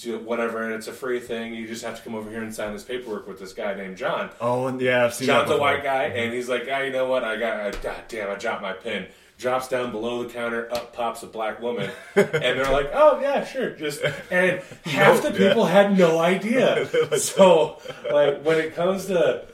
do 0.02 0.18
whatever, 0.18 0.62
and 0.62 0.72
it's 0.74 0.86
a 0.86 0.92
free 0.92 1.18
thing. 1.20 1.54
You 1.54 1.66
just 1.66 1.84
have 1.84 1.96
to 1.96 2.02
come 2.02 2.14
over 2.14 2.30
here 2.30 2.42
and 2.42 2.54
sign 2.54 2.72
this 2.72 2.84
paperwork 2.84 3.26
with 3.26 3.38
this 3.40 3.52
guy 3.52 3.74
named 3.74 3.96
John. 3.96 4.30
Oh, 4.40 4.66
and 4.66 4.80
yeah, 4.80 5.04
I've 5.04 5.14
seen 5.14 5.26
John's 5.26 5.50
a 5.50 5.58
white 5.58 5.82
guy, 5.82 6.04
and 6.04 6.32
he's 6.32 6.48
like, 6.48 6.68
ah, 6.70 6.78
you 6.80 6.92
know 6.92 7.06
what? 7.08 7.24
I 7.24 7.36
got, 7.36 7.60
I, 7.60 7.70
god 7.82 8.04
damn, 8.08 8.30
I 8.30 8.34
dropped 8.36 8.62
my 8.62 8.72
pen. 8.72 9.06
drops 9.38 9.68
down 9.68 9.90
below 9.90 10.22
the 10.22 10.28
counter, 10.32 10.72
up 10.72 10.92
pops 10.92 11.22
a 11.22 11.26
black 11.26 11.60
woman, 11.60 11.90
and 12.14 12.28
they're 12.32 12.70
like, 12.70 12.90
"Oh 12.92 13.18
yeah, 13.20 13.44
sure." 13.44 13.70
Just 13.70 14.02
and 14.30 14.60
half 14.84 15.22
the 15.22 15.30
people 15.32 15.64
had 15.64 15.96
no 15.98 16.18
idea. 16.18 16.88
So 17.18 17.78
like 18.12 18.42
when 18.44 18.58
it 18.58 18.74
comes 18.74 19.06
to 19.06 19.46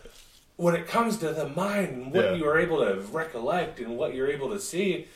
when 0.57 0.75
it 0.75 0.87
comes 0.89 1.19
to 1.19 1.33
the 1.33 1.49
mind 1.51 1.89
and 1.91 2.13
what 2.13 2.25
Yeah. 2.25 2.33
you 2.35 2.47
are 2.49 2.59
able 2.59 2.79
to 2.85 3.01
recollect 3.13 3.79
and 3.79 3.97
what 3.97 4.15
you're 4.15 4.27
able 4.31 4.51
to 4.51 4.59
see, 4.61 5.07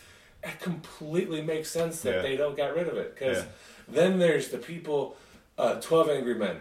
it 0.44 0.60
completely 0.60 1.42
makes 1.42 1.68
sense 1.70 2.00
that 2.02 2.16
Yeah. 2.16 2.22
they 2.22 2.36
don't 2.36 2.56
get 2.56 2.74
rid 2.76 2.88
of 2.88 2.96
it. 2.96 3.14
Because 3.18 3.38
Yeah. 3.38 3.44
Then 3.92 4.18
there's 4.18 4.48
the 4.48 4.58
people, 4.58 5.16
uh, 5.58 5.80
Twelve 5.80 6.08
Angry 6.10 6.34
Men. 6.34 6.56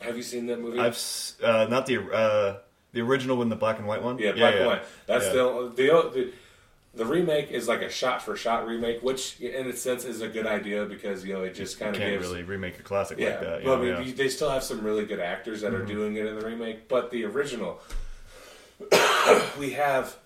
Have 0.00 0.16
you 0.16 0.22
seen 0.22 0.46
that 0.46 0.60
movie? 0.60 0.78
I've 0.78 0.92
s- 0.94 1.36
uh, 1.42 1.66
not 1.70 1.86
the 1.86 1.98
uh, 2.02 2.58
the 2.92 3.00
original 3.00 3.36
one, 3.38 3.48
the 3.48 3.56
black 3.56 3.78
and 3.78 3.86
white 3.86 4.02
one. 4.02 4.18
Yeah, 4.18 4.32
black 4.32 4.54
and 4.56 4.66
white. 4.66 4.82
That's 5.06 5.26
Yeah. 5.26 5.32
the, 5.32 5.72
the 5.76 6.10
the 6.14 6.32
the 6.94 7.04
remake 7.04 7.50
is 7.50 7.68
like 7.68 7.82
a 7.82 7.90
shot 7.90 8.22
for 8.22 8.36
shot 8.36 8.66
remake, 8.66 9.02
which 9.02 9.38
in 9.40 9.66
a 9.66 9.76
sense 9.76 10.04
is 10.04 10.22
a 10.22 10.28
good 10.28 10.46
idea 10.46 10.84
because 10.86 11.24
you 11.24 11.34
know 11.34 11.42
it 11.42 11.54
just 11.54 11.78
kind 11.78 11.94
of 11.94 12.00
Can't 12.00 12.12
gives 12.14 12.28
really 12.28 12.42
remake 12.42 12.78
a 12.78 12.82
classic 12.82 13.18
yeah. 13.18 13.30
like 13.30 13.40
that. 13.40 13.64
But 13.64 13.76
know, 13.76 13.80
we- 14.00 14.06
yeah. 14.06 14.12
they 14.14 14.28
still 14.28 14.48
have 14.50 14.62
some 14.62 14.82
really 14.82 15.04
good 15.06 15.20
actors 15.20 15.60
that 15.62 15.72
are 15.74 15.78
Mm-hmm. 15.80 15.88
doing 15.88 16.16
it 16.16 16.26
in 16.26 16.38
the 16.38 16.46
remake, 16.46 16.88
but 16.88 17.10
the 17.10 17.24
original 17.24 17.80
we 19.58 19.70
have 19.72 20.16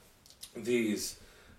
these 0.57 1.17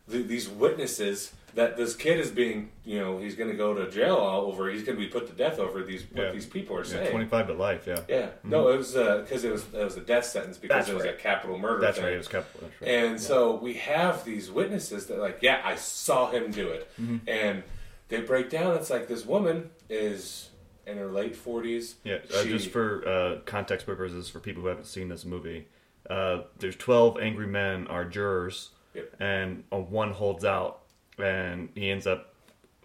the, 0.07 0.21
these 0.21 0.49
witnesses 0.49 1.31
that 1.55 1.75
this 1.77 1.95
kid 1.95 2.19
is 2.19 2.31
being 2.31 2.69
you 2.85 2.99
know 2.99 3.17
he's 3.17 3.35
going 3.35 3.49
to 3.49 3.57
go 3.57 3.73
to 3.73 3.89
jail 3.91 4.15
all 4.15 4.45
over 4.45 4.69
he's 4.69 4.83
going 4.83 4.97
to 4.97 5.03
be 5.03 5.09
put 5.09 5.27
to 5.27 5.33
death 5.33 5.59
over 5.59 5.83
these 5.83 6.03
what 6.11 6.25
Yeah. 6.25 6.31
these 6.31 6.45
people 6.45 6.75
are 6.77 6.83
yeah, 6.83 6.89
saying. 6.91 7.11
twenty 7.11 7.25
five 7.27 7.47
to 7.47 7.53
life. 7.53 7.85
Yeah, 7.87 7.99
Yeah, 8.07 8.29
no, 8.43 8.69
it 8.69 8.77
was 8.77 8.93
because 8.93 9.43
it 9.43 9.51
was 9.51 9.65
it 9.73 9.83
was 9.83 9.97
a 9.97 10.01
death 10.01 10.25
sentence 10.25 10.57
because 10.57 10.75
That's 10.85 10.89
it 10.89 10.95
was 10.95 11.03
right. 11.05 11.13
a 11.13 11.17
capital 11.17 11.57
murder. 11.57 11.81
that's 11.81 11.97
thing. 11.97 12.05
right. 12.05 12.13
It 12.13 12.17
was 12.17 12.27
capital. 12.27 12.69
Right. 12.79 12.89
And 12.89 13.19
so 13.19 13.55
we 13.55 13.73
have 13.75 14.23
these 14.25 14.49
witnesses 14.51 15.07
that 15.07 15.19
like, 15.19 15.39
yeah, 15.41 15.61
I 15.63 15.75
saw 15.75 16.29
him 16.31 16.51
do 16.51 16.69
it, 16.69 16.89
Mm-hmm. 17.01 17.17
and 17.29 17.63
they 18.09 18.21
break 18.21 18.49
down. 18.49 18.75
It's 18.75 18.89
like 18.89 19.07
this 19.07 19.25
woman 19.25 19.69
is 19.89 20.49
in 20.87 20.97
her 20.97 21.07
late 21.11 21.35
forties. 21.35 21.95
Yeah, 22.03 22.17
uh, 22.35 22.43
just 22.43 22.69
for 22.71 23.07
uh, 23.07 23.39
context 23.45 23.85
purposes, 23.85 24.29
for 24.29 24.39
people 24.39 24.63
who 24.63 24.67
haven't 24.69 24.85
seen 24.87 25.07
this 25.09 25.23
movie, 25.25 25.67
uh, 26.09 26.41
there's 26.59 26.75
12 26.75 27.19
angry 27.19 27.47
men 27.47 27.87
are 27.87 28.03
jurors, 28.03 28.71
Yep. 28.93 29.15
and 29.21 29.63
uh, 29.71 29.77
one 29.77 30.11
holds 30.11 30.43
out, 30.43 30.80
and 31.21 31.69
he 31.75 31.89
ends 31.91 32.05
up, 32.07 32.33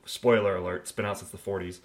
spoiler 0.05 0.57
alert, 0.57 0.83
it's 0.83 0.93
been 0.93 1.05
out 1.05 1.19
since 1.19 1.31
the 1.31 1.39
40s, 1.39 1.81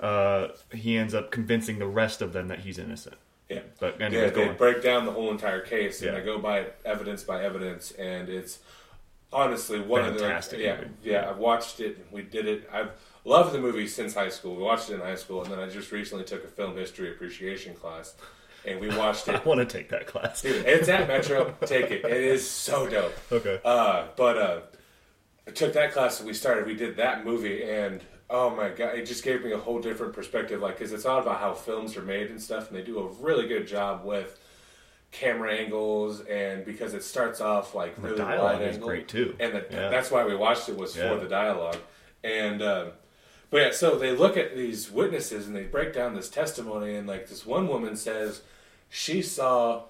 uh, 0.00 0.48
he 0.72 0.96
ends 0.96 1.14
up 1.14 1.30
convincing 1.30 1.78
the 1.78 1.86
rest 1.86 2.22
of 2.22 2.32
them 2.32 2.48
that 2.48 2.60
he's 2.60 2.78
innocent. 2.78 3.16
yeah, 3.48 3.60
But 3.80 3.98
yeah, 4.00 4.30
they 4.30 4.48
break 4.48 4.82
down 4.82 5.04
the 5.06 5.12
whole 5.12 5.30
entire 5.30 5.60
case, 5.60 6.00
and 6.00 6.12
Yeah. 6.12 6.20
they 6.20 6.24
go 6.24 6.38
by 6.38 6.66
evidence 6.84 7.22
by 7.24 7.42
evidence, 7.44 7.90
and 7.92 8.28
it's 8.28 8.60
honestly 9.32 9.80
one 9.80 10.04
Fantastic 10.04 10.54
of 10.54 10.58
the 10.60 10.64
yeah, 10.64 10.76
movie. 10.76 10.90
yeah. 11.02 11.30
I've 11.30 11.38
watched 11.38 11.80
it. 11.80 12.06
We 12.12 12.22
did 12.22 12.46
it. 12.46 12.68
I've 12.72 12.90
loved 13.24 13.52
the 13.52 13.58
movie 13.58 13.88
since 13.88 14.14
high 14.14 14.28
school. 14.28 14.54
We 14.54 14.62
watched 14.62 14.90
it 14.90 14.94
in 14.94 15.00
high 15.00 15.16
school, 15.16 15.42
and 15.42 15.50
then 15.50 15.58
I 15.58 15.68
just 15.68 15.90
recently 15.92 16.24
took 16.24 16.44
a 16.44 16.48
film 16.48 16.76
history 16.76 17.10
appreciation 17.10 17.74
class, 17.74 18.14
and 18.64 18.78
we 18.80 18.88
watched 18.96 19.26
it. 19.28 19.34
I 19.34 19.42
want 19.48 19.58
to 19.58 19.66
take 19.66 19.88
that 19.88 20.06
class. 20.06 20.40
Dude, 20.42 20.64
it's 20.64 20.88
at 20.88 21.08
Metro. 21.08 21.52
Take 21.66 21.90
it. 21.90 22.04
It 22.04 22.12
is 22.22 22.48
so 22.48 22.86
dope. 22.88 23.14
Okay. 23.32 23.60
Uh, 23.64 24.06
but 24.16 24.38
uh, 24.38 24.60
I 25.46 25.50
took 25.50 25.72
that 25.74 25.92
class 25.92 26.20
and 26.20 26.26
we 26.26 26.34
started. 26.34 26.66
We 26.66 26.74
did 26.74 26.96
that 26.96 27.24
movie, 27.24 27.62
and 27.64 28.00
oh 28.30 28.50
my 28.50 28.70
god, 28.70 28.96
it 28.98 29.06
just 29.06 29.22
gave 29.22 29.44
me 29.44 29.52
a 29.52 29.58
whole 29.58 29.80
different 29.80 30.12
perspective. 30.14 30.60
Like, 30.60 30.78
because 30.78 30.92
it's 30.92 31.04
all 31.04 31.20
about 31.20 31.40
how 31.40 31.52
films 31.54 31.96
are 31.96 32.02
made 32.02 32.30
and 32.30 32.40
stuff, 32.40 32.68
and 32.70 32.78
they 32.78 32.82
do 32.82 32.98
a 32.98 33.08
really 33.22 33.46
good 33.46 33.66
job 33.66 34.04
with 34.04 34.38
camera 35.12 35.54
angles, 35.54 36.20
and 36.22 36.64
because 36.64 36.94
it 36.94 37.04
starts 37.04 37.40
off 37.40 37.74
like 37.74 37.94
The 37.96 38.02
really 38.02 38.16
dialogue 38.18 38.58
wide 38.58 38.62
is 38.68 38.74
angle, 38.76 38.88
great 38.88 39.06
too. 39.08 39.36
and 39.38 39.52
the, 39.54 39.66
Yeah. 39.70 39.88
that's 39.90 40.10
why 40.10 40.24
we 40.24 40.34
watched 40.34 40.68
it 40.68 40.76
was 40.76 40.96
Yeah. 40.96 41.10
for 41.14 41.20
the 41.20 41.28
dialogue. 41.28 41.76
And 42.24 42.62
um, 42.62 42.92
but 43.50 43.58
yeah, 43.62 43.70
so 43.70 43.96
they 43.96 44.10
look 44.12 44.36
at 44.36 44.56
these 44.56 44.90
witnesses 44.90 45.46
and 45.46 45.54
they 45.54 45.64
break 45.64 45.92
down 45.92 46.14
this 46.14 46.30
testimony, 46.30 46.94
and 46.96 47.06
like 47.06 47.28
this 47.28 47.44
one 47.46 47.68
woman 47.68 47.96
says 47.96 48.40
she 48.88 49.20
saw 49.22 49.84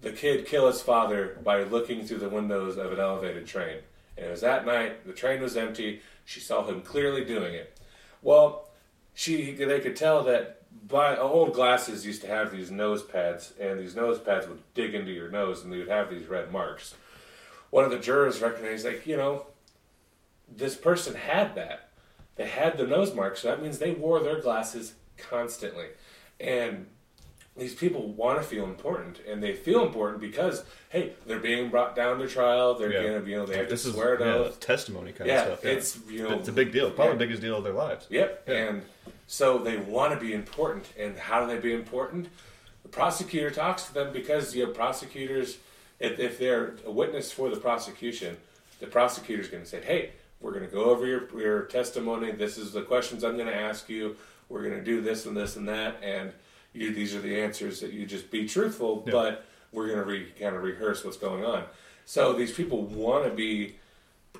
the 0.00 0.12
kid 0.12 0.46
kill 0.46 0.68
his 0.68 0.80
father 0.80 1.38
by 1.42 1.62
looking 1.64 2.06
through 2.06 2.18
the 2.18 2.28
windows 2.28 2.76
of 2.78 2.92
an 2.92 3.00
elevated 3.00 3.46
train. 3.46 3.78
And 4.16 4.26
it 4.26 4.30
was 4.30 4.40
that 4.40 4.66
night, 4.66 5.06
the 5.06 5.12
train 5.12 5.42
was 5.42 5.56
empty, 5.56 6.00
she 6.24 6.40
saw 6.40 6.66
him 6.66 6.82
clearly 6.82 7.24
doing 7.24 7.54
it. 7.54 7.78
Well, 8.22 8.68
she 9.14 9.52
they 9.52 9.80
could 9.80 9.96
tell 9.96 10.22
that 10.24 10.62
by 10.88 11.16
old 11.16 11.54
glasses 11.54 12.06
used 12.06 12.22
to 12.22 12.28
have 12.28 12.50
these 12.50 12.70
nose 12.70 13.02
pads, 13.02 13.52
and 13.58 13.78
these 13.78 13.96
nose 13.96 14.18
pads 14.18 14.46
would 14.46 14.62
dig 14.74 14.94
into 14.94 15.12
your 15.12 15.30
nose 15.30 15.62
and 15.62 15.72
they 15.72 15.78
would 15.78 15.88
have 15.88 16.10
these 16.10 16.26
red 16.26 16.52
marks. 16.52 16.94
One 17.70 17.84
of 17.84 17.90
the 17.90 17.98
jurors 17.98 18.40
recognized, 18.40 18.86
like, 18.86 19.06
you 19.06 19.16
know, 19.16 19.46
this 20.48 20.76
person 20.76 21.14
had 21.14 21.54
that. 21.56 21.88
They 22.36 22.46
had 22.46 22.76
the 22.76 22.86
nose 22.86 23.14
marks, 23.14 23.40
so 23.40 23.48
that 23.48 23.62
means 23.62 23.78
they 23.78 23.92
wore 23.92 24.20
their 24.20 24.40
glasses 24.40 24.94
constantly. 25.16 25.86
And 26.38 26.86
these 27.56 27.74
people 27.74 28.08
want 28.12 28.38
to 28.38 28.44
feel 28.46 28.64
important, 28.64 29.20
and 29.26 29.42
they 29.42 29.54
feel 29.54 29.84
important 29.84 30.20
because, 30.20 30.64
hey, 30.90 31.12
they're 31.26 31.38
being 31.38 31.70
brought 31.70 31.96
down 31.96 32.18
to 32.18 32.28
trial. 32.28 32.74
They're 32.74 32.92
Yeah. 32.92 33.02
gonna, 33.18 33.24
you 33.30 33.36
know, 33.36 33.46
they 33.46 33.56
have 33.58 33.68
this 33.70 33.84
to 33.84 33.88
is 33.88 33.94
swear 33.94 34.14
an 34.14 34.42
yeah, 34.42 34.50
testimony 34.60 35.12
kind 35.12 35.28
Yeah, 35.28 35.42
of 35.42 35.46
stuff. 35.58 35.64
Yeah. 35.64 35.70
it's 35.70 35.98
you 36.10 36.22
know, 36.22 36.38
it's 36.38 36.48
a 36.48 36.52
big 36.52 36.72
deal. 36.72 36.90
Probably 36.90 37.14
the 37.14 37.18
biggest 37.18 37.40
deal 37.42 37.56
of 37.56 37.64
their 37.64 37.72
lives. 37.72 38.06
Yep. 38.10 38.48
And 38.48 38.82
so 39.26 39.58
they 39.58 39.76
want 39.78 40.12
to 40.12 40.20
be 40.20 40.32
important. 40.34 40.86
And 40.98 41.18
how 41.18 41.40
do 41.44 41.46
they 41.52 41.58
be 41.60 41.72
important? 41.72 42.28
The 42.82 42.88
prosecutor 42.88 43.50
talks 43.50 43.84
to 43.84 43.94
them 43.94 44.12
because 44.12 44.54
you 44.54 44.64
have 44.66 44.74
prosecutors, 44.74 45.58
if, 45.98 46.18
if 46.20 46.38
they're 46.38 46.74
a 46.84 46.90
witness 46.90 47.32
for 47.32 47.48
the 47.50 47.56
prosecution, 47.56 48.36
the 48.80 48.86
prosecutor's 48.86 49.48
going 49.48 49.62
to 49.62 49.68
say, 49.68 49.80
hey, 49.82 50.10
we're 50.40 50.52
going 50.52 50.64
to 50.66 50.70
go 50.70 50.84
over 50.84 51.06
your, 51.06 51.28
your 51.40 51.62
testimony. 51.62 52.30
This 52.32 52.58
is 52.58 52.72
the 52.72 52.82
questions 52.82 53.24
I'm 53.24 53.34
going 53.36 53.48
to 53.48 53.56
ask 53.56 53.88
you. 53.88 54.16
We're 54.48 54.62
going 54.62 54.78
to 54.78 54.84
do 54.84 55.00
this 55.00 55.24
and 55.26 55.36
this 55.36 55.56
and 55.56 55.66
that. 55.68 55.96
And 56.02 56.32
you, 56.76 56.92
these 56.94 57.14
are 57.14 57.20
the 57.20 57.40
answers 57.40 57.80
that 57.80 57.92
you 57.92 58.06
just 58.06 58.30
be 58.30 58.46
truthful, 58.48 59.02
Yeah. 59.06 59.12
but 59.12 59.44
we're 59.72 59.86
going 59.86 59.98
to 59.98 60.04
re, 60.04 60.26
kind 60.38 60.54
of 60.56 60.62
rehearse 60.62 61.04
what's 61.04 61.16
going 61.16 61.44
on. 61.44 61.64
So 62.04 62.32
these 62.32 62.52
people 62.52 62.82
want 62.82 63.24
to 63.24 63.30
be 63.30 63.76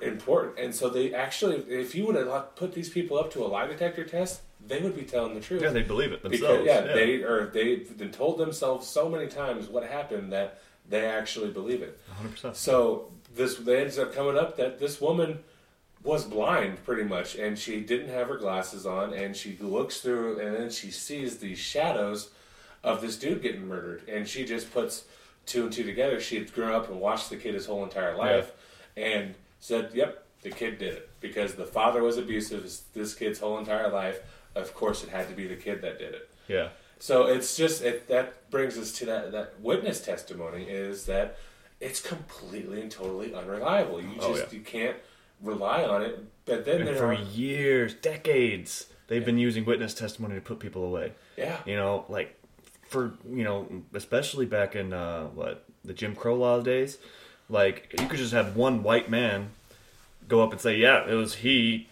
important. 0.01 0.57
And 0.59 0.73
so 0.73 0.89
they 0.89 1.13
actually, 1.13 1.57
if 1.69 1.95
you 1.95 2.05
would 2.05 2.15
have 2.15 2.55
put 2.55 2.73
these 2.73 2.89
people 2.89 3.17
up 3.17 3.31
to 3.33 3.43
a 3.43 3.47
lie 3.47 3.67
detector 3.67 4.03
test, 4.03 4.41
they 4.65 4.79
would 4.81 4.95
be 4.95 5.03
telling 5.03 5.33
the 5.33 5.39
truth. 5.41 5.61
Yeah, 5.61 5.69
they 5.71 5.83
believe 5.83 6.11
it 6.11 6.21
themselves. 6.23 6.63
because 6.63 6.65
yeah, 6.65 6.93
they 6.93 7.21
or 7.23 7.47
they've 7.47 7.97
been 7.97 8.11
told 8.11 8.37
themselves 8.37 8.87
so 8.87 9.07
many 9.09 9.27
times 9.27 9.67
what 9.67 9.83
happened 9.83 10.31
that 10.33 10.61
they 10.89 11.05
actually 11.05 11.51
believe 11.51 11.81
it. 11.81 11.99
100%. 12.41 12.55
So 12.55 13.11
this 13.35 13.55
they 13.55 13.81
ends 13.81 13.97
up 13.99 14.13
coming 14.13 14.37
up 14.37 14.57
that 14.57 14.79
this 14.79 14.99
woman 14.99 15.39
was 16.07 16.23
blind 16.25 16.83
pretty 16.85 17.03
much, 17.03 17.35
and 17.35 17.59
she 17.59 17.81
didn't 17.81 18.09
have 18.09 18.27
her 18.29 18.37
glasses 18.37 18.85
on, 18.85 19.13
and 19.13 19.35
she 19.35 19.57
looks 19.59 19.99
through, 19.99 20.39
and 20.39 20.55
then 20.55 20.69
she 20.69 20.89
sees 20.89 21.37
these 21.37 21.59
shadows 21.59 22.29
of 22.83 23.01
this 23.01 23.17
dude 23.17 23.41
getting 23.41 23.67
murdered, 23.67 24.07
and 24.07 24.27
she 24.27 24.45
just 24.45 24.71
puts 24.73 25.05
two 25.45 25.63
and 25.63 25.73
two 25.73 25.83
together. 25.83 26.19
She 26.19 26.37
had 26.37 26.53
grown 26.53 26.71
up 26.71 26.89
and 26.89 26.99
watched 26.99 27.29
the 27.29 27.35
kid 27.35 27.53
his 27.53 27.65
whole 27.65 27.83
entire 27.83 28.15
life, 28.15 28.51
and 28.95 29.35
said, 29.59 29.91
"Yep, 29.93 30.23
the 30.43 30.49
kid 30.51 30.77
did 30.79 30.93
it 30.93 31.09
because 31.19 31.55
the 31.55 31.65
father 31.65 32.01
was 32.01 32.17
abusive. 32.17 32.63
This- 32.63 32.83
This 32.93 33.13
kid's 33.13 33.39
whole 33.39 33.57
entire 33.57 33.89
life. 33.89 34.19
Of 34.55 34.73
course, 34.73 35.03
it 35.03 35.09
had 35.09 35.27
to 35.29 35.35
be 35.35 35.45
the 35.47 35.55
kid 35.55 35.81
that 35.81 35.99
did 35.99 36.13
it." 36.13 36.29
Yeah. 36.47 36.69
So 36.99 37.25
it's 37.27 37.55
just 37.57 37.81
it, 37.83 38.07
that 38.07 38.49
brings 38.49 38.77
us 38.77 38.91
to 38.93 39.05
that 39.07 39.31
that 39.33 39.59
witness 39.59 39.99
testimony 40.03 40.63
is 40.63 41.05
that 41.07 41.37
it's 41.79 42.01
completely 42.01 42.81
and 42.81 42.89
totally 42.91 43.33
unreliable. 43.35 44.01
You 44.01 44.09
oh, 44.19 44.33
just 44.33 44.43
Oh, 44.43 44.47
yeah. 44.51 44.57
you 44.57 44.61
can't 44.61 44.97
rely 45.41 45.83
on 45.83 46.01
it. 46.01 46.19
But 46.45 46.65
then 46.65 46.87
And 46.87 46.97
for 46.97 47.07
are 47.07 47.13
years, 47.13 47.93
decades, 47.93 48.87
they've 49.07 49.25
been 49.25 49.37
using 49.37 49.65
witness 49.65 49.93
testimony 49.93 50.35
to 50.35 50.41
put 50.41 50.59
people 50.59 50.83
away. 50.85 51.11
yeah 51.37 51.57
You 51.65 51.75
know, 51.75 52.05
like 52.09 52.35
for 52.87 53.13
you 53.29 53.43
know, 53.43 53.67
especially 53.93 54.45
back 54.45 54.75
in 54.75 54.93
uh, 54.93 55.25
what 55.27 55.65
the 55.83 55.93
Jim 55.93 56.15
Crow 56.15 56.35
law 56.35 56.61
days, 56.61 56.97
like 57.49 57.93
you 57.99 58.07
could 58.07 58.19
just 58.19 58.33
have 58.33 58.55
one 58.55 58.81
white 58.83 59.09
man 59.09 59.49
go 60.27 60.41
up 60.41 60.51
and 60.51 60.59
say, 60.61 60.77
"Yeah, 60.77 61.05
it 61.09 61.13
was 61.13 61.35
he 61.35 61.87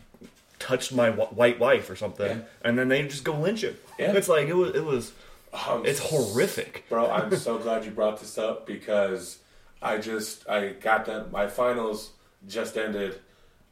touched 0.60 0.94
my 0.94 1.12
wh- 1.12 1.36
white 1.38 1.60
wife 1.60 1.90
or 1.90 1.96
something," 1.98 2.38
Yeah. 2.40 2.44
and 2.64 2.78
then 2.80 2.88
they 2.88 3.04
just 3.04 3.24
go 3.26 3.34
lynch 3.34 3.64
him. 3.64 3.78
Yeah. 4.00 4.14
It's 4.14 4.30
like 4.30 4.48
it 4.48 4.54
was. 4.56 4.74
It 4.76 4.86
was. 4.86 5.12
Um, 5.54 5.86
It's 5.86 6.00
horrific. 6.00 6.86
bro. 6.90 7.10
I'm 7.10 7.34
so 7.36 7.58
glad 7.58 7.86
you 7.86 7.92
brought 7.92 8.20
this 8.20 8.38
up 8.38 8.66
because 8.66 9.40
I 9.82 9.98
just 9.98 10.48
I 10.50 10.70
got 10.70 11.06
that 11.06 11.32
my 11.32 11.48
finals 11.48 12.12
just 12.48 12.78
ended 12.78 13.20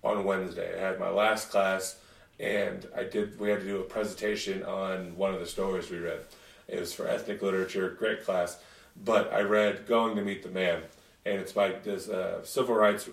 on 0.04 0.24
Wednesday. 0.24 0.78
I 0.78 0.86
had 0.86 1.00
my 1.00 1.10
last 1.10 1.50
class 1.50 1.98
and 2.39 2.88
I 2.96 3.04
did 3.04 3.39
we 3.39 3.50
had 3.50 3.62
to 3.62 3.66
do 3.66 3.80
a 3.80 3.84
presentation 3.84 4.63
on 4.63 5.16
one 5.16 5.34
of 5.34 5.39
the 5.39 5.46
stories 5.46 5.89
we 5.89 6.00
read. 6.00 6.22
It 6.68 6.80
was 6.80 6.94
for 6.94 7.08
ethnic 7.08 7.42
literature, 7.42 7.89
great 7.89 8.24
class. 8.24 8.60
But 9.04 9.34
I 9.34 9.42
read 9.42 9.88
Going 9.88 10.16
to 10.16 10.22
Meet 10.22 10.44
the 10.44 10.50
Man, 10.50 10.82
and 11.26 11.39
it's 11.39 11.52
by 11.52 11.72
this 11.72 12.10
uh, 12.10 12.44
civil 12.44 12.76
rights 12.76 13.10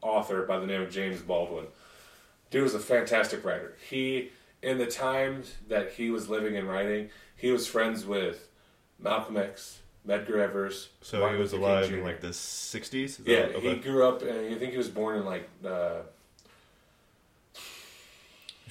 author 0.00 0.44
by 0.46 0.58
the 0.58 0.66
name 0.66 0.80
of 0.80 0.90
James 0.90 1.20
Baldwin. 1.20 1.66
Dude 2.50 2.62
was 2.62 2.74
a 2.74 2.78
fantastic 2.78 3.44
writer. 3.44 3.76
He, 3.90 4.30
in 4.62 4.78
the 4.78 4.86
times 4.86 5.54
that 5.68 5.92
he 5.92 6.10
was 6.10 6.30
living 6.30 6.56
and 6.56 6.66
writing, 6.66 7.10
he 7.36 7.50
was 7.50 7.66
friends 7.66 8.06
with 8.06 8.48
Malcolm 8.98 9.36
X, 9.36 9.80
Medgar 10.06 10.38
Evers. 10.38 10.88
So 11.02 11.20
Martin 11.20 11.36
he 11.36 11.42
was 11.42 11.50
King 11.52 11.62
alive 11.62 11.88
Jr. 11.88 11.96
in 11.96 12.04
like 12.04 12.20
the 12.22 12.28
60s? 12.28 12.94
Is 12.94 13.20
Yeah, 13.26 13.48
okay. 13.54 13.74
he 13.74 13.80
grew 13.80 14.08
up. 14.08 14.22
Uh, 14.22 14.26
I 14.26 14.54
think 14.54 14.72
he 14.72 14.78
was 14.78 14.88
born 14.88 15.18
in 15.18 15.26
like. 15.26 15.48
Uh, 15.64 16.00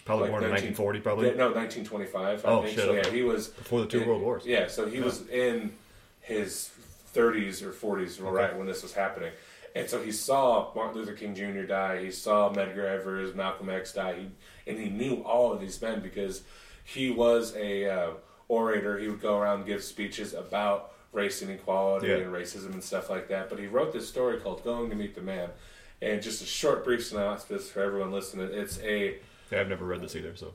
probably 0.07 0.23
like 0.23 0.31
born 0.31 0.43
in 0.45 0.49
1940, 0.51 0.99
probably. 1.01 1.25
no, 1.35 1.51
1925. 1.51 2.45
I 2.45 2.49
Oh, 2.49 2.61
think. 2.63 2.75
shit, 2.75 2.85
So, 2.85 2.93
yeah, 2.93 3.07
he 3.09 3.21
was 3.23 3.49
Before 3.49 3.81
the 3.81 3.87
two 3.87 4.01
in- 4.01 4.07
world 4.07 4.21
wars. 4.21 4.45
Yeah, 4.45 4.67
so 4.67 4.87
he 4.87 4.97
Yeah. 4.99 5.03
was 5.03 5.27
in 5.29 5.73
his 6.21 6.69
30s 7.13 7.61
or 7.61 7.71
40s, 7.71 8.19
right 8.19 8.55
when 8.57 8.67
this 8.67 8.81
was 8.83 8.93
happening, 8.93 9.31
and 9.75 9.89
so 9.89 10.01
he 10.01 10.11
saw 10.11 10.71
Martin 10.75 10.97
Luther 10.99 11.13
King 11.13 11.35
Jr. 11.35 11.63
die. 11.63 12.01
He 12.03 12.11
saw 12.11 12.51
Medgar 12.53 12.85
Evers, 12.85 13.35
Malcolm 13.35 13.69
X 13.69 13.93
die, 13.93 14.13
he, 14.15 14.71
and 14.71 14.79
he 14.79 14.89
knew 14.89 15.23
all 15.23 15.51
of 15.51 15.59
these 15.59 15.81
men 15.81 15.99
because 15.99 16.41
he 16.83 17.09
was 17.11 17.55
a 17.55 17.85
uh, 17.89 18.09
orator. 18.47 18.97
He 18.97 19.07
would 19.09 19.21
go 19.21 19.37
around 19.37 19.57
and 19.59 19.65
give 19.67 19.83
speeches 19.83 20.33
about 20.33 20.93
race 21.11 21.41
inequality 21.41 22.07
Yeah. 22.07 22.15
and 22.15 22.33
racism 22.33 22.71
and 22.73 22.83
stuff 22.83 23.09
like 23.09 23.27
that. 23.29 23.49
But 23.49 23.59
he 23.59 23.67
wrote 23.67 23.91
this 23.93 24.07
story 24.07 24.39
called 24.39 24.63
"Going 24.63 24.89
to 24.89 24.95
Meet 24.95 25.15
the 25.15 25.21
Man," 25.21 25.49
and 26.01 26.21
just 26.21 26.41
a 26.41 26.45
short, 26.45 26.83
brief 26.85 27.05
synopsis 27.05 27.69
for 27.69 27.81
everyone 27.81 28.11
listening. 28.11 28.49
It's 28.53 28.79
a 28.81 29.17
Yeah, 29.51 29.61
I've 29.61 29.69
never 29.69 29.85
read 29.85 30.01
this 30.01 30.15
either, 30.15 30.35
so. 30.35 30.53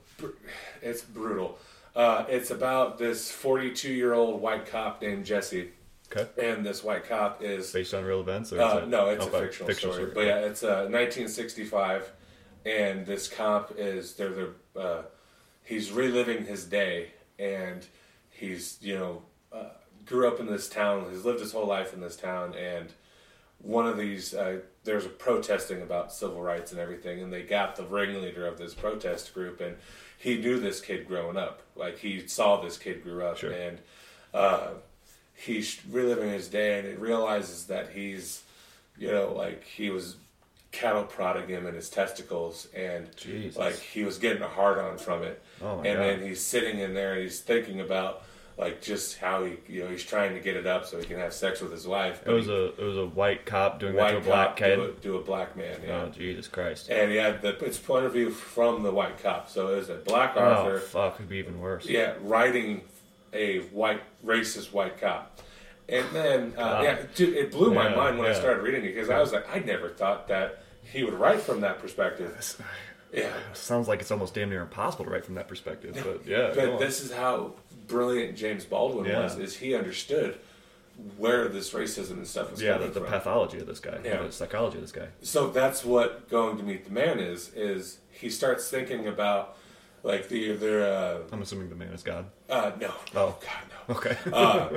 it's 0.81 1.01
brutal. 1.01 1.57
Uh, 1.95 2.25
it's 2.27 2.51
about 2.51 2.97
this 2.97 3.31
42 3.31 3.91
year 3.91 4.13
old 4.13 4.41
white 4.41 4.65
cop 4.65 5.01
named 5.01 5.25
Jesse, 5.25 5.71
Okay. 6.15 6.27
and 6.51 6.65
this 6.65 6.83
white 6.83 7.07
cop 7.07 7.41
is 7.43 7.71
Based 7.71 7.93
on 7.93 8.03
real 8.03 8.19
events? 8.21 8.51
Or 8.53 8.61
uh, 8.61 8.77
it- 8.79 8.87
no, 8.87 9.09
it's 9.09 9.25
okay, 9.25 9.37
a 9.45 9.49
fictional, 9.65 9.93
story. 9.93 10.11
But 10.13 10.25
yeah, 10.25 10.39
it's 10.39 10.63
uh, 10.63 10.87
1965, 10.89 12.11
and 12.65 13.05
this 13.05 13.27
cop 13.27 13.73
is 13.77 14.13
they're 14.13 14.29
they're 14.29 14.49
uh, 14.83 15.01
he's 15.63 15.91
reliving 15.91 16.45
his 16.45 16.65
day, 16.65 17.11
and 17.39 17.85
he's 18.29 18.77
you 18.81 18.95
know 18.95 19.21
uh, 19.51 19.69
grew 20.05 20.27
up 20.27 20.39
in 20.39 20.45
this 20.47 20.67
town. 20.69 21.07
He's 21.11 21.25
lived 21.25 21.39
his 21.39 21.51
whole 21.51 21.67
life 21.67 21.93
in 21.93 22.01
this 22.01 22.15
town, 22.15 22.53
and 22.55 22.91
one 23.63 23.87
of 23.87 23.97
these 23.97 24.33
uh, 24.35 24.59
there's 24.83 25.05
a 25.05 25.09
protesting 25.09 25.81
about 25.81 26.11
civil 26.13 26.41
rights 26.41 26.71
and 26.71 26.79
everything, 26.79 27.21
and 27.23 27.33
they 27.33 27.41
got 27.41 27.75
the 27.75 27.83
ringleader 27.83 28.45
of 28.45 28.57
this 28.57 28.73
protest 28.75 29.33
group, 29.33 29.59
and 29.61 29.75
he 30.17 30.37
knew 30.37 30.59
this 30.59 30.79
kid 30.81 31.07
growing 31.07 31.37
up. 31.37 31.61
Like 31.75 31.97
he 31.97 32.27
saw 32.27 32.61
this 32.61 32.77
kid 32.77 33.03
grew 33.03 33.23
up, 33.25 33.37
Sure. 33.37 33.51
and 33.51 33.79
uh, 34.33 34.67
he's 35.35 35.79
reliving 35.89 36.29
his 36.29 36.47
day, 36.47 36.77
and 36.79 36.87
he 36.87 36.93
realizes 36.95 37.65
that 37.67 37.89
he's, 37.91 38.43
you 38.97 39.09
know, 39.11 39.33
like 39.33 39.63
he 39.63 39.89
was 39.89 40.17
cattle 40.71 41.03
prodding 41.03 41.47
him 41.47 41.65
in 41.67 41.73
his 41.75 41.89
testicles, 41.89 42.67
and 42.75 43.15
Jesus. 43.15 43.57
like 43.57 43.75
he 43.79 44.03
was 44.03 44.17
getting 44.17 44.41
a 44.43 44.47
hard 44.47 44.77
on 44.79 44.97
from 44.97 45.23
it. 45.23 45.41
Oh 45.61 45.75
and 45.77 45.83
God. 45.85 45.99
then 45.99 46.21
he's 46.21 46.41
sitting 46.41 46.79
in 46.79 46.93
there 46.93 47.13
and 47.13 47.23
he's 47.23 47.39
thinking 47.39 47.79
about 47.79 48.23
like 48.57 48.81
just 48.81 49.17
how 49.17 49.43
he, 49.45 49.57
you 49.67 49.83
know, 49.83 49.89
he's 49.89 50.03
trying 50.03 50.33
to 50.35 50.39
get 50.39 50.55
it 50.55 50.67
up 50.67 50.85
so 50.85 50.99
he 50.99 51.05
can 51.05 51.17
have 51.19 51.33
sex 51.33 51.59
with 51.61 51.71
his 51.71 51.87
wife. 51.87 52.21
It 52.25 52.31
was 52.31 52.47
a 52.49 52.67
it 52.79 52.83
was 52.83 52.97
a 52.97 53.05
white 53.05 53.45
cop 53.45 53.79
doing 53.79 53.95
that 53.95 54.11
to 54.11 54.17
a 54.17 54.21
black 54.21 54.47
cop 54.49 54.57
kid. 54.57 54.75
do 54.75 54.83
a, 54.83 54.91
do 55.01 55.17
a 55.17 55.21
black 55.23 55.55
man. 55.57 55.79
Yeah. 55.85 56.03
Oh 56.03 56.09
Jesus 56.09 56.47
Christ! 56.47 56.89
And 56.89 57.09
he 57.11 57.17
had 57.17 57.41
the 57.41 57.57
its 57.65 57.77
point 57.77 58.05
of 58.05 58.13
view 58.13 58.29
from 58.29 58.83
the 58.83 58.91
white 58.91 59.21
cop. 59.21 59.49
So 59.49 59.69
it 59.73 59.77
was 59.77 59.89
a 59.89 59.95
black 59.95 60.33
Oh 60.35 60.41
Arthur, 60.41 60.79
fuck, 60.79 61.15
it'd 61.15 61.29
be 61.29 61.37
even 61.37 61.59
worse. 61.59 61.85
yeah, 61.87 62.13
writing 62.21 62.81
a 63.33 63.59
white 63.71 64.01
racist 64.25 64.71
white 64.71 64.99
cop. 65.01 65.39
And 65.89 66.05
then, 66.13 66.53
uh, 66.57 66.79
yeah, 66.83 66.97
dude, 67.13 67.35
it 67.35 67.51
blew 67.51 67.73
my 67.73 67.89
Yeah, 67.89 67.95
mind 67.95 68.17
when 68.17 68.29
I 68.29 68.33
started 68.33 68.61
reading 68.63 68.85
it 68.85 68.93
because 68.93 69.09
I 69.09 69.19
was 69.19 69.33
like, 69.33 69.53
I 69.53 69.59
never 69.59 69.89
thought 69.89 70.29
that 70.29 70.63
he 70.83 71.03
would 71.03 71.13
write 71.15 71.41
from 71.41 71.59
that 71.61 71.79
perspective. 71.79 72.57
Yeah, 73.11 73.31
Sounds 73.53 73.87
like 73.89 73.99
it's 73.99 74.09
almost 74.09 74.33
damn 74.33 74.49
near 74.49 74.61
impossible 74.61 75.05
to 75.05 75.11
write 75.11 75.25
from 75.25 75.35
that 75.35 75.47
perspective. 75.47 75.99
But 76.03 76.25
yeah, 76.25 76.51
but 76.55 76.79
this 76.79 77.01
is 77.01 77.11
how 77.11 77.53
brilliant 77.87 78.37
James 78.37 78.65
Baldwin 78.65 79.05
Yeah. 79.05 79.23
was: 79.23 79.37
is 79.37 79.57
he 79.57 79.75
understood 79.75 80.37
where 81.17 81.47
this 81.47 81.73
racism 81.73 82.11
and 82.11 82.27
stuff 82.27 82.51
was 82.51 82.61
yeah, 82.61 82.73
the, 82.73 82.79
coming 82.79 82.93
the 82.93 82.99
from. 83.01 83.09
pathology 83.09 83.59
of 83.59 83.65
this 83.67 83.79
guy, 83.79 83.97
Yeah. 84.05 84.21
the 84.23 84.31
psychology 84.31 84.75
of 84.77 84.81
this 84.83 84.91
guy. 84.91 85.07
so 85.23 85.49
that's 85.49 85.83
what 85.83 86.29
going 86.29 86.57
to 86.57 86.63
meet 86.63 86.85
the 86.85 86.91
man 86.91 87.19
is 87.19 87.51
is 87.55 87.97
he 88.11 88.29
starts 88.29 88.69
thinking 88.69 89.07
about 89.07 89.57
like 90.03 90.29
the 90.29 90.55
the 90.55 91.23
I'm 91.31 91.41
assuming 91.41 91.69
the 91.69 91.75
man 91.75 91.89
is 91.93 92.03
God. 92.03 92.25
uh, 92.49 92.53
uh 92.53 92.71
no 92.79 92.93
Oh. 93.15 93.37
god 93.41 93.63
no 93.89 93.95
Okay. 93.95 94.17
uh, 94.31 94.69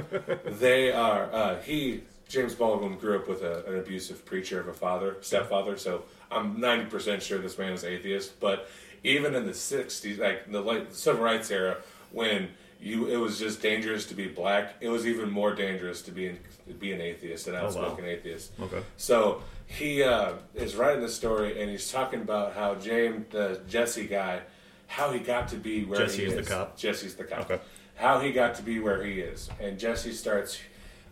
they 0.58 0.90
are 0.92 1.30
uh, 1.32 1.60
he 1.60 2.02
James 2.28 2.54
Baldwin 2.56 2.96
grew 2.98 3.16
up 3.20 3.28
with 3.28 3.42
a, 3.42 3.64
an 3.66 3.78
abusive 3.78 4.24
preacher 4.24 4.58
of 4.58 4.68
a 4.68 4.72
father 4.72 5.16
stepfather 5.20 5.76
so 5.76 6.02
I'm 6.30 6.56
90% 6.56 7.20
sure 7.20 7.38
this 7.38 7.58
man 7.58 7.72
is 7.72 7.84
atheist 7.84 8.40
but 8.40 8.68
even 9.04 9.34
in 9.34 9.44
the 9.44 9.52
60s 9.52 10.18
like 10.18 10.50
the 10.50 10.60
late 10.62 10.88
the 10.90 10.96
civil 10.96 11.22
rights 11.22 11.50
era 11.50 11.76
when 12.10 12.48
you 12.80 13.06
it 13.08 13.16
was 13.16 13.38
just 13.38 13.62
dangerous 13.62 14.06
to 14.06 14.14
be 14.14 14.26
black 14.28 14.74
it 14.80 14.88
was 14.88 15.06
even 15.06 15.30
more 15.30 15.54
dangerous 15.54 16.02
to 16.02 16.10
be 16.10 16.26
an, 16.28 16.38
be 16.78 16.92
an 16.92 17.00
atheist 17.00 17.48
an 17.48 17.54
Oh, 17.54 17.60
wow. 17.62 17.66
outspoken 17.66 18.04
atheist 18.04 18.52
okay. 18.60 18.82
so 18.96 19.42
he 19.66 20.02
uh, 20.02 20.34
is 20.54 20.76
writing 20.76 21.02
the 21.02 21.08
story, 21.08 21.60
and 21.60 21.68
he's 21.68 21.90
talking 21.90 22.20
about 22.20 22.54
how 22.54 22.76
James, 22.76 23.26
the 23.30 23.60
Jesse 23.68 24.06
guy, 24.06 24.42
how 24.86 25.10
he 25.10 25.18
got 25.18 25.48
to 25.48 25.56
be 25.56 25.84
where 25.84 25.98
Jesse 25.98 26.18
he 26.18 26.26
is 26.26 26.34
is. 26.34 26.46
the 26.46 26.54
cop? 26.54 26.76
Jesse's 26.78 27.16
the 27.16 27.24
cop. 27.24 27.40
Okay. 27.50 27.60
How 27.96 28.20
he 28.20 28.30
got 28.30 28.54
to 28.56 28.62
be 28.62 28.78
where 28.78 29.02
he 29.02 29.18
is, 29.18 29.50
and 29.58 29.76
Jesse 29.76 30.12
starts 30.12 30.60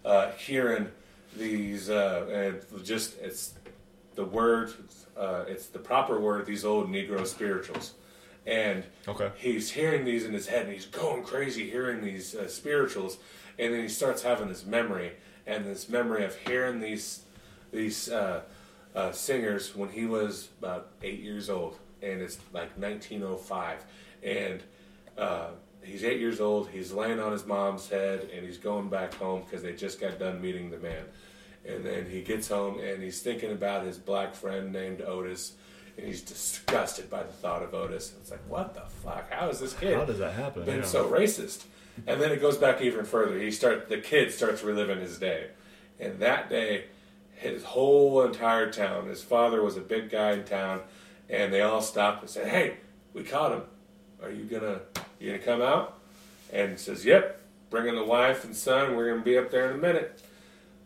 uh, 0.05 0.31
hearing 0.33 0.87
these, 1.37 1.91
uh, 1.91 2.27
and 2.73 2.85
just 2.85 3.19
it's 3.21 3.55
the 4.15 4.25
word, 4.25 4.73
uh, 5.17 5.47
it's 5.49 5.67
the 5.67 5.81
proper 5.81 6.21
word. 6.21 6.47
These 6.47 6.65
old 6.65 6.89
Negro 6.89 7.27
spirituals, 7.27 7.95
and 8.47 8.85
Okay. 9.09 9.31
he's 9.37 9.71
hearing 9.71 10.05
these 10.05 10.25
in 10.25 10.33
his 10.33 10.47
head, 10.47 10.65
and 10.67 10.73
he's 10.75 10.87
going 10.87 11.23
crazy 11.25 11.69
hearing 11.71 12.03
these 12.03 12.35
uh, 12.35 12.49
spirituals, 12.49 13.19
and 13.59 13.73
then 13.73 13.81
he 13.83 13.89
starts 13.89 14.23
having 14.23 14.49
this 14.49 14.65
memory, 14.65 15.13
and 15.47 15.65
this 15.65 15.89
memory 15.89 16.25
of 16.25 16.35
hearing 16.37 16.81
these 16.81 17.21
these 17.73 18.09
uh, 18.11 18.43
uh, 18.95 19.11
singers 19.13 19.75
when 19.75 19.89
he 19.89 20.07
was 20.07 20.49
about 20.61 20.89
eight 21.03 21.21
years 21.21 21.51
old, 21.51 21.77
and 22.03 22.21
it's 22.21 22.39
like 22.53 22.71
1905, 22.79 23.85
and 24.23 24.63
uh, 25.19 25.49
he's 25.83 26.05
eight 26.05 26.21
years 26.21 26.41
old. 26.41 26.69
He's 26.69 26.93
laying 26.93 27.19
on 27.19 27.33
his 27.33 27.45
mom's 27.47 27.89
head, 27.89 28.29
and 28.35 28.47
he's 28.47 28.59
going 28.59 28.89
back 28.89 29.15
home 29.15 29.43
because 29.43 29.63
they 29.63 29.73
just 29.75 30.01
got 30.01 30.19
done 30.19 30.41
meeting 30.41 30.71
the 30.71 30.79
man. 30.79 31.05
And 31.67 31.83
then 31.85 32.07
he 32.09 32.21
gets 32.23 32.49
home, 32.49 32.79
and 32.79 33.03
he's 33.03 33.21
thinking 33.23 33.51
about 33.51 33.85
his 33.85 33.99
black 33.99 34.35
friend 34.35 34.71
named 34.73 35.01
Otis, 35.01 35.55
and 35.97 36.07
he's 36.07 36.23
disgusted 36.23 37.09
by 37.09 37.23
the 37.23 37.33
thought 37.33 37.63
of 37.63 37.73
Otis. 37.75 38.13
It's 38.21 38.31
like, 38.31 38.41
what 38.49 38.75
the 38.75 38.81
fuck? 38.81 39.31
How 39.33 39.49
is 39.49 39.61
this 39.61 39.73
kid? 39.75 39.97
How 39.97 40.05
does 40.05 40.19
that 40.19 40.33
happen? 40.35 40.65
been 40.65 40.85
so 40.85 41.09
racist. 41.09 41.65
And 42.07 42.21
then 42.21 42.33
it 42.33 42.41
goes 42.41 42.59
back 42.59 42.81
even 42.83 43.05
further. 43.05 43.39
He 43.39 43.51
start 43.51 43.89
the 43.89 43.99
kid 43.99 44.33
starts 44.33 44.63
reliving 44.63 44.99
his 44.99 45.19
day, 45.19 45.51
and 46.01 46.19
that 46.19 46.51
day, 46.51 46.87
his 47.37 47.63
whole 47.63 48.25
entire 48.25 48.71
town. 48.73 49.07
His 49.07 49.23
father 49.23 49.63
was 49.63 49.77
a 49.77 49.81
big 49.81 50.11
guy 50.11 50.33
in 50.33 50.43
town, 50.45 50.81
and 51.31 51.53
they 51.53 51.61
all 51.61 51.81
stopped 51.81 52.23
and 52.23 52.29
said, 52.31 52.49
"Hey, 52.49 52.79
we 53.13 53.23
caught 53.23 53.53
him. 53.53 53.63
Are 54.21 54.31
you 54.31 54.43
gonna 54.43 54.81
you 55.21 55.31
gonna 55.31 55.43
come 55.45 55.63
out?" 55.63 56.01
And 56.53 56.73
he 56.73 56.77
says, 56.77 57.05
"Yep, 57.05 57.41
bringing 57.71 57.95
the 57.95 58.05
wife 58.05 58.45
and 58.45 58.57
son. 58.57 58.97
We're 58.97 59.11
gonna 59.11 59.23
be 59.23 59.39
up 59.39 59.53
there 59.53 59.71
in 59.71 59.77
a 59.77 59.81
minute." 59.81 60.21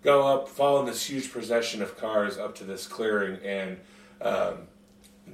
Go 0.05 0.27
up, 0.27 0.49
following 0.49 0.87
this 0.87 1.07
huge 1.07 1.33
procession 1.33 1.83
of 1.83 1.97
cars 1.99 2.39
up 2.39 2.55
to 2.57 2.65
this 2.65 2.87
clearing, 2.87 3.39
and 3.43 3.79
um, 4.21 4.68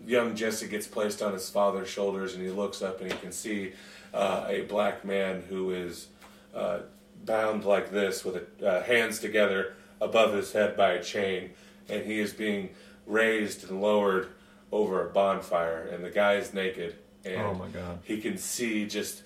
young 0.07 0.35
Jesse 0.35 0.67
gets 0.69 0.87
placed 0.87 1.23
on 1.23 1.33
his 1.33 1.49
father's 1.51 1.89
shoulders, 1.89 2.35
and 2.35 2.43
he 2.45 2.51
looks 2.51 2.83
up 2.83 3.01
and 3.01 3.11
he 3.11 3.19
can 3.19 3.33
see 3.33 3.73
uh, 4.13 4.47
a 4.49 4.63
black 4.63 5.05
man 5.05 5.43
who 5.49 5.71
is 5.73 6.09
uh, 6.55 6.81
bound 7.25 7.65
like 7.65 7.91
this 7.91 8.25
with 8.25 8.37
a, 8.63 8.67
uh, 8.67 8.83
hands 8.85 9.19
together 9.19 9.75
above 10.01 10.33
his 10.35 10.53
head 10.53 10.77
by 10.77 10.93
a 10.93 11.03
chain, 11.03 11.51
and 11.89 12.05
he 12.05 12.19
is 12.21 12.33
being 12.33 12.71
raised 13.07 13.69
and 13.69 13.81
lowered 13.83 14.29
over 14.73 15.07
a 15.07 15.11
bonfire, 15.11 15.89
and 15.93 16.05
the 16.05 16.11
guy 16.11 16.35
is 16.35 16.53
naked, 16.55 16.97
and 17.25 17.41
Oh 17.43 17.55
my 17.55 17.69
God. 17.69 18.01
he 18.05 18.21
can 18.21 18.37
see 18.39 18.87
just 18.87 19.23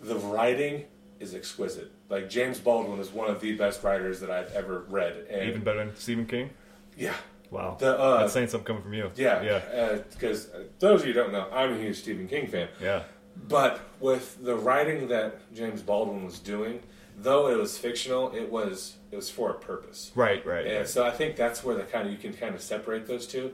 the 0.00 0.16
writing 0.16 0.84
is 1.20 1.34
exquisite. 1.34 1.90
Like 2.08 2.28
James 2.28 2.58
Baldwin 2.60 3.00
is 3.00 3.10
one 3.10 3.28
of 3.28 3.40
the 3.40 3.54
best 3.54 3.82
writers 3.82 4.20
that 4.20 4.30
I've 4.30 4.52
ever 4.52 4.84
read, 4.88 5.26
and 5.30 5.48
Even 5.48 5.62
better 5.62 5.84
than 5.84 5.96
Stephen 5.96 6.26
King. 6.26 6.50
yeah, 6.96 7.14
Wow. 7.56 7.76
The, 7.78 7.98
uh, 7.98 8.20
That's 8.20 8.32
saying 8.32 8.48
something 8.48 8.66
coming 8.66 8.82
from 8.82 8.92
you. 8.92 9.10
yeah, 9.16 9.42
Yeah. 9.42 9.98
Because 10.12 10.50
uh, 10.50 10.64
those 10.78 11.00
of 11.00 11.06
you 11.06 11.14
who 11.14 11.20
don't 11.20 11.32
know, 11.32 11.48
I'm 11.52 11.72
a 11.72 11.78
huge 11.78 11.96
Stephen 11.96 12.28
King 12.28 12.48
fan. 12.48 12.68
Yeah. 12.80 13.04
But 13.48 13.80
with 14.00 14.42
the 14.44 14.56
writing 14.56 15.08
that 15.08 15.52
James 15.54 15.82
Baldwin 15.82 16.24
was 16.24 16.38
doing, 16.38 16.80
though 17.18 17.48
it 17.48 17.56
was 17.56 17.78
fictional, 17.78 18.32
it 18.34 18.50
was 18.50 18.96
it 19.10 19.16
was 19.16 19.30
for 19.30 19.50
a 19.50 19.54
purpose. 19.54 20.10
Right. 20.14 20.44
Right. 20.44 20.66
And 20.66 20.76
right. 20.78 20.88
so 20.88 21.06
I 21.06 21.10
think 21.10 21.36
that's 21.36 21.64
where 21.64 21.76
the 21.76 21.84
kind 21.84 22.06
of 22.06 22.12
you 22.12 22.18
can 22.18 22.34
kind 22.34 22.54
of 22.54 22.60
separate 22.60 23.06
those 23.06 23.26
two. 23.26 23.52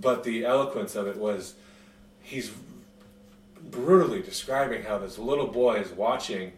But 0.00 0.22
the 0.24 0.44
eloquence 0.44 0.94
of 0.94 1.06
it 1.06 1.16
was 1.16 1.54
he's 2.22 2.52
brutally 3.60 4.22
describing 4.22 4.82
how 4.84 4.98
this 4.98 5.18
little 5.18 5.46
boy 5.46 5.76
is 5.76 5.90
watching 5.90 6.52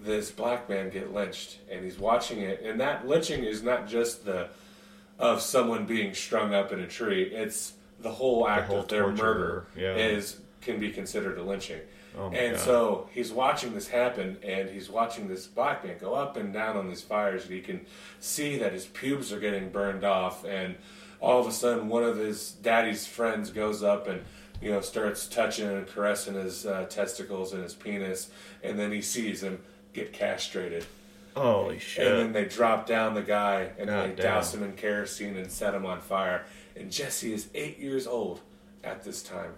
this 0.00 0.30
black 0.30 0.68
man 0.68 0.90
get 0.90 1.12
lynched 1.12 1.58
and 1.70 1.84
he's 1.84 1.98
watching 1.98 2.40
it 2.40 2.60
and 2.62 2.80
that 2.80 3.06
lynching 3.06 3.44
is 3.44 3.62
not 3.62 3.86
just 3.86 4.24
the 4.24 4.48
of 5.22 5.40
someone 5.40 5.86
being 5.86 6.12
strung 6.12 6.52
up 6.52 6.72
in 6.72 6.80
a 6.80 6.86
tree 6.86 7.22
it's 7.22 7.74
the 8.00 8.10
whole 8.10 8.46
act 8.46 8.68
whole 8.68 8.80
of 8.80 8.88
their 8.88 9.04
torture, 9.04 9.22
murder 9.22 9.66
yeah. 9.76 9.94
is 9.96 10.40
can 10.60 10.78
be 10.78 10.90
considered 10.90 11.38
a 11.38 11.42
lynching 11.42 11.80
Oh 12.16 12.26
and 12.26 12.56
God. 12.56 12.60
so 12.60 13.08
he's 13.12 13.32
watching 13.32 13.74
this 13.74 13.88
happen, 13.88 14.36
and 14.42 14.68
he's 14.68 14.90
watching 14.90 15.28
this 15.28 15.46
black 15.46 15.84
man 15.84 15.96
go 15.98 16.14
up 16.14 16.36
and 16.36 16.52
down 16.52 16.76
on 16.76 16.88
these 16.88 17.00
fires, 17.00 17.44
and 17.44 17.52
he 17.54 17.60
can 17.60 17.86
see 18.20 18.58
that 18.58 18.72
his 18.72 18.84
pubes 18.84 19.32
are 19.32 19.40
getting 19.40 19.70
burned 19.70 20.04
off, 20.04 20.44
and 20.44 20.74
all 21.20 21.40
of 21.40 21.46
a 21.46 21.52
sudden, 21.52 21.88
one 21.88 22.02
of 22.02 22.18
his 22.18 22.50
daddy's 22.50 23.06
friends 23.06 23.50
goes 23.50 23.82
up 23.82 24.08
and 24.08 24.20
you 24.60 24.70
know 24.70 24.80
starts 24.80 25.26
touching 25.26 25.66
and 25.66 25.86
caressing 25.86 26.34
his 26.34 26.66
uh, 26.66 26.84
testicles 26.84 27.54
and 27.54 27.62
his 27.62 27.74
penis, 27.74 28.30
and 28.62 28.78
then 28.78 28.92
he 28.92 29.00
sees 29.00 29.42
him 29.42 29.60
get 29.94 30.12
castrated. 30.12 30.84
Holy 31.36 31.78
shit! 31.78 32.06
And 32.06 32.18
then 32.18 32.32
they 32.32 32.44
drop 32.44 32.86
down 32.86 33.14
the 33.14 33.22
guy 33.22 33.70
and 33.78 33.88
God 33.88 34.10
they 34.10 34.14
damn. 34.14 34.16
douse 34.34 34.54
him 34.54 34.62
in 34.62 34.72
kerosene 34.74 35.36
and 35.36 35.50
set 35.50 35.74
him 35.74 35.86
on 35.86 36.00
fire. 36.00 36.44
And 36.76 36.90
Jesse 36.90 37.32
is 37.32 37.48
eight 37.54 37.78
years 37.78 38.06
old 38.06 38.40
at 38.84 39.04
this 39.04 39.22
time, 39.22 39.52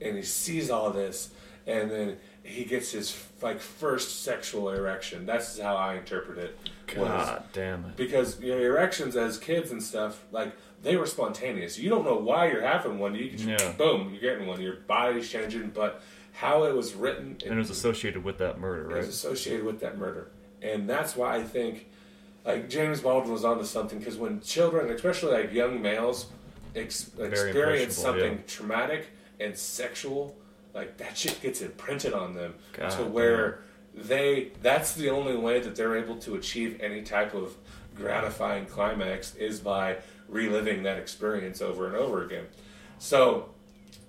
and 0.00 0.16
he 0.16 0.22
sees 0.22 0.70
all 0.70 0.90
this, 0.90 1.30
and 1.66 1.90
then 1.90 2.16
he 2.42 2.64
gets 2.64 2.92
his 2.92 3.16
like 3.42 3.60
first 3.60 4.22
sexual 4.24 4.70
erection. 4.70 5.26
That's 5.26 5.58
how 5.58 5.76
I 5.76 5.94
interpret 5.94 6.38
it. 6.38 6.58
God 6.86 7.42
damn 7.52 7.84
it! 7.86 7.96
because 7.96 8.40
you 8.40 8.54
know 8.54 8.60
erections 8.60 9.16
as 9.16 9.38
kids 9.38 9.70
and 9.72 9.82
stuff 9.82 10.22
like 10.32 10.52
they 10.82 10.96
were 10.96 11.06
spontaneous. 11.06 11.78
You 11.78 11.88
don't 11.90 12.04
know 12.04 12.16
why 12.16 12.50
you're 12.50 12.62
having 12.62 12.98
one. 12.98 13.14
You 13.14 13.30
just 13.30 13.44
Yeah. 13.44 13.72
boom, 13.72 14.10
you're 14.12 14.20
getting 14.32 14.46
one. 14.46 14.60
Your 14.60 14.76
body's 14.86 15.28
changing, 15.28 15.70
but 15.70 16.00
how 16.32 16.64
it 16.64 16.74
was 16.74 16.94
written 16.94 17.38
And 17.44 17.54
it 17.54 17.56
was 17.56 17.70
associated 17.70 18.22
with 18.22 18.38
that 18.38 18.58
murder, 18.60 18.88
right? 18.88 18.98
associated 19.04 19.64
with 19.64 19.80
that 19.80 19.96
murder. 19.98 20.28
And 20.62 20.88
that's 20.88 21.16
why 21.16 21.36
I 21.36 21.42
think, 21.42 21.86
like, 22.44 22.68
James 22.68 23.00
Baldwin 23.00 23.32
was 23.32 23.44
onto 23.44 23.64
something 23.64 23.98
because 23.98 24.16
when 24.16 24.40
children, 24.40 24.90
especially 24.90 25.32
like 25.32 25.52
young 25.52 25.80
males, 25.80 26.26
ex- 26.74 27.10
experience 27.18 27.96
something 27.96 28.32
yeah. 28.32 28.42
traumatic 28.46 29.08
and 29.38 29.56
sexual, 29.56 30.36
like, 30.74 30.96
that 30.98 31.16
shit 31.16 31.40
gets 31.42 31.60
imprinted 31.60 32.12
on 32.12 32.34
them 32.34 32.54
God 32.72 32.90
to 32.90 33.04
where 33.04 33.60
they, 33.94 34.52
that's 34.62 34.94
the 34.94 35.10
only 35.10 35.36
way 35.36 35.60
that 35.60 35.76
they're 35.76 35.96
able 35.96 36.16
to 36.18 36.34
achieve 36.36 36.80
any 36.80 37.02
type 37.02 37.34
of 37.34 37.56
gratifying 37.94 38.66
climax 38.66 39.34
is 39.36 39.60
by 39.60 39.96
reliving 40.28 40.82
that 40.82 40.98
experience 40.98 41.62
over 41.62 41.86
and 41.86 41.96
over 41.96 42.24
again. 42.24 42.44
So, 42.98 43.50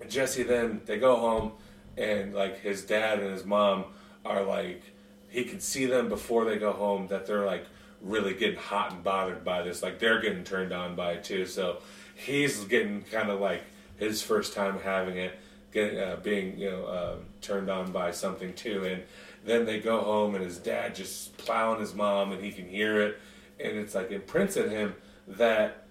Jesse 0.08 0.44
then 0.44 0.82
they 0.86 1.00
go 1.00 1.16
home 1.16 1.54
and 1.98 2.34
like 2.34 2.60
his 2.62 2.84
dad 2.84 3.20
and 3.20 3.32
his 3.32 3.46
mom 3.46 3.86
are 4.26 4.44
like 4.44 4.84
he 5.30 5.44
can 5.44 5.60
see 5.60 5.86
them 5.86 6.10
before 6.10 6.46
they 6.46 6.58
go 6.58 6.72
home 6.72 7.08
that 7.08 7.26
they're 7.26 7.46
like 7.46 7.66
really 8.02 8.34
getting 8.34 8.60
hot 8.60 8.94
and 8.94 9.04
bothered 9.04 9.44
by 9.44 9.62
this. 9.62 9.84
Like 9.84 10.00
they're 10.00 10.22
getting 10.22 10.44
turned 10.44 10.72
on 10.72 10.96
by 10.96 11.14
it 11.14 11.24
too. 11.24 11.46
So 11.46 11.80
he's 12.16 12.64
getting 12.66 13.04
kind 13.04 13.30
of 13.30 13.40
like 13.40 13.64
his 13.98 14.22
first 14.22 14.54
time 14.54 14.80
having 14.80 15.18
it 15.18 15.38
getting 15.72 16.00
uh, 16.00 16.18
being 16.24 16.58
you 16.58 16.70
know 16.70 16.86
uh, 16.86 17.16
turned 17.42 17.70
on 17.70 17.92
by 17.92 18.12
something 18.12 18.54
too. 18.54 18.86
And 18.86 19.04
then 19.46 19.66
they 19.66 19.80
go 19.80 20.02
home 20.02 20.36
and 20.36 20.44
his 20.44 20.58
dad 20.58 20.96
just 20.96 21.38
plowing 21.38 21.80
his 21.80 21.94
mom 21.94 22.32
and 22.32 22.44
he 22.44 22.52
can 22.52 22.68
hear 22.68 23.02
it. 23.02 23.20
And 23.60 23.78
it's 23.78 23.96
like 23.96 24.12
imprints 24.12 24.56
in 24.58 24.70
him 24.70 24.96
that 25.28 25.88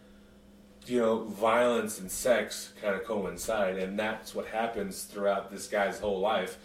you 0.89 1.01
know, 1.01 1.25
violence 1.25 1.99
and 1.99 2.11
sex 2.11 2.73
kind 2.81 2.95
of 2.95 3.05
coincide, 3.05 3.77
and 3.77 3.99
that's 3.99 4.35
what 4.35 4.47
happens 4.47 5.03
throughout 5.03 5.51
this 5.51 5.67
guy's 5.67 5.99
whole 5.99 6.21
life. 6.21 6.59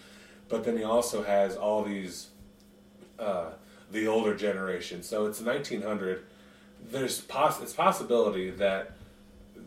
But 0.48 0.64
then 0.64 0.78
he 0.78 0.84
also 0.84 1.24
has 1.24 1.56
all 1.56 1.84
these, 1.84 2.28
uh, 3.22 3.52
the 3.92 4.08
older 4.08 4.36
generation. 4.36 5.04
So 5.04 5.26
it's 5.28 5.40
1900. 5.42 6.24
There's 6.92 7.22
poss- 7.22 7.62
it's 7.62 7.74
possibility 7.74 8.50
that 8.52 8.94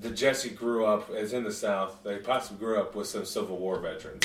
the 0.01 0.11
Jesse 0.11 0.51
grew 0.51 0.85
up 0.85 1.11
as 1.11 1.33
in 1.33 1.45
the 1.45 1.53
South. 1.53 1.99
They 2.03 2.17
possibly 2.19 2.59
grew 2.59 2.79
up 2.81 2.95
with 2.95 3.07
some 3.07 3.25
Civil 3.25 3.57
War 3.57 3.79
veterans. 3.79 4.25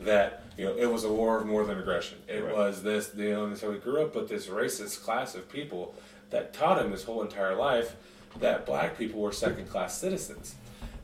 That 0.00 0.42
you 0.58 0.64
know, 0.64 0.74
it 0.76 0.86
was 0.90 1.04
a 1.04 1.12
war 1.12 1.38
of 1.38 1.46
northern 1.46 1.78
aggression. 1.78 2.18
It 2.26 2.40
Right. 2.42 2.56
was 2.56 2.82
this. 2.82 3.12
You 3.16 3.30
know, 3.30 3.44
and 3.44 3.56
so 3.56 3.70
he 3.72 3.78
grew 3.78 4.02
up 4.02 4.16
with 4.16 4.28
this 4.28 4.46
racist 4.48 5.02
class 5.04 5.34
of 5.36 5.48
people 5.48 5.94
that 6.30 6.52
taught 6.54 6.82
him 6.84 6.90
his 6.90 7.04
whole 7.04 7.22
entire 7.22 7.54
life 7.54 7.94
that 8.40 8.64
black 8.66 8.96
people 8.98 9.20
were 9.20 9.30
second 9.32 9.68
class 9.68 9.96
citizens. 9.98 10.54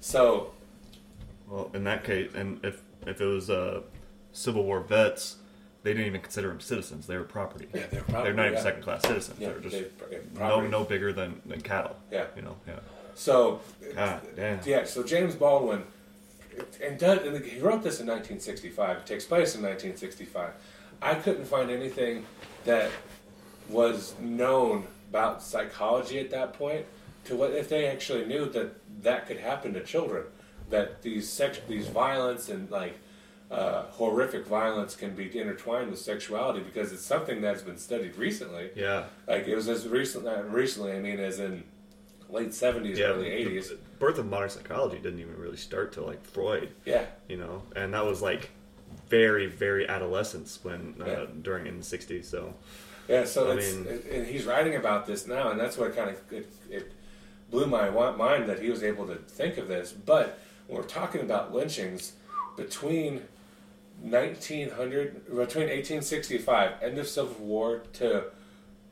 So 0.00 0.52
Well, 1.46 1.70
in 1.74 1.84
that 1.84 2.02
case, 2.04 2.32
and 2.34 2.64
if 2.64 2.82
if 3.06 3.20
it 3.20 3.24
was 3.26 3.50
uh, 3.50 3.82
Civil 4.32 4.64
War 4.64 4.80
vets, 4.80 5.36
they 5.88 5.94
didn't 5.94 6.08
even 6.08 6.20
consider 6.20 6.48
them 6.48 6.60
citizens; 6.60 7.06
they 7.06 7.16
were 7.16 7.24
property. 7.24 7.66
Yeah, 7.72 7.86
they're 7.90 8.02
property, 8.02 8.24
They're 8.24 8.34
not 8.34 8.46
even 8.46 8.58
yeah. 8.58 8.62
second 8.62 8.82
class 8.82 9.02
citizens. 9.02 9.40
yeah, 9.40 9.48
they're 9.48 9.60
just 9.60 9.76
they- 9.76 10.16
yeah, 10.16 10.18
no 10.38 10.60
no 10.60 10.84
bigger 10.84 11.14
than, 11.14 11.40
than 11.46 11.62
cattle. 11.62 11.96
Yeah. 12.12 12.26
you 12.36 12.42
know. 12.42 12.56
Yeah. 12.66 12.80
So 13.14 13.60
God 13.94 14.20
damn. 14.36 14.60
yeah, 14.66 14.84
so 14.84 15.02
James 15.02 15.34
Baldwin, 15.34 15.82
and, 16.84 16.98
does, 16.98 17.26
and 17.26 17.42
he 17.42 17.58
wrote 17.58 17.82
this 17.82 18.00
in 18.00 18.06
1965. 18.06 18.98
It 18.98 19.06
takes 19.06 19.24
place 19.24 19.54
in 19.54 19.62
1965. 19.62 20.50
I 21.00 21.14
couldn't 21.14 21.46
find 21.46 21.70
anything 21.70 22.26
that 22.66 22.90
was 23.70 24.14
known 24.20 24.86
about 25.08 25.42
psychology 25.42 26.18
at 26.18 26.30
that 26.32 26.52
point 26.52 26.84
to 27.24 27.34
what 27.34 27.52
if 27.52 27.70
they 27.70 27.86
actually 27.86 28.26
knew 28.26 28.44
that 28.50 28.74
that 29.02 29.26
could 29.26 29.38
happen 29.38 29.72
to 29.72 29.82
children, 29.82 30.24
that 30.68 31.00
these 31.00 31.30
sex, 31.30 31.60
these 31.66 31.86
violence 31.88 32.50
and 32.50 32.70
like 32.70 32.98
uh, 33.50 33.84
horrific 33.90 34.46
violence 34.46 34.94
can 34.94 35.14
be 35.14 35.24
intertwined 35.38 35.90
with 35.90 35.98
sexuality 35.98 36.60
because 36.60 36.92
it's 36.92 37.04
something 37.04 37.40
that's 37.40 37.62
been 37.62 37.78
studied 37.78 38.14
recently. 38.16 38.70
Yeah. 38.76 39.04
Like 39.26 39.48
it 39.48 39.54
was 39.56 39.68
as 39.68 39.88
recent, 39.88 40.26
recently. 40.50 40.92
I 40.92 41.00
mean, 41.00 41.18
as 41.18 41.38
in 41.40 41.64
late 42.28 42.50
70s, 42.50 42.96
Yeah. 42.98 43.06
early 43.06 43.30
80s. 43.30 43.72
birth 43.98 44.18
of 44.18 44.26
modern 44.26 44.50
psychology 44.50 44.98
didn't 44.98 45.18
even 45.20 45.36
really 45.38 45.56
start 45.56 45.92
till 45.92 46.04
like 46.04 46.22
Freud. 46.24 46.68
Yeah. 46.84 47.06
you 47.28 47.36
know, 47.38 47.62
and 47.74 47.94
that 47.94 48.04
was 48.04 48.20
like 48.20 48.50
very, 49.08 49.46
very 49.46 49.88
adolescence 49.88 50.58
when 50.62 50.94
uh, 51.00 51.04
Yeah. 51.06 51.24
during 51.42 51.66
in 51.66 51.78
the 51.78 51.84
'60s. 51.84 52.26
So 52.26 52.52
Yeah, 53.08 53.24
so 53.24 53.50
I 53.50 53.54
it's, 53.56 53.74
mean- 53.74 54.02
and 54.12 54.26
he's 54.26 54.44
writing 54.44 54.74
about 54.76 55.06
this 55.06 55.26
now, 55.26 55.50
and 55.50 55.58
that's 55.58 55.78
what 55.78 55.96
kind 55.96 56.10
of 56.10 56.20
it, 56.32 56.46
it 56.70 56.92
blew 57.50 57.64
my 57.66 57.88
mind 58.10 58.46
that 58.50 58.58
he 58.60 58.68
was 58.68 58.82
able 58.82 59.06
to 59.06 59.14
think 59.14 59.56
of 59.56 59.68
this. 59.68 59.90
But 59.92 60.38
when 60.66 60.76
we're 60.78 60.86
talking 60.86 61.22
about 61.22 61.54
lynchings 61.54 62.12
between 62.58 63.22
1900, 64.02 65.26
between 65.26 65.68
1865, 65.68 66.82
end 66.82 66.98
of 66.98 67.08
Civil 67.08 67.44
War, 67.44 67.82
to 67.94 68.24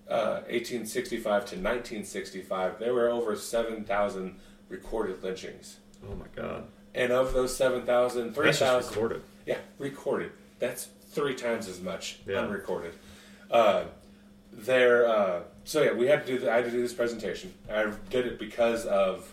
uh, 0.09 0.43
1865 0.49 1.23
to 1.25 1.57
1965, 1.57 2.79
there 2.79 2.95
were 2.95 3.09
over 3.11 3.37
7,000 3.37 4.35
recorded 4.69 5.23
lynchings. 5.23 5.77
oh 6.09 6.15
my 6.15 6.27
god, 6.35 6.65
And 6.95 7.13
of 7.13 7.33
those 7.33 7.57
7,000, 7.57 8.35
3,000 8.35 8.91
recorded. 8.95 9.23
yeah, 9.47 9.59
recorded. 9.79 10.33
That's 10.59 10.89
three 11.11 11.35
times 11.35 11.69
as 11.69 11.81
much 11.81 12.19
Yeah. 12.27 12.41
unrecorded. 12.41 12.93
Uh, 13.51 13.85
there. 14.53 15.07
Uh, 15.09 15.41
so 15.65 15.83
yeah, 15.83 15.93
we 15.93 16.07
had 16.07 16.27
to 16.27 16.33
do. 16.33 16.39
The, 16.39 16.51
I 16.51 16.57
had 16.57 16.65
to 16.67 16.71
do 16.71 16.81
this 16.81 16.95
presentation. 16.95 17.53
I 17.71 17.93
did 18.11 18.27
it 18.27 18.39
because 18.39 18.87
of 18.87 19.33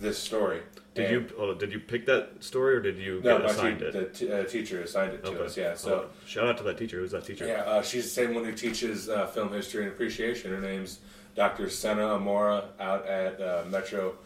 this 0.00 0.18
story. 0.18 0.60
Did 0.94 1.06
And- 1.06 1.30
you 1.30 1.36
oh, 1.38 1.54
did 1.54 1.72
you 1.72 1.80
pick 1.80 2.04
that 2.06 2.42
story 2.44 2.74
or 2.76 2.80
did 2.80 2.98
you 2.98 3.20
No, 3.24 3.38
get 3.38 3.50
assigned 3.50 3.78
te- 3.78 3.84
it? 3.86 3.92
the 3.92 4.04
t- 4.04 4.30
uh, 4.32 4.44
teacher 4.44 4.82
assigned 4.82 5.14
it 5.14 5.24
to 5.24 5.30
Okay. 5.30 5.44
us. 5.44 5.56
Yeah. 5.56 5.74
So 5.74 6.08
Oh, 6.10 6.26
shout 6.26 6.46
out 6.46 6.58
to 6.58 6.64
that 6.64 6.76
teacher. 6.76 6.98
Who's 6.98 7.12
that 7.12 7.24
teacher? 7.24 7.46
yeah, 7.46 7.62
uh, 7.62 7.82
she's 7.82 8.04
the 8.04 8.10
same 8.10 8.34
one 8.34 8.44
who 8.44 8.52
teaches 8.52 9.08
uh, 9.08 9.26
film 9.28 9.50
history 9.52 9.84
and 9.84 9.92
appreciation. 9.92 10.50
Her 10.52 10.60
name's 10.60 10.98
Dr. 11.34 11.70
Senna 11.70 12.02
Amora 12.18 12.64
out 12.78 13.06
at 13.06 13.40
uh, 13.40 13.64
Metro 13.70 14.16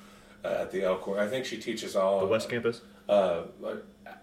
uh, 0.44 0.48
at 0.62 0.72
the 0.72 0.82
Elkhorn. 0.82 1.20
I 1.20 1.28
think 1.28 1.44
she 1.44 1.56
teaches 1.56 1.94
all 1.94 2.18
The 2.20 2.26
West 2.26 2.48
Campus. 2.48 2.80
uh, 3.08 3.42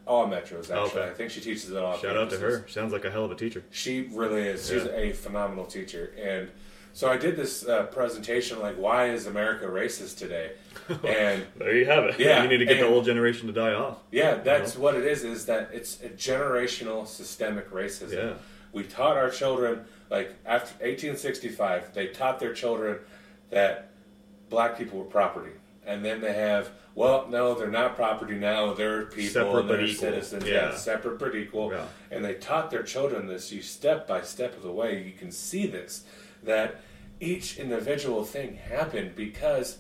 all 0.05 0.27
metros 0.27 0.63
actually. 0.69 0.75
Oh, 0.75 0.85
okay. 0.87 1.03
I 1.09 1.13
think 1.13 1.31
she 1.31 1.39
teaches 1.39 1.71
at 1.71 1.81
all. 1.81 1.97
Shout 1.97 2.17
out 2.17 2.29
to 2.31 2.37
her. 2.39 2.65
Sounds 2.67 2.91
like 2.91 3.05
a 3.05 3.11
hell 3.11 3.23
of 3.23 3.31
a 3.31 3.35
teacher. 3.35 3.63
She 3.71 4.09
really 4.11 4.41
is. 4.41 4.67
She's 4.67 4.83
Yeah. 4.83 4.91
a 4.97 5.13
phenomenal 5.13 5.65
teacher. 5.65 6.13
And 6.21 6.49
so 6.93 7.09
I 7.09 7.17
did 7.17 7.35
this 7.35 7.67
uh, 7.67 7.87
presentation 7.87 8.59
like, 8.59 8.75
why 8.75 9.09
is 9.09 9.25
America 9.25 9.65
racist 9.65 10.17
today? 10.17 10.51
And 11.03 11.45
There 11.57 11.75
you 11.75 11.85
have 11.85 12.03
it. 12.05 12.19
Yeah, 12.19 12.43
you 12.43 12.49
need 12.49 12.57
to 12.57 12.65
get 12.65 12.79
the 12.79 12.85
old 12.87 13.05
generation 13.05 13.47
to 13.47 13.53
die 13.53 13.73
off. 13.73 13.97
yeah, 14.11 14.35
that's 14.35 14.77
what 14.77 14.95
it 14.95 15.05
is. 15.05 15.23
Is 15.23 15.45
that 15.47 15.69
it's 15.73 16.01
a 16.03 16.09
generational 16.09 17.07
systemic 17.07 17.71
racism. 17.71 18.13
Yeah. 18.13 18.33
We 18.73 18.83
taught 18.83 19.17
our 19.17 19.29
children 19.29 19.85
like 20.09 20.33
after 20.45 20.73
1865, 20.85 21.93
they 21.93 22.07
taught 22.07 22.39
their 22.39 22.53
children 22.53 22.99
that 23.49 23.89
black 24.49 24.77
people 24.77 24.99
were 24.99 25.05
property, 25.05 25.51
and 25.85 26.03
then 26.05 26.21
they 26.21 26.33
have 26.33 26.69
well, 26.95 27.27
no, 27.27 27.55
they're 27.55 27.71
not 27.71 27.95
property 27.95 28.35
now. 28.35 28.73
They're 28.73 29.05
people 29.05 29.31
Separate 29.31 29.59
and 29.61 29.69
they're 29.69 29.77
but 29.77 29.85
equal. 29.89 29.99
citizens. 30.09 30.45
Yeah. 30.47 30.75
separate 30.75 31.17
but 31.17 31.33
equal. 31.35 31.71
Yeah. 31.71 31.85
And 32.11 32.23
they 32.23 32.35
taught 32.35 32.69
their 32.69 32.83
children 32.83 33.25
this. 33.25 33.51
You 33.51 33.63
step 33.63 34.07
by 34.07 34.21
step 34.21 34.55
of 34.55 34.61
the 34.61 34.71
way, 34.71 35.01
you 35.03 35.13
can 35.13 35.31
see 35.31 35.65
this 35.65 36.03
that 36.43 36.81
each 37.19 37.57
individual 37.57 38.23
thing 38.23 38.55
happened 38.55 39.15
because 39.15 39.77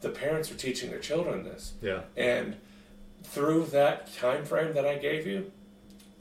the 0.00 0.08
parents 0.10 0.50
were 0.50 0.56
teaching 0.56 0.90
their 0.90 0.98
children 0.98 1.44
this. 1.44 1.74
Yeah. 1.80 2.00
And 2.16 2.56
through 3.22 3.66
that 3.66 4.14
time 4.16 4.44
frame 4.44 4.74
that 4.74 4.86
I 4.86 4.96
gave 4.96 5.26
you, 5.26 5.50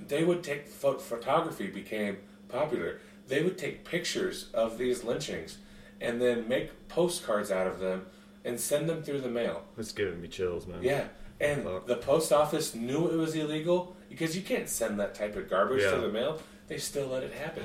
they 0.07 0.23
would 0.23 0.43
take 0.43 0.67
pho- 0.67 0.97
photography 0.97 1.67
became 1.67 2.17
popular. 2.49 2.99
They 3.27 3.41
would 3.43 3.57
take 3.57 3.85
pictures 3.85 4.49
of 4.53 4.77
these 4.77 5.03
lynchings 5.03 5.57
and 6.01 6.21
then 6.21 6.47
make 6.47 6.87
postcards 6.89 7.49
out 7.51 7.67
of 7.67 7.79
them 7.79 8.05
and 8.43 8.59
send 8.59 8.87
them 8.87 9.01
through 9.01 9.21
the 9.21 9.29
mail. 9.29 9.63
It's 9.77 9.91
giving 9.91 10.21
me 10.21 10.27
chills, 10.27 10.67
man. 10.67 10.83
Yeah, 10.83 11.05
And 11.39 11.63
Fuck. 11.63 11.87
the 11.87 11.95
post 11.97 12.31
office 12.31 12.75
knew 12.75 13.07
it 13.09 13.15
was 13.15 13.33
illegal 13.35 13.95
because 14.09 14.35
you 14.35 14.43
can't 14.43 14.69
send 14.69 14.99
that 14.99 15.15
type 15.15 15.35
of 15.35 15.49
garbage 15.49 15.81
Yeah. 15.81 15.91
to 15.91 16.01
the 16.01 16.09
mail. 16.09 16.39
They 16.67 16.77
still 16.77 17.07
let 17.07 17.23
it 17.23 17.33
happen. 17.33 17.63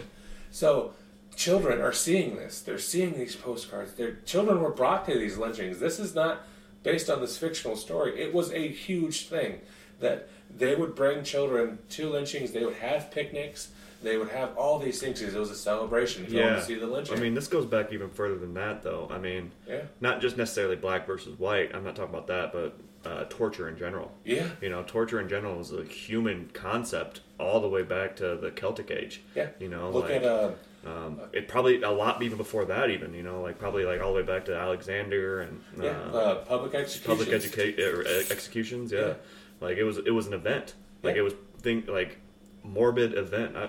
So 0.51 0.95
children 1.37 1.81
are 1.81 1.93
seeing 1.93 2.37
this. 2.37 2.61
They're 2.61 2.79
seeing 2.79 3.14
these 3.14 3.37
postcards. 3.37 3.95
Their 3.95 4.16
children 4.27 4.61
were 4.61 4.71
brought 4.71 5.07
to 5.07 5.19
these 5.19 5.37
lynchings. 5.38 5.79
This 5.79 5.99
is 5.99 6.14
not 6.14 6.43
based 6.83 7.09
on 7.11 7.21
this 7.21 7.37
fictional 7.38 7.77
story. 7.77 8.21
It 8.21 8.33
was 8.35 8.53
a 8.53 8.69
huge 8.69 9.29
thing 9.29 9.61
that 10.01 10.29
they 10.57 10.75
would 10.75 10.95
bring 10.95 11.23
children 11.25 11.79
to 11.90 12.09
lynchings. 12.11 12.53
They 12.53 12.64
would 12.64 12.77
have 12.77 13.11
picnics. 13.11 13.69
They 14.03 14.16
would 14.16 14.31
have 14.31 14.57
all 14.57 14.79
these 14.79 14.99
things 14.99 15.21
because 15.21 15.35
it 15.35 15.38
was 15.38 15.51
a 15.51 15.55
celebration. 15.57 16.25
Going 16.25 16.37
Yeah. 16.37 16.55
to 16.57 16.62
see 16.62 16.75
the 16.75 16.87
lynching. 16.87 17.16
I 17.19 17.21
mean, 17.21 17.35
this 17.35 17.49
goes 17.49 17.66
back 17.66 17.93
even 17.93 18.09
further 18.09 18.37
than 18.38 18.55
that, 18.55 18.83
though. 18.83 19.07
I 19.11 19.19
mean, 19.19 19.51
yeah, 19.69 19.83
not 20.01 20.23
just 20.23 20.38
necessarily 20.38 20.77
black 20.77 21.07
versus 21.07 21.38
white. 21.38 21.75
I'm 21.75 21.85
not 21.85 21.97
talking 21.97 22.14
about 22.14 22.27
that, 22.29 22.51
but 22.53 22.79
uh, 23.05 23.25
torture 23.29 23.69
in 23.69 23.77
general. 23.79 24.11
yeah, 24.25 24.49
You 24.62 24.71
know, 24.71 24.83
torture 24.85 25.21
in 25.21 25.29
general 25.29 25.61
is 25.61 25.73
a 25.73 25.85
human 25.85 26.51
concept 26.55 27.21
all 27.38 27.61
the 27.61 27.69
way 27.69 27.83
back 27.83 28.16
to 28.16 28.37
the 28.37 28.51
Celtic 28.51 28.90
Age. 28.90 29.21
yeah. 29.35 29.49
You 29.59 29.69
know, 29.69 29.90
Look 29.90 30.05
like, 30.05 30.12
at 30.16 30.25
uh, 30.25 30.51
um, 30.87 31.21
it 31.33 31.47
probably 31.49 31.83
a 31.83 31.90
lot 31.90 32.23
even 32.23 32.38
before 32.38 32.64
that. 32.66 32.90
Even 32.90 33.12
you 33.14 33.23
know, 33.23 33.40
like 33.43 33.59
probably 33.59 33.85
like 33.85 34.01
all 34.01 34.12
the 34.14 34.21
way 34.21 34.27
back 34.27 34.45
to 34.47 34.57
Alexander 34.57 35.43
and 35.43 35.61
uh, 35.79 35.85
yeah, 35.85 35.90
uh, 35.90 36.35
public 36.45 36.75
executions. 36.75 37.07
public 37.07 37.29
educa- 37.29 37.79
er, 37.79 38.05
uh, 38.07 38.33
executions. 38.33 38.90
Yeah. 38.93 39.01
Yeah. 39.01 39.14
like 39.61 39.77
it 39.77 39.85
was 39.85 39.99
it 39.99 40.11
was 40.12 40.27
an 40.27 40.35
event. 40.35 40.75
Like 41.03 41.14
Yeah. 41.14 41.21
it 41.21 41.25
was 41.25 41.35
thing 41.59 41.85
like 41.87 42.19
morbid 42.62 43.14
event. 43.14 43.57
I, 43.57 43.69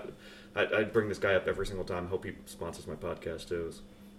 I 0.54 0.80
I 0.80 0.84
bring 0.84 1.08
this 1.08 1.18
guy 1.18 1.34
up 1.34 1.46
every 1.46 1.66
single 1.66 1.84
time. 1.84 2.08
Hope 2.08 2.24
he 2.24 2.32
sponsors 2.46 2.86
my 2.86 2.94
podcast 2.94 3.48
too. 3.48 3.72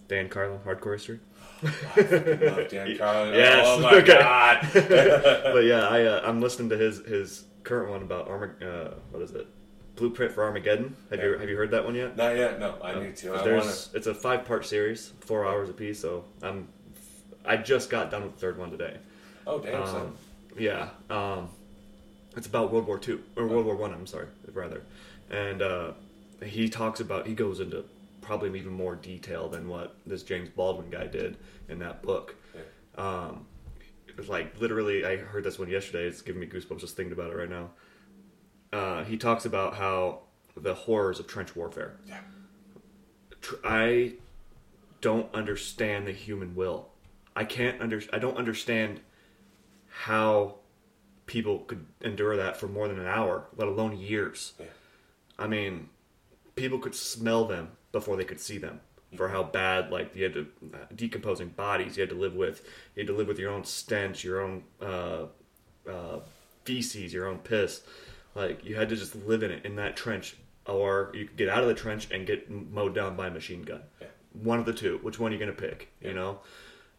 Dan 0.07 0.27
Carlin, 0.29 0.59
Hardcore 0.65 0.93
History. 0.93 1.19
Love 1.63 2.67
Dan 2.69 2.97
Carlin. 2.97 3.33
Yes, 3.33 3.65
Oh 3.67 3.79
my 3.79 4.01
god. 4.15 4.67
but 4.73 5.63
yeah, 5.63 5.87
I 5.87 6.03
uh, 6.03 6.21
I'm 6.25 6.41
listening 6.41 6.69
to 6.69 6.77
his 6.77 6.99
his 7.05 7.45
current 7.63 7.89
one 7.89 8.01
about 8.01 8.27
Armag- 8.27 8.61
uh 8.61 8.95
what 9.11 9.21
is 9.23 9.31
it? 9.31 9.47
Blueprint 9.95 10.31
for 10.31 10.43
Armageddon. 10.43 10.95
Have 11.11 11.21
you 11.21 11.37
have 11.37 11.49
you 11.49 11.55
heard 11.55 11.71
that 11.71 11.85
one 11.85 11.95
yet? 11.95 12.17
Not 12.17 12.35
yet. 12.35 12.59
No, 12.59 12.77
I 12.83 12.99
need 12.99 13.15
to. 13.17 13.35
I 13.35 13.43
There's 13.43 13.65
want 13.65 13.75
to. 13.91 13.97
it's 13.97 14.07
a 14.07 14.13
five 14.13 14.45
part 14.45 14.65
series, 14.65 15.13
four 15.19 15.45
hours 15.45 15.69
a 15.69 15.73
piece. 15.73 15.99
So 15.99 16.25
I'm 16.41 16.67
I 17.45 17.57
just 17.57 17.89
got 17.89 18.09
done 18.09 18.23
with 18.23 18.33
the 18.33 18.39
third 18.39 18.57
one 18.57 18.71
today. 18.71 18.97
Oh 19.45 19.59
damn. 19.59 19.83
Um, 19.83 20.17
yeah, 20.57 20.89
um, 21.09 21.49
it's 22.35 22.47
about 22.47 22.71
World 22.71 22.87
War 22.87 22.97
Two 22.97 23.23
or 23.35 23.47
World 23.47 23.65
War 23.65 23.75
One. 23.75 23.93
I'm 23.93 24.07
sorry, 24.07 24.27
rather, 24.53 24.81
and 25.29 25.61
uh, 25.61 25.91
he 26.43 26.69
talks 26.69 26.99
about 26.99 27.27
he 27.27 27.33
goes 27.33 27.59
into 27.59 27.85
probably 28.21 28.57
even 28.57 28.71
more 28.71 28.95
detail 28.95 29.49
than 29.49 29.67
what 29.67 29.95
this 30.05 30.23
James 30.23 30.49
Baldwin 30.49 30.89
guy 30.89 31.07
did 31.07 31.37
in 31.69 31.79
that 31.79 32.01
book. 32.01 32.35
Yeah. 32.55 32.61
Um, 33.03 33.45
it 34.07 34.17
was 34.17 34.29
like 34.29 34.59
literally, 34.59 35.05
I 35.05 35.17
heard 35.17 35.43
this 35.43 35.59
one 35.59 35.69
yesterday. 35.69 36.05
It's 36.05 36.21
giving 36.21 36.39
me 36.39 36.47
goosebumps 36.47 36.79
just 36.79 36.95
thinking 36.95 37.13
about 37.13 37.31
it 37.31 37.35
right 37.35 37.49
now. 37.49 37.71
Uh, 38.73 39.03
he 39.03 39.17
talks 39.17 39.45
about 39.45 39.75
how 39.75 40.21
the 40.57 40.73
horrors 40.73 41.19
of 41.19 41.27
trench 41.27 41.55
warfare. 41.55 41.95
Yeah. 42.07 42.21
Tr- 43.39 43.55
I 43.63 44.13
don't 44.99 45.33
understand 45.33 46.07
the 46.07 46.11
human 46.11 46.55
will. 46.55 46.89
I 47.35 47.43
can't 47.43 47.79
under. 47.79 48.01
I 48.11 48.17
don't 48.17 48.37
understand 48.37 49.01
how 49.89 50.55
people 51.27 51.59
could 51.59 51.85
endure 52.01 52.35
that 52.35 52.57
for 52.57 52.67
more 52.67 52.87
than 52.87 52.99
an 52.99 53.05
hour, 53.05 53.45
let 53.55 53.67
alone 53.67 53.97
years. 53.97 54.53
Yeah. 54.59 54.65
I 55.37 55.47
mean, 55.47 55.89
people 56.55 56.79
could 56.79 56.95
smell 56.95 57.45
them 57.45 57.71
before 57.91 58.17
they 58.17 58.25
could 58.25 58.39
see 58.39 58.57
them. 58.57 58.81
For 59.15 59.29
how 59.29 59.43
bad, 59.43 59.91
like 59.91 60.15
you 60.15 60.23
had 60.23 60.33
to 60.33 60.47
uh, 60.73 60.77
decomposing 60.95 61.49
bodies, 61.49 61.97
you 61.97 62.01
had 62.01 62.09
to 62.09 62.15
live 62.15 62.33
with. 62.33 62.65
You 62.95 63.01
had 63.01 63.07
to 63.07 63.13
live 63.13 63.27
with 63.27 63.37
your 63.37 63.51
own 63.51 63.63
stench, 63.63 64.23
your 64.23 64.41
own 64.41 64.63
uh, 64.81 65.25
uh, 65.87 66.19
feces, 66.65 67.13
your 67.13 67.27
own 67.27 67.37
piss. 67.37 67.83
Like 68.35 68.63
you 68.65 68.75
had 68.75 68.89
to 68.89 68.95
just 68.95 69.15
live 69.15 69.43
in 69.43 69.51
it 69.51 69.65
in 69.65 69.75
that 69.75 69.95
trench, 69.95 70.35
or 70.65 71.11
you 71.13 71.25
could 71.25 71.37
get 71.37 71.49
out 71.49 71.61
of 71.61 71.67
the 71.67 71.73
trench 71.75 72.07
and 72.11 72.25
get 72.25 72.49
mowed 72.49 72.95
down 72.95 73.15
by 73.15 73.27
a 73.27 73.31
machine 73.31 73.61
gun. 73.63 73.81
Yeah. 74.01 74.07
One 74.33 74.59
of 74.59 74.65
the 74.65 74.73
two. 74.73 74.99
Which 75.03 75.19
one 75.19 75.31
are 75.31 75.33
you 75.35 75.39
gonna 75.39 75.51
pick? 75.53 75.89
Yeah. 76.01 76.09
You 76.09 76.13
know. 76.15 76.39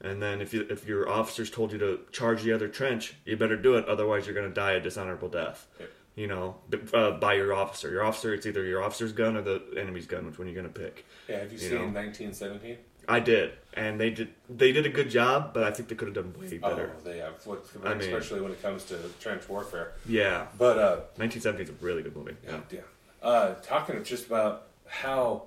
And 0.00 0.22
then 0.22 0.40
if 0.40 0.52
you 0.52 0.66
if 0.70 0.86
your 0.86 1.08
officers 1.08 1.50
told 1.50 1.72
you 1.72 1.78
to 1.78 2.00
charge 2.12 2.42
the 2.42 2.52
other 2.52 2.68
trench, 2.68 3.14
you 3.24 3.36
better 3.36 3.56
do 3.56 3.76
it. 3.76 3.86
Otherwise, 3.86 4.26
you're 4.26 4.34
gonna 4.34 4.50
die 4.54 4.72
a 4.72 4.80
dishonorable 4.80 5.28
death. 5.28 5.66
Yeah. 5.80 5.86
You 6.16 6.28
know, 6.28 6.56
uh, 6.92 7.12
by 7.12 7.34
your 7.34 7.52
officer. 7.52 7.90
Your 7.90 8.04
officer, 8.04 8.32
it's 8.34 8.46
either 8.46 8.64
your 8.64 8.80
officer's 8.82 9.12
gun 9.12 9.36
or 9.36 9.42
the 9.42 9.60
enemy's 9.76 10.06
gun. 10.06 10.26
Which 10.26 10.38
one 10.38 10.46
are 10.46 10.50
you're 10.52 10.62
gonna 10.62 10.72
pick? 10.72 11.04
Yeah. 11.28 11.40
Have 11.40 11.52
you, 11.52 11.58
You 11.58 11.68
seen 11.68 11.70
know. 11.74 11.84
1917? 11.86 12.76
I 13.08 13.20
did, 13.20 13.52
and 13.74 14.00
they 14.00 14.10
did. 14.10 14.28
They 14.48 14.72
did 14.72 14.86
a 14.86 14.88
good 14.88 15.10
job, 15.10 15.52
but 15.54 15.62
I 15.64 15.70
think 15.70 15.88
they 15.88 15.94
could 15.94 16.08
have 16.08 16.14
done 16.14 16.34
way 16.38 16.60
Oh, 16.62 16.70
better. 16.70 16.92
they 17.04 17.18
have. 17.18 17.34
What, 17.46 17.64
I 17.84 17.94
mean- 17.94 18.00
especially 18.02 18.40
when 18.40 18.52
it 18.52 18.60
comes 18.62 18.84
to 18.84 18.98
trench 19.20 19.48
warfare. 19.48 19.92
Yeah, 20.06 20.46
But 20.58 20.78
uh, 20.78 20.96
1970 21.16 21.62
is 21.64 21.70
a 21.70 21.72
really 21.84 22.02
good 22.02 22.16
movie. 22.16 22.36
yeah, 22.46 22.60
yeah. 22.70 22.80
Uh, 23.22 23.54
talking 23.62 24.02
just 24.04 24.26
about 24.26 24.66
how 24.86 25.44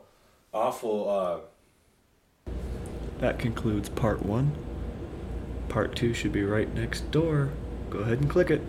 awful. 0.54 1.10
Uh, 1.10 2.52
That 3.20 3.40
concludes 3.40 3.90
part 3.90 4.24
one. 4.24 4.52
Part 5.70 5.96
two 5.96 6.14
should 6.14 6.32
be 6.32 6.44
right 6.44 6.72
next 6.74 7.10
door. 7.12 7.50
Go 7.90 8.00
ahead 8.00 8.20
and 8.20 8.30
click 8.30 8.50
it. 8.52 8.62